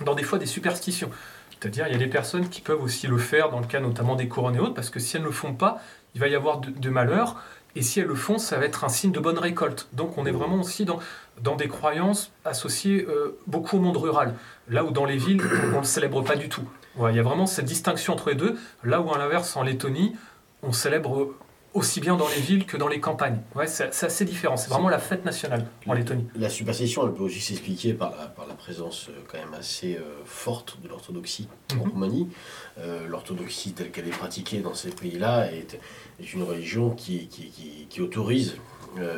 [0.05, 1.09] dans des fois des superstitions.
[1.51, 4.15] C'est-à-dire, il y a des personnes qui peuvent aussi le faire, dans le cas notamment
[4.15, 5.81] des couronnes et autres, parce que si elles ne le font pas,
[6.15, 7.41] il va y avoir de malheur.
[7.75, 9.87] Et si elles le font, ça va être un signe de bonne récolte.
[9.93, 10.99] Donc on est vraiment aussi dans,
[11.41, 14.35] dans des croyances associées euh, beaucoup au monde rural.
[14.67, 16.63] Là où dans les villes, on ne le célèbre pas du tout.
[17.09, 18.57] il y a vraiment cette distinction entre les deux.
[18.83, 20.15] Là où à l'inverse, en Lettonie,
[20.63, 21.33] on célèbre
[21.73, 23.39] aussi bien dans les villes que dans les campagnes.
[23.55, 24.57] Ouais, c'est assez différent.
[24.57, 26.27] C'est vraiment la fête nationale en Lettonie.
[26.35, 29.95] La superstition, elle peut aussi s'expliquer par la, par la présence euh, quand même assez
[29.95, 31.91] euh, forte de l'orthodoxie en mhm.
[31.91, 32.29] Roumanie.
[32.77, 35.79] Euh, l'orthodoxie telle qu'elle est pratiquée dans ces pays-là est,
[36.21, 38.55] est, une religion qui, qui, qui, qui autorise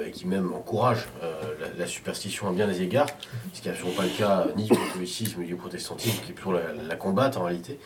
[0.06, 1.08] et qui même encourage
[1.80, 3.08] la, superstition à bien des égards,
[3.54, 6.36] ce qui n'est absolument pas le cas ni du catholicisme ni du protestantisme, qui est
[6.36, 7.80] plutôt la, la combattent en réalité.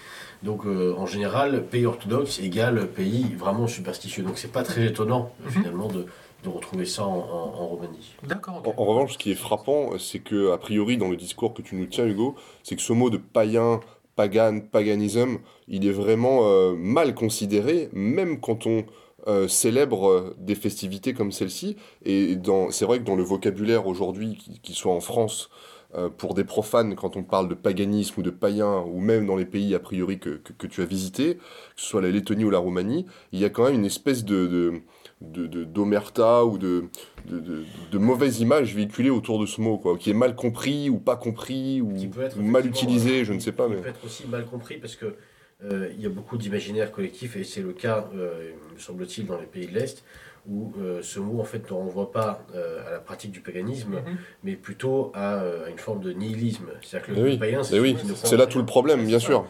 [0.44, 4.24] Donc euh, en général, pays orthodoxe égale pays vraiment superstitieux.
[4.24, 5.52] Donc c'est pas très étonnant mhm.
[5.52, 6.06] finalement de,
[6.46, 8.16] retrouver ça en, Roumanie.
[8.24, 8.64] D'accord.
[8.78, 11.76] En, revanche, ce qui est frappant, c'est que a priori dans le discours que tu
[11.76, 13.82] nous tiens, Hugo, c'est que ce mot de païen,
[14.16, 18.86] pagan, paganisme, il est vraiment euh, mal considéré, même quand on
[19.28, 21.76] euh, célèbre des festivités comme celle-ci.
[22.06, 22.38] Et
[22.72, 25.50] c'est vrai que dans le vocabulaire aujourd'hui, qu'il soit en France
[25.96, 29.38] euh, pour des profanes, quand on parle de paganisme ou de païen, ou même dans
[29.38, 31.42] les pays a priori que, que, tu as visités, que
[31.78, 34.82] ce soit la Lettonie ou la Roumanie, il y a quand même une espèce de,
[35.22, 36.86] d'omerta ou de,
[37.26, 41.00] de, de, mauvaise image véhiculée autour de ce mot, quoi, qui est mal compris ou
[41.00, 41.94] pas compris ou,
[42.36, 43.70] mal utilisé, je ne sais pas.
[43.70, 43.78] mais...
[43.78, 45.16] peut être aussi mal compris parce que
[45.64, 49.40] euh, il y a beaucoup d'imaginaires collectifs et c'est le cas, euh, me semble-t-il, dans
[49.40, 50.04] les pays de l'Est,
[50.48, 53.96] où euh, ce mot en fait ne renvoie pas euh, à la pratique du paganisme,
[53.96, 54.18] mhm.
[54.44, 56.68] mais plutôt à, une forme de nihilisme.
[56.82, 57.98] C'est-à-dire que le païen, c'est oui.
[58.32, 59.48] là tout le problème, bien sûr.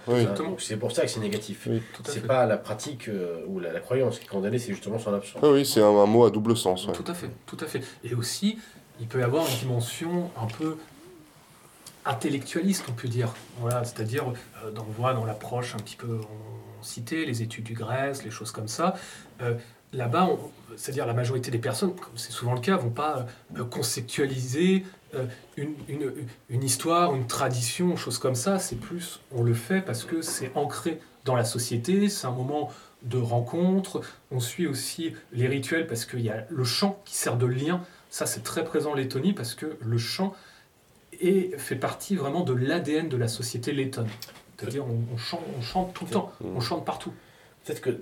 [0.59, 1.67] C'est pour ça que c'est négatif.
[2.05, 3.09] c'est pas la pratique
[3.47, 5.41] ou la, croyance qui est condamnée, c'est justement son absence.
[5.43, 6.87] oui, c'est un, mot à double sens.
[6.93, 7.81] Tout à fait, tout à fait.
[8.03, 8.57] Et aussi,
[8.99, 10.77] il peut y avoir une dimension un peu
[12.07, 13.33] intellectualiste, on peut dire.
[13.59, 14.25] Voilà, c'est-à-dire,
[14.65, 16.19] on voit dans l'approche un petit peu,
[16.81, 18.95] citait les études du Grèce, les choses comme ça
[19.93, 20.29] là-bas,
[20.75, 23.25] c'est-à-dire la majorité des personnes, comme c'est souvent le cas, vont pas
[23.57, 24.83] euh, conceptualiser
[25.15, 25.25] euh,
[25.55, 25.75] une,
[26.49, 28.59] une, histoire, une tradition, chose comme ça.
[28.59, 32.71] C'est plus, on le fait parce que c'est ancré dans la société, c'est un moment
[33.03, 34.01] de rencontre.
[34.31, 37.81] On suit aussi les rituels parce qu'il y a le chant qui sert de lien.
[38.09, 40.33] Ça, c'est très présent en Lettonie parce que le chant
[41.21, 44.09] est, fait partie vraiment de l'ADN de la société lettonne.
[44.57, 47.13] C'est-à-dire, on, chante, on chante tout le temps, on chante partout.
[47.63, 47.99] Peut-être que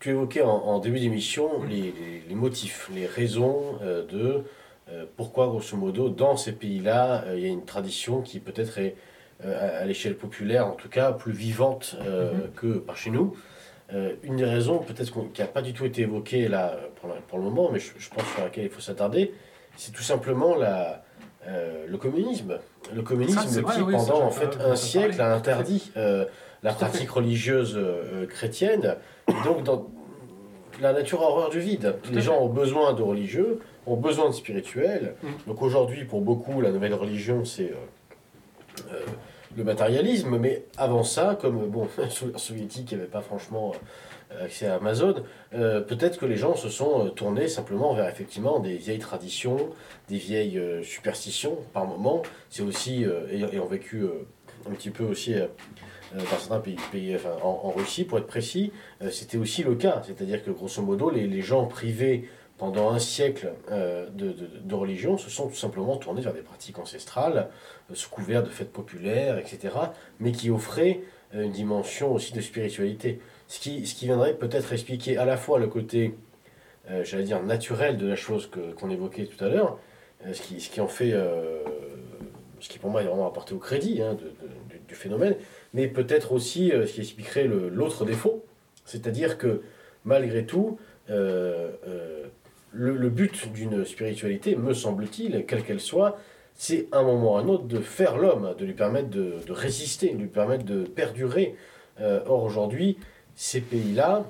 [0.00, 4.44] tu évoquais en, début d'émission les, motifs, les raisons euh, de
[4.90, 8.78] euh, pourquoi, grosso modo, dans ces pays-là, euh, il y a une tradition qui peut-être
[8.78, 8.96] est,
[9.42, 12.54] à, l'échelle populaire, en tout cas, plus vivante mm-hmm.
[12.54, 13.34] que par chez nous.
[14.22, 16.76] une des raisons, peut-être qui n'a pas du tout été évoquée là
[17.28, 19.34] pour, le moment, mais je, pense sur laquelle il faut s'attarder,
[19.76, 21.04] c'est tout simplement la,
[21.46, 22.58] le communisme.
[22.94, 27.78] Le communisme qui, pendant en fait un siècle, a interdit la pratique religieuse
[28.28, 28.96] chrétienne.
[29.44, 29.86] donc, dans,
[30.80, 31.96] la nature horreur du vide.
[32.10, 35.14] les gens ont besoin de religieux, ont besoin de spirituel.
[35.22, 35.28] Mm.
[35.46, 39.00] Donc aujourd'hui, pour beaucoup, la nouvelle religion, c'est euh, euh,
[39.56, 40.38] le matérialisme.
[40.38, 43.78] Mais avant ça, comme bon, sous l'ère soviétique, il n'y avait pas franchement euh,
[44.40, 45.14] accès à Amazon,
[45.52, 49.56] peut-être que les gens se sont tournés simplement vers effectivement des vieilles traditions,
[50.08, 52.22] des vieilles superstitions par moment.
[52.50, 54.04] C'est aussi, et, ont vécu
[54.66, 55.34] un petit peu aussi
[56.14, 60.02] euh, dans certains pays, enfin, en, Russie pour être précis, euh, c'était aussi le cas.
[60.06, 62.28] C'est-à-dire que grosso modo, les, les, gens privés
[62.58, 66.78] pendant un siècle euh, de, de, religion se sont tout simplement tournés vers des pratiques
[66.78, 67.48] ancestrales,
[67.92, 69.74] sous couvert de fêtes populaires, etc.,
[70.20, 71.00] mais qui offraient
[71.32, 73.20] une dimension aussi de spiritualité.
[73.54, 76.14] Ce qui, ce qui viendrait peut-être expliquer à la fois le côté,
[77.04, 79.78] j'allais dire, naturel de la chose qu'on évoquait tout à l'heure,
[80.32, 81.12] ce, qui, ce qui en fait,
[82.64, 84.16] ce qui pour moi est vraiment apporté au crédit hein,
[84.88, 85.36] du phénomène,
[85.74, 88.44] mais peut-être aussi euh, ce qui expliquerait l'autre défaut,
[88.84, 89.62] c'est-à-dire que
[90.04, 90.78] malgré tout,
[91.10, 92.24] euh, euh,
[92.72, 96.18] le, but d'une spiritualité, me semble-t-il, quelle qu'elle soit,
[96.54, 100.18] c'est un moment ou un autre de faire l'homme, de lui permettre de, résister, de
[100.18, 101.56] lui permettre de perdurer.
[102.00, 102.96] or aujourd'hui,
[103.36, 104.24] ces pays-là,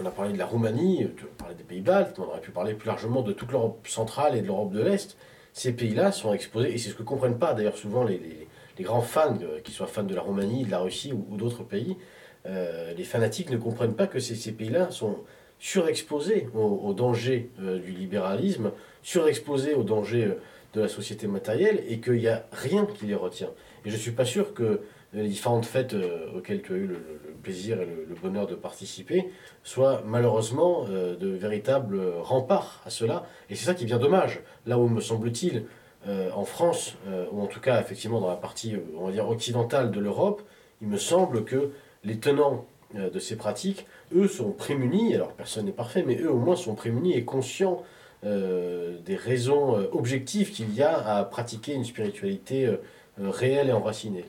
[0.00, 2.74] on a parlé de la Roumanie, on parlé des pays baltes, on aurait pu parler
[2.74, 5.16] plus largement de toute l'Europe centrale et de l'Europe de l'Est,
[5.52, 8.46] ces pays-là sont exposés, et c'est ce que ne comprennent pas d'ailleurs souvent les,
[8.80, 11.98] les grands fans, qu'ils soient fans de la Roumanie, de la Russie ou, d'autres pays,
[12.46, 15.18] euh, les fanatiques ne comprennent pas que ces, pays-là sont
[15.58, 18.72] surexposés aux, dangers euh, du libéralisme,
[19.02, 20.40] surexposés aux dangers euh,
[20.72, 23.50] de la société matérielle et qu'il n'y a rien qui les retient.
[23.84, 24.80] Et je ne suis pas sûr que
[25.12, 25.94] les différentes fêtes
[26.34, 27.02] auxquelles tu as eu le,
[27.40, 29.30] plaisir et le, bonheur de participer
[29.64, 33.26] soient malheureusement de véritables remparts à cela.
[33.48, 34.40] Et c'est ça qui bien dommage.
[34.66, 35.64] Là où, me semble-t-il,
[36.08, 39.12] euh, en France, euh, ou en tout cas effectivement dans la partie euh, on va
[39.12, 40.40] dire occidentale de l'Europe,
[40.80, 41.72] il me semble que
[42.04, 43.86] les tenants de ces pratiques,
[44.16, 47.84] eux sont prémunis, alors personne n'est parfait, mais eux au moins sont prémunis et conscients
[48.24, 52.68] des raisons objectives qu'il y a à pratiquer une spiritualité
[53.16, 54.24] réelle et enracinée.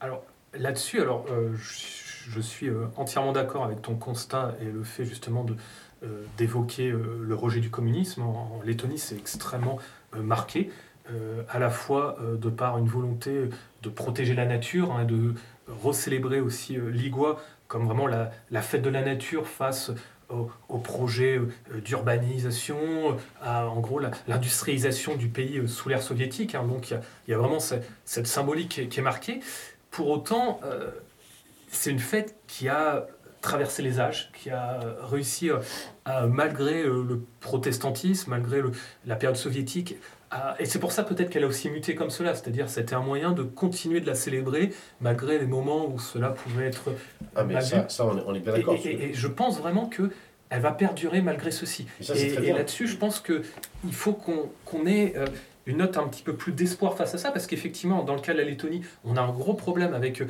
[0.00, 0.24] Alors
[0.54, 1.24] là-dessus, alors
[1.54, 1.99] je
[2.38, 5.56] suis entièrement d'accord avec ton constat et le fait justement de,
[6.38, 8.22] d'évoquer le rejet du communisme.
[8.22, 9.78] En, Lettonie, c'est extrêmement
[10.14, 10.70] marqué,
[11.48, 13.48] à la fois de par une volonté
[13.82, 15.34] de protéger la nature, hein, de
[15.82, 19.92] recélébrer aussi l'Igua comme vraiment la, la, fête de la nature face
[20.68, 22.78] au, projet euh, d'urbanisation,
[23.42, 26.54] à en gros l'industrialisation du pays euh, sous l'ère soviétique.
[26.54, 26.64] Hein.
[26.64, 29.40] donc il y, a vraiment cette, symbolique qui est, marquée.
[29.90, 30.90] Pour autant, euh,
[31.70, 33.06] c'est une fête qui a
[33.40, 35.50] traversé les âges, qui a réussi,
[36.04, 38.60] à, malgré le protestantisme, malgré
[39.06, 39.96] la période soviétique,
[40.60, 43.32] et c'est pour ça peut-être qu'elle a aussi muté comme cela, c'est-à-dire c'était un moyen
[43.32, 44.70] de continuer de la célébrer
[45.00, 46.90] malgré les moments où cela pouvait être.
[47.34, 48.76] Ah mais ça, ça, on est, bien d'accord.
[48.84, 50.10] Et, je pense vraiment que
[50.48, 51.86] elle va perdurer malgré ceci.
[52.14, 53.42] Et, là-dessus, je pense que
[53.84, 55.26] il faut qu'on ait euh,
[55.66, 58.32] une note un petit peu plus d'espoir face à ça, parce qu'effectivement, dans le cas
[58.32, 60.26] de la Lettonie, on a un gros problème avec euh,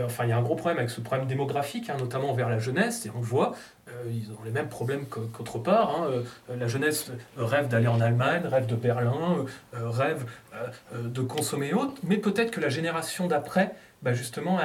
[0.00, 2.58] enfin, il y a un gros problème avec ce problème démographique, hein, notamment vers la
[2.58, 3.54] jeunesse, et on le voit,
[3.88, 5.90] euh, ils ont les mêmes problèmes qu'autre part.
[5.90, 6.22] Hein, euh,
[6.56, 10.24] la jeunesse rêve d'aller en Allemagne, rêve de Berlin, rêve
[10.94, 14.58] de consommer autre, mais peut-être que la génération d'après, bah, justement,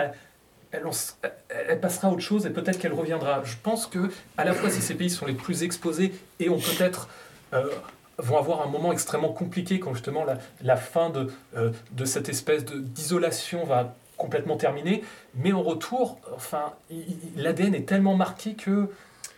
[0.72, 3.42] elle, passera à autre chose et peut-être qu'elle reviendra.
[3.44, 6.60] Je pense que, à la fois, si ces pays sont les plus exposés et ont
[6.60, 7.10] peut-être
[8.20, 11.32] vont avoir un moment extrêmement compliqué quand justement la, la fin de,
[11.92, 15.04] de cette espèce d'isolation va complètement terminé,
[15.36, 16.74] mais en retour, enfin,
[17.36, 18.90] l'ADN est tellement marqué que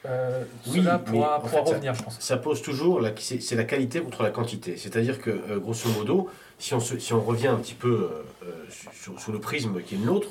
[0.06, 2.20] euh, cela pourra, revenir, je pense.
[2.20, 4.78] Ça pose toujours, c'est la qualité contre la quantité.
[4.78, 8.10] C'est-à-dire que, euh, grosso modo, si on, si on revient un petit peu
[8.44, 8.48] euh,
[8.94, 10.30] sur, sur, le prisme qui est le nôtre,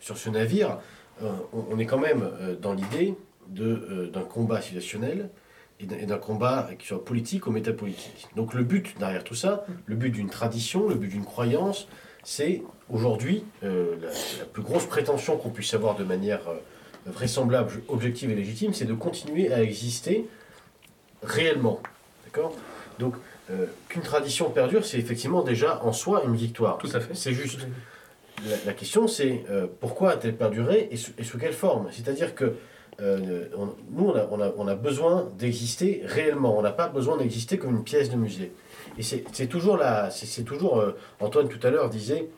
[0.00, 0.78] sur ce navire,
[1.52, 2.28] on, est quand même
[2.60, 3.14] dans l'idée
[3.46, 5.30] d'un combat civilisationnel
[5.78, 8.26] et d'un combat qui soit politique ou métapolitique.
[8.34, 11.86] Donc le but derrière tout ça, le but d'une tradition, le but d'une croyance,
[12.24, 12.62] c'est
[12.92, 18.34] aujourd'hui euh, la, plus grosse prétention qu'on puisse avoir de manière euh, vraisemblable, objective et
[18.34, 20.26] légitime, c'est de continuer à exister
[21.22, 21.80] réellement.
[22.24, 22.54] D'accord?
[22.98, 23.14] Donc,
[23.50, 26.78] euh, qu'une tradition perdure, c'est effectivement déjà en soi une victoire.
[26.78, 27.14] Tout à fait.
[27.14, 27.66] C'est juste.
[28.66, 29.44] La, question, c'est
[29.78, 31.86] pourquoi a-t-elle perduré et, sous, quelle forme?
[31.92, 32.56] C'est-à-dire que
[32.98, 36.58] nous, on a, on, a, on a, besoin d'exister réellement.
[36.58, 38.52] On n'a pas besoin d'exister comme une pièce de musée.
[38.98, 40.82] Et c'est toujours là, c'est toujours,
[41.20, 42.30] Antoine tout à l'heure disait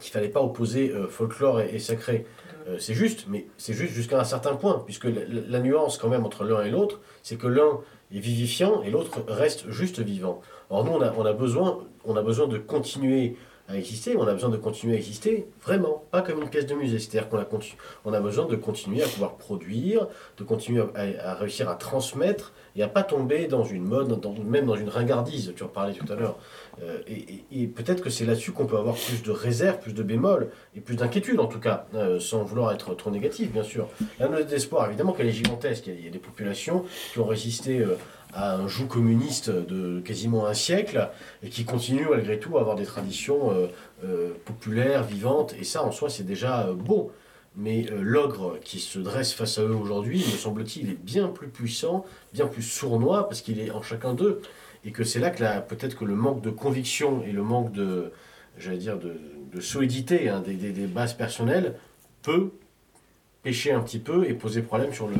[0.00, 2.26] qu'il fallait pas opposer euh, folklore et, sacré.
[2.68, 6.24] Euh, c'est juste, mais c'est juste jusqu'à un certain point, puisque la, nuance quand même
[6.24, 7.80] entre l'un et l'autre, c'est que l'un
[8.14, 10.40] est vivifiant et l'autre reste juste vivant.
[10.70, 13.36] Or nous, on a, on a, besoin, on a besoin de continuer
[13.68, 16.74] à exister, on a besoin de continuer à exister vraiment, pas comme une pièce de
[16.74, 16.98] musée.
[16.98, 17.46] C'est-à-dire qu'on a,
[18.04, 20.06] on a besoin de continuer à pouvoir produire,
[20.36, 24.76] de continuer à, réussir à transmettre et à pas tomber dans une mode, même dans
[24.76, 26.38] une ringardise, tu en parlais tout à l'heure.
[26.82, 30.50] Euh, et, peut-être que c'est là-dessus qu'on peut avoir plus de réserve, plus de bémol
[30.74, 33.88] et plus d'inquiétude en tout cas, euh, sans vouloir être trop négatif bien sûr.
[34.18, 37.80] La note d'espoir, évidemment qu'elle est gigantesque, il y, a, des populations qui ont résisté
[37.80, 37.96] euh,
[38.34, 41.08] à un joug communiste de quasiment un siècle
[41.42, 43.52] et qui continue malgré tout à avoir des traditions
[44.44, 47.12] populaires, vivantes, et ça en soi c'est déjà beau.
[47.56, 52.04] Mais l'ogre qui se dresse face à eux aujourd'hui, me semble-t-il, est bien plus puissant,
[52.34, 54.42] bien plus sournois, parce qu'il est en chacun d'eux.
[54.86, 58.12] Et que c'est là que peut-être que le manque de conviction et le manque de,
[58.56, 59.14] j'allais dire, de,
[59.60, 61.76] solidité hein, des, des bases personnelles
[62.22, 62.50] peut
[63.42, 65.16] pêcher un petit peu et poser problème sur le,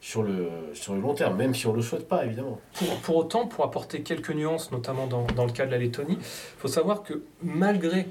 [0.00, 2.60] sur le, sur le long terme, même si on ne le souhaite pas, évidemment.
[3.02, 6.58] Pour, autant, pour apporter quelques nuances, notamment dans, dans le cas de la Lettonie, il
[6.58, 8.06] faut savoir que malgré,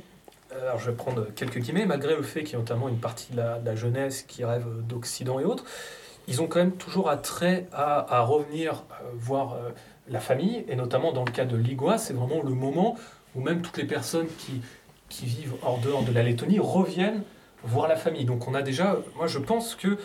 [0.53, 2.99] euh, alors je vais prendre quelques guillemets, malgré le fait qu'il y ait notamment une
[2.99, 5.64] partie de la, jeunesse qui rêve d'Occident et autres,
[6.28, 9.69] ils ont quand même toujours attrait à, à revenir euh, voir euh,
[10.09, 12.95] la famille, et notamment dans le cas de l'Igua, c'est vraiment le moment
[13.35, 14.61] où même toutes les personnes qui,
[15.09, 17.23] qui vivent hors dehors de la Lettonie reviennent
[17.63, 18.25] voir la famille.
[18.25, 19.97] Donc on a déjà, moi je pense que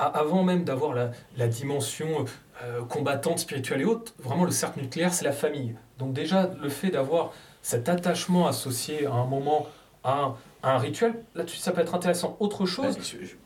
[0.00, 0.94] avant même d'avoir
[1.36, 2.24] la, dimension
[2.62, 5.74] euh, combattante, spirituelle et autres, vraiment le cercle nucléaire, c'est la famille.
[5.98, 7.32] Donc déjà, le fait d'avoir
[7.62, 9.66] cet attachement associé à un moment,
[10.04, 12.36] à un, rituel, là-dessus, ça peut être intéressant.
[12.40, 12.96] Autre chose...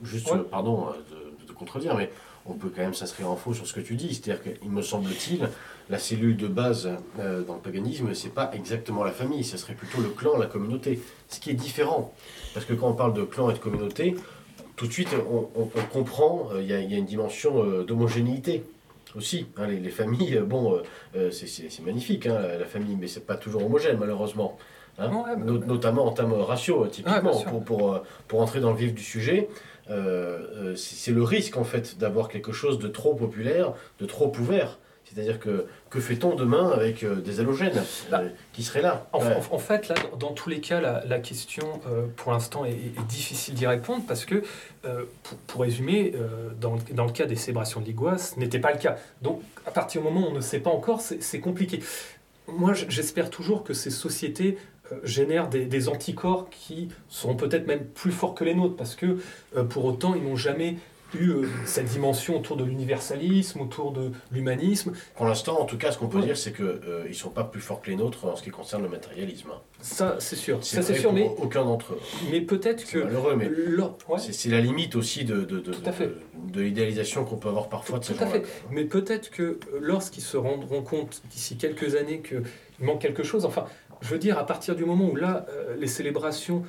[0.03, 2.11] Juste, pardon euh, de, te contredire, mais
[2.47, 4.15] on peut quand même s'inscrire en faux sur ce que tu dis.
[4.15, 5.49] C'est-à-dire qu'il me semble-t-il,
[5.91, 6.89] la cellule de base
[7.19, 10.47] euh, dans le paganisme, c'est pas exactement la famille, ce serait plutôt le clan, la
[10.47, 11.01] communauté.
[11.29, 12.15] Ce qui est différent.
[12.55, 14.15] Parce que quand on parle de clan et de communauté,
[14.77, 18.65] tout de suite, on, comprend, euh, il y, a une dimension euh, d'homogénéité
[19.15, 19.47] aussi.
[19.57, 20.81] Hein, les, familles, bon,
[21.31, 24.57] c'est magnifique, hein, la, famille, mais c'est pas toujours homogène, malheureusement.
[24.99, 25.11] Hein.
[25.67, 29.49] notamment en termes ratio, typiquement, pour, pour, pour, entrer dans le vif du sujet.
[29.87, 34.79] c'est le risque, en fait, d'avoir quelque chose de trop populaire, de trop ouvert.
[35.15, 37.81] C'est-à-dire que que fait-on demain avec euh, des halogènes
[38.11, 42.07] bah, euh, qui seraient là en, fait, là, dans tous les cas, la, question, euh,
[42.17, 42.75] pour l'instant, est,
[43.07, 44.43] difficile d'y répondre parce que,
[45.47, 46.15] pour, résumer,
[46.61, 48.97] dans, dans, le cas des célébrations de l'Iguas, ce n'était pas le cas.
[49.23, 51.81] Donc, à partir du moment où on ne sait pas encore, c'est compliqué.
[52.49, 54.59] Moi, j'espère toujours que ces sociétés
[55.05, 59.19] génèrent des, des, anticorps qui seront peut-être même plus forts que les nôtres, parce que
[59.71, 60.77] pour autant, ils n'ont jamais
[61.15, 64.93] eu euh, cette dimension autour de l'universalisme, autour de l'humanisme.
[65.15, 67.45] Pour l'instant, en tout cas, ce qu'on peut dire, c'est qu'ils euh, ne sont pas
[67.45, 69.51] plus forts que les nôtres en ce qui concerne le matérialisme.
[69.81, 70.65] Ça, c'est sûr.
[70.65, 72.01] Ça, c'est sûr, mais aucun d'entre eux.
[72.31, 72.99] Mais peut-être que.
[72.99, 73.51] Malheureux, mais
[74.19, 75.73] c'est la limite aussi de, de, de,
[76.53, 78.31] de, l'idéalisation qu'on peut avoir parfois de ces gens
[78.71, 82.43] Mais peut-être que lorsqu'ils se rendront compte d'ici quelques années qu'il
[82.81, 83.67] manque quelque chose, enfin,
[84.01, 86.63] je veux dire, à partir du moment où là, euh, les célébrations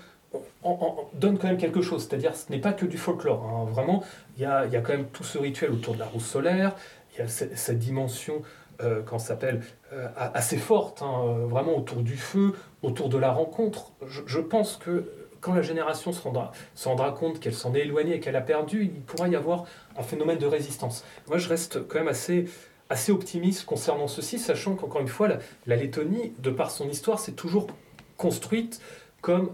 [0.63, 2.07] on, donne quand même quelque chose.
[2.07, 3.43] C'est-à-dire, ce n'est pas que du folklore.
[3.43, 3.71] Hein.
[3.71, 4.03] Vraiment,
[4.37, 6.75] il y a, quand même tout ce rituel autour de la roue solaire.
[7.13, 8.41] Il y a cette, dimension,
[8.81, 9.61] euh, qu'on s'appelle,
[9.93, 12.53] euh, assez forte, hein, euh, vraiment autour du feu,
[12.83, 13.93] autour de la rencontre.
[14.05, 15.09] Je, pense que
[15.39, 19.01] quand la génération se rendra, compte qu'elle s'en est éloignée et qu'elle a perdu, il
[19.01, 19.63] pourra y avoir
[19.97, 21.05] un phénomène de résistance.
[21.27, 22.45] Moi, je reste quand même assez
[22.91, 25.27] assez optimiste concernant ceci, sachant qu'encore une fois,
[25.65, 27.67] la, Lettonie, de par son histoire, s'est toujours
[28.15, 28.79] construite
[29.21, 29.49] comme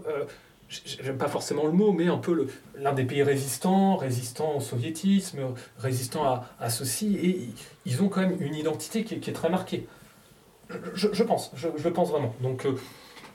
[0.84, 2.46] j'aime pas forcément le mot, mais un peu
[2.76, 5.38] l'un des pays résistants, résistant au soviétisme,
[5.78, 7.48] résistant à, à, ceci, et
[7.84, 9.86] ils ont quand même une identité qui, est très marquée.
[10.94, 12.34] Je, pense, je, je, pense vraiment.
[12.40, 12.74] Donc, euh,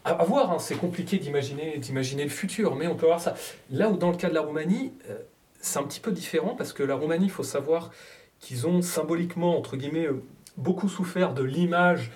[0.04, 1.80] à, voir, hein, c'est compliqué d'imaginer,
[2.24, 3.36] le futur, mais on peut voir ça.
[3.70, 5.18] Là où dans le cas de la Roumanie, euh,
[5.62, 7.92] c'est un petit peu différent, parce que la Roumanie, il faut savoir
[8.40, 10.24] qu'ils ont symboliquement, entre guillemets, euh,
[10.58, 12.12] beaucoup souffert de l'image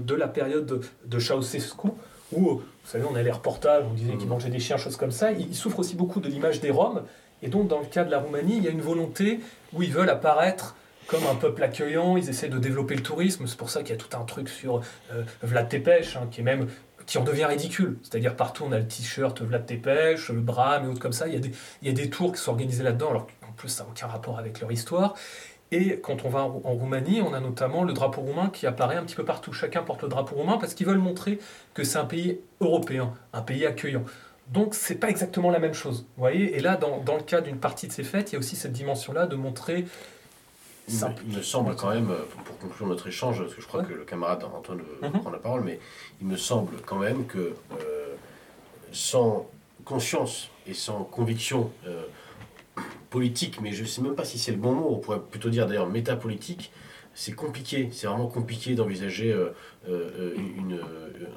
[0.00, 1.90] de la période de, de Ceausescu,
[2.32, 4.30] où, vous savez, on a les reportages, on disait qu'ils mm.
[4.30, 5.30] mangeaient des chiens, choses comme ça.
[5.30, 7.02] Ils souffrent aussi beaucoup de l'image des Roms.
[7.42, 9.40] Et donc, dans le cas de la Roumanie, il y a une volonté
[9.74, 10.74] où ils veulent apparaître
[11.06, 13.46] comme un peuple accueillant, ils essaient de développer le tourisme.
[13.46, 14.80] C'est pour ça qu'il y a tout un truc sur
[15.12, 16.68] euh, Vlad Tepes, hein, qui est même
[17.04, 17.98] qui en devient ridicule.
[18.02, 21.26] C'est-à-dire partout on a le t-shirt Vlad Tepes, le Bram et autres comme ça.
[21.26, 21.50] Il y a des,
[21.82, 24.06] il y a des tours qui sont organisés là-dedans, alors qu'en plus ça n'a aucun
[24.06, 25.14] rapport avec leur histoire.
[25.70, 29.04] Et quand on va en Roumanie, on a notamment le drapeau roumain qui apparaît un
[29.04, 29.52] petit peu partout.
[29.52, 31.38] Chacun porte le drapeau roumain parce qu'ils veulent montrer
[31.74, 34.04] que c'est un pays européen, un pays accueillant.
[34.48, 36.06] Donc c'est pas exactement la même chose.
[36.16, 38.36] Vous voyez Et là, dans, dans le cas d'une partie de ces fêtes, il y
[38.36, 39.84] a aussi cette dimension-là de montrer.
[40.88, 42.10] Il, me semble quand même,
[42.46, 45.38] pour conclure notre échange, parce que je crois que le camarade Antoine mm prend la
[45.38, 45.78] parole, mais
[46.22, 47.38] il me semble quand même que
[47.72, 48.14] euh,
[48.90, 49.46] sans
[49.84, 52.02] conscience et sans conviction euh,
[53.10, 55.50] politique, mais je ne sais même pas si c'est le bon mot, on pourrait plutôt
[55.50, 56.70] dire d'ailleurs métapolitique,
[57.18, 59.48] c'est compliqué, c'est vraiment compliqué d'envisager euh,
[59.88, 60.76] euh, euh,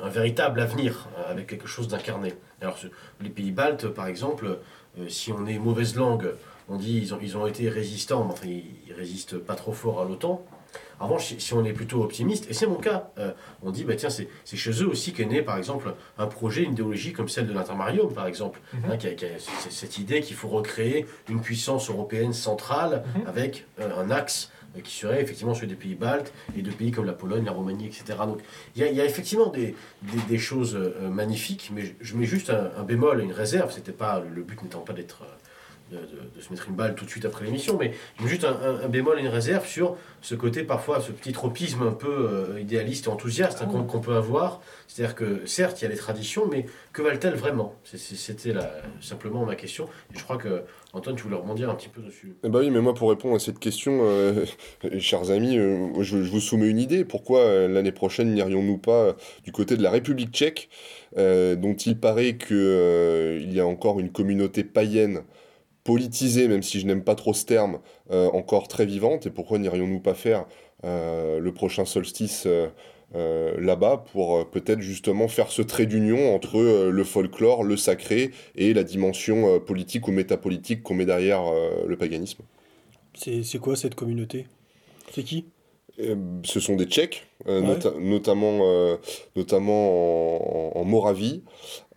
[0.04, 2.36] un véritable avenir avec quelque chose d'incarné.
[2.62, 2.78] Alors
[3.20, 4.60] les pays baltes, par exemple,
[5.08, 6.36] si on est mauvaise langue,
[6.70, 10.02] on dit ils ont, ils ont été résistants, mais enfin ils, résistent pas trop fort
[10.02, 10.46] à l'OTAN.
[11.02, 13.32] En revanche, si on est plutôt optimiste, et c'est mon cas, euh,
[13.64, 16.74] on dit, bah, tiens, c'est chez eux aussi qu'est né, par exemple, un projet, une
[16.74, 18.92] idéologie comme celle de l'Intermarium, par exemple, mhm.
[18.92, 19.12] hein, qui, a,
[19.72, 23.28] cette idée qu'il faut recréer une puissance européenne centrale mhm.
[23.28, 26.92] avec euh, un axe euh, qui serait effectivement celui des pays baltes et de pays
[26.92, 28.20] comme la Pologne, la Roumanie, etc.
[28.28, 28.42] Donc
[28.76, 29.76] il y, a effectivement des,
[30.30, 34.44] des, choses magnifiques, mais je, mets juste un, un bémol, une réserve, c'était pas le
[34.44, 35.24] but n'étant pas d'être
[35.92, 37.94] de, se mettre une balle tout de suite après l'émission, mais
[38.26, 42.08] juste un, bémol et une réserve sur ce côté parfois, ce petit tropisme un peu
[42.08, 44.62] euh, idéaliste et enthousiaste ah qu'on peut avoir.
[44.88, 47.76] C'est-à-dire que certes, il y a les traditions, mais que valent-elles vraiment?
[47.84, 48.54] C'était
[49.00, 49.86] simplement ma question.
[50.14, 50.64] Et je crois que
[50.94, 52.36] Antoine, tu voulais rebondir un petit peu dessus.
[52.44, 54.46] Eh ben oui, mais moi pour répondre à cette question, euh,
[55.00, 57.06] chers amis, euh, je, vous soumets une idée.
[57.06, 60.70] Pourquoi l'année prochaine n'irions-nous pas du côté de la République tchèque,
[61.16, 65.24] dont il paraît qu'il y a encore une communauté païenne
[65.84, 67.80] politisée, même si je n'aime pas trop ce terme,
[68.12, 69.26] euh, encore très vivante.
[69.26, 70.46] Et pourquoi n'irions-nous pas faire
[70.84, 77.04] euh, le prochain solstice euh, là-bas pour peut-être justement faire ce trait d'union entre le
[77.04, 81.42] folklore, le sacré et la dimension politique ou métapolitique qu'on met derrière
[81.86, 82.44] le paganisme?
[83.14, 84.48] C'est quoi cette communauté?
[85.14, 85.46] C'est qui?
[86.46, 88.98] Ce sont des Tchèques, notamment,
[89.36, 91.44] notamment en Moravie,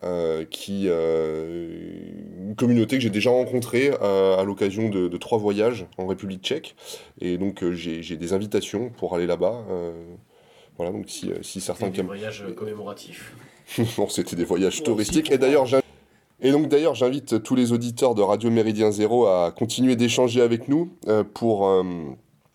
[0.04, 1.66] euh, qui euh,
[2.38, 6.76] une communauté que j'ai déjà rencontrée à, l'occasion de, trois voyages en République tchèque.
[7.20, 9.64] Et donc euh, j'ai des invitations pour aller là-bas.
[10.76, 11.88] voilà, donc si, si certains...
[11.88, 13.34] Des voyages commémoratifs
[13.98, 15.30] Non, c'était des voyages touristiques.
[15.30, 15.66] Et d'ailleurs,
[16.40, 20.68] et donc d'ailleurs, j'invite tous les auditeurs de Radio Méridien Zéro à continuer d'échanger avec
[20.68, 20.92] nous
[21.32, 21.66] pour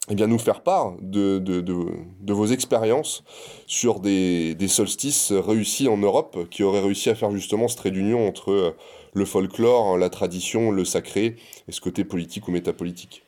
[0.10, 3.24] eh bien, nous faire part de, de, vos expériences
[3.68, 7.92] sur des, des, solstices réussis en Europe, qui auraient réussi à faire justement ce trait
[7.92, 8.76] d'union entre euh,
[9.14, 11.36] le folklore, la tradition, le sacré,
[11.68, 13.24] et ce côté politique ou métapolitique.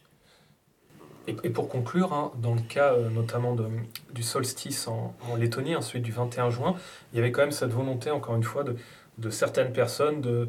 [1.27, 3.55] Et, pour conclure, hein, dans le cas euh, notamment
[4.13, 6.75] du solstice en, Lettonie, hein, celui du 21 juin,
[7.13, 10.47] il y avait quand même cette volonté, encore une fois, de certaines personnes de,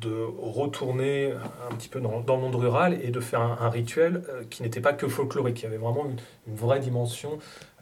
[0.00, 1.32] de retourner
[1.70, 4.62] un petit peu dans, dans, le monde rural et de faire un, rituel euh, qui
[4.62, 7.38] n'était pas que folklorique, qui avait vraiment une, vraie dimension,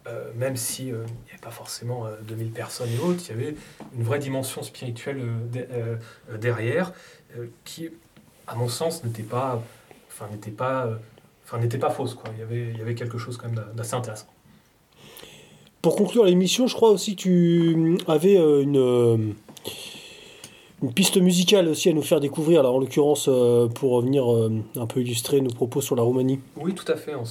[0.07, 3.55] euh, même s'il n'y avait pas forcément 2000 personnes et autres, il y avait
[3.95, 5.21] une vraie dimension spirituelle
[6.39, 6.93] derrière,
[7.63, 7.89] qui,
[8.47, 9.61] à mon sens, n'était pas,
[10.09, 10.89] enfin, n'était pas
[11.45, 12.13] enfin, n'était pas fausse.
[12.13, 12.29] Quoi.
[12.35, 14.27] Il, y avait, il y avait quelque chose quand même d'assez intéressant.
[15.81, 19.17] Pour conclure l'émission, je crois aussi que tu avais euh, une, euh,
[20.83, 24.25] une piste musicale aussi à nous faire découvrir, alors en l'occurrence euh, pour venir
[24.75, 26.39] un peu illustrer nos propos sur la Roumanie.
[26.57, 27.13] Oui, tout à fait.
[27.13, 27.23] Hein.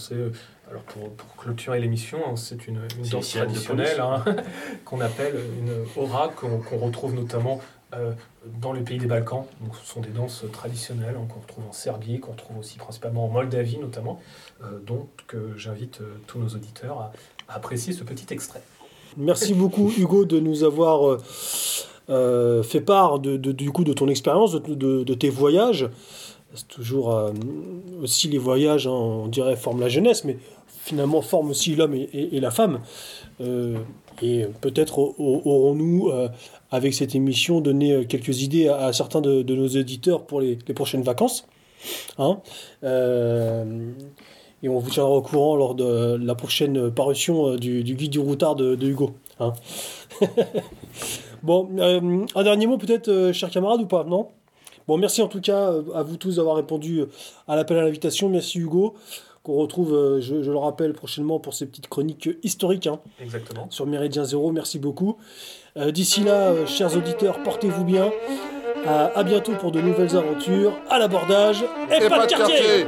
[0.69, 2.81] alors pour, pour, clôturer l'émission, hein, c'est une,
[3.11, 4.24] danse traditionnelle hein,
[4.85, 7.61] qu'on appelle une aura, qu'on retrouve notamment
[7.95, 8.12] euh,
[8.61, 9.45] dans les pays des Balkans.
[9.61, 13.27] Donc, ce sont des danses traditionnelles hein, qu'on retrouve en Serbie, qu'on retrouve aussi principalement
[13.27, 14.19] en Moldavie notamment.
[14.62, 15.09] Euh, donc
[15.57, 17.12] j'invite euh, tous nos auditeurs à,
[17.49, 18.62] apprécier ce petit extrait.
[19.19, 21.19] Merci beaucoup Hugo de nous avoir
[22.09, 25.89] fait part de, du coup de ton expérience, de, tes voyages.
[26.55, 27.19] C'est toujours
[28.03, 32.41] aussi les voyages, hein, on dirait, forment la jeunesse, mais finalement forment aussi l'homme et,
[32.41, 32.81] la femme.
[33.41, 36.11] et peut-être aurons-nous
[36.73, 41.47] avec cette émission, euh, quelques idées à, certains de, nos éditeurs pour les, prochaines vacances.
[42.19, 42.41] Hein
[42.83, 43.91] euh,
[44.62, 48.19] et on vous tiendra au courant lors de la prochaine parution euh, du, guide du
[48.19, 49.12] routard de, Hugo.
[49.39, 49.53] Hein
[51.43, 51.69] bon,
[52.35, 54.28] un dernier mot peut-être, chers camarades, ou pas Non?
[54.89, 57.05] Bon, merci en tout cas à vous tous d'avoir répondu
[57.47, 58.28] à l'appel à l'invitation.
[58.28, 58.94] Merci Hugo
[59.43, 62.86] qu'on retrouve, je, le rappelle, prochainement pour ces petites chroniques historiques.
[62.86, 63.66] Hein, Exactement.
[63.70, 64.52] Sur Méridien Zéro.
[64.52, 65.16] Merci beaucoup.
[65.77, 68.10] Euh, d'ici là, euh, chers auditeurs, portez-vous bien.
[68.86, 72.86] à bientôt pour de nouvelles aventures, à l'abordage et, pas, de quartier.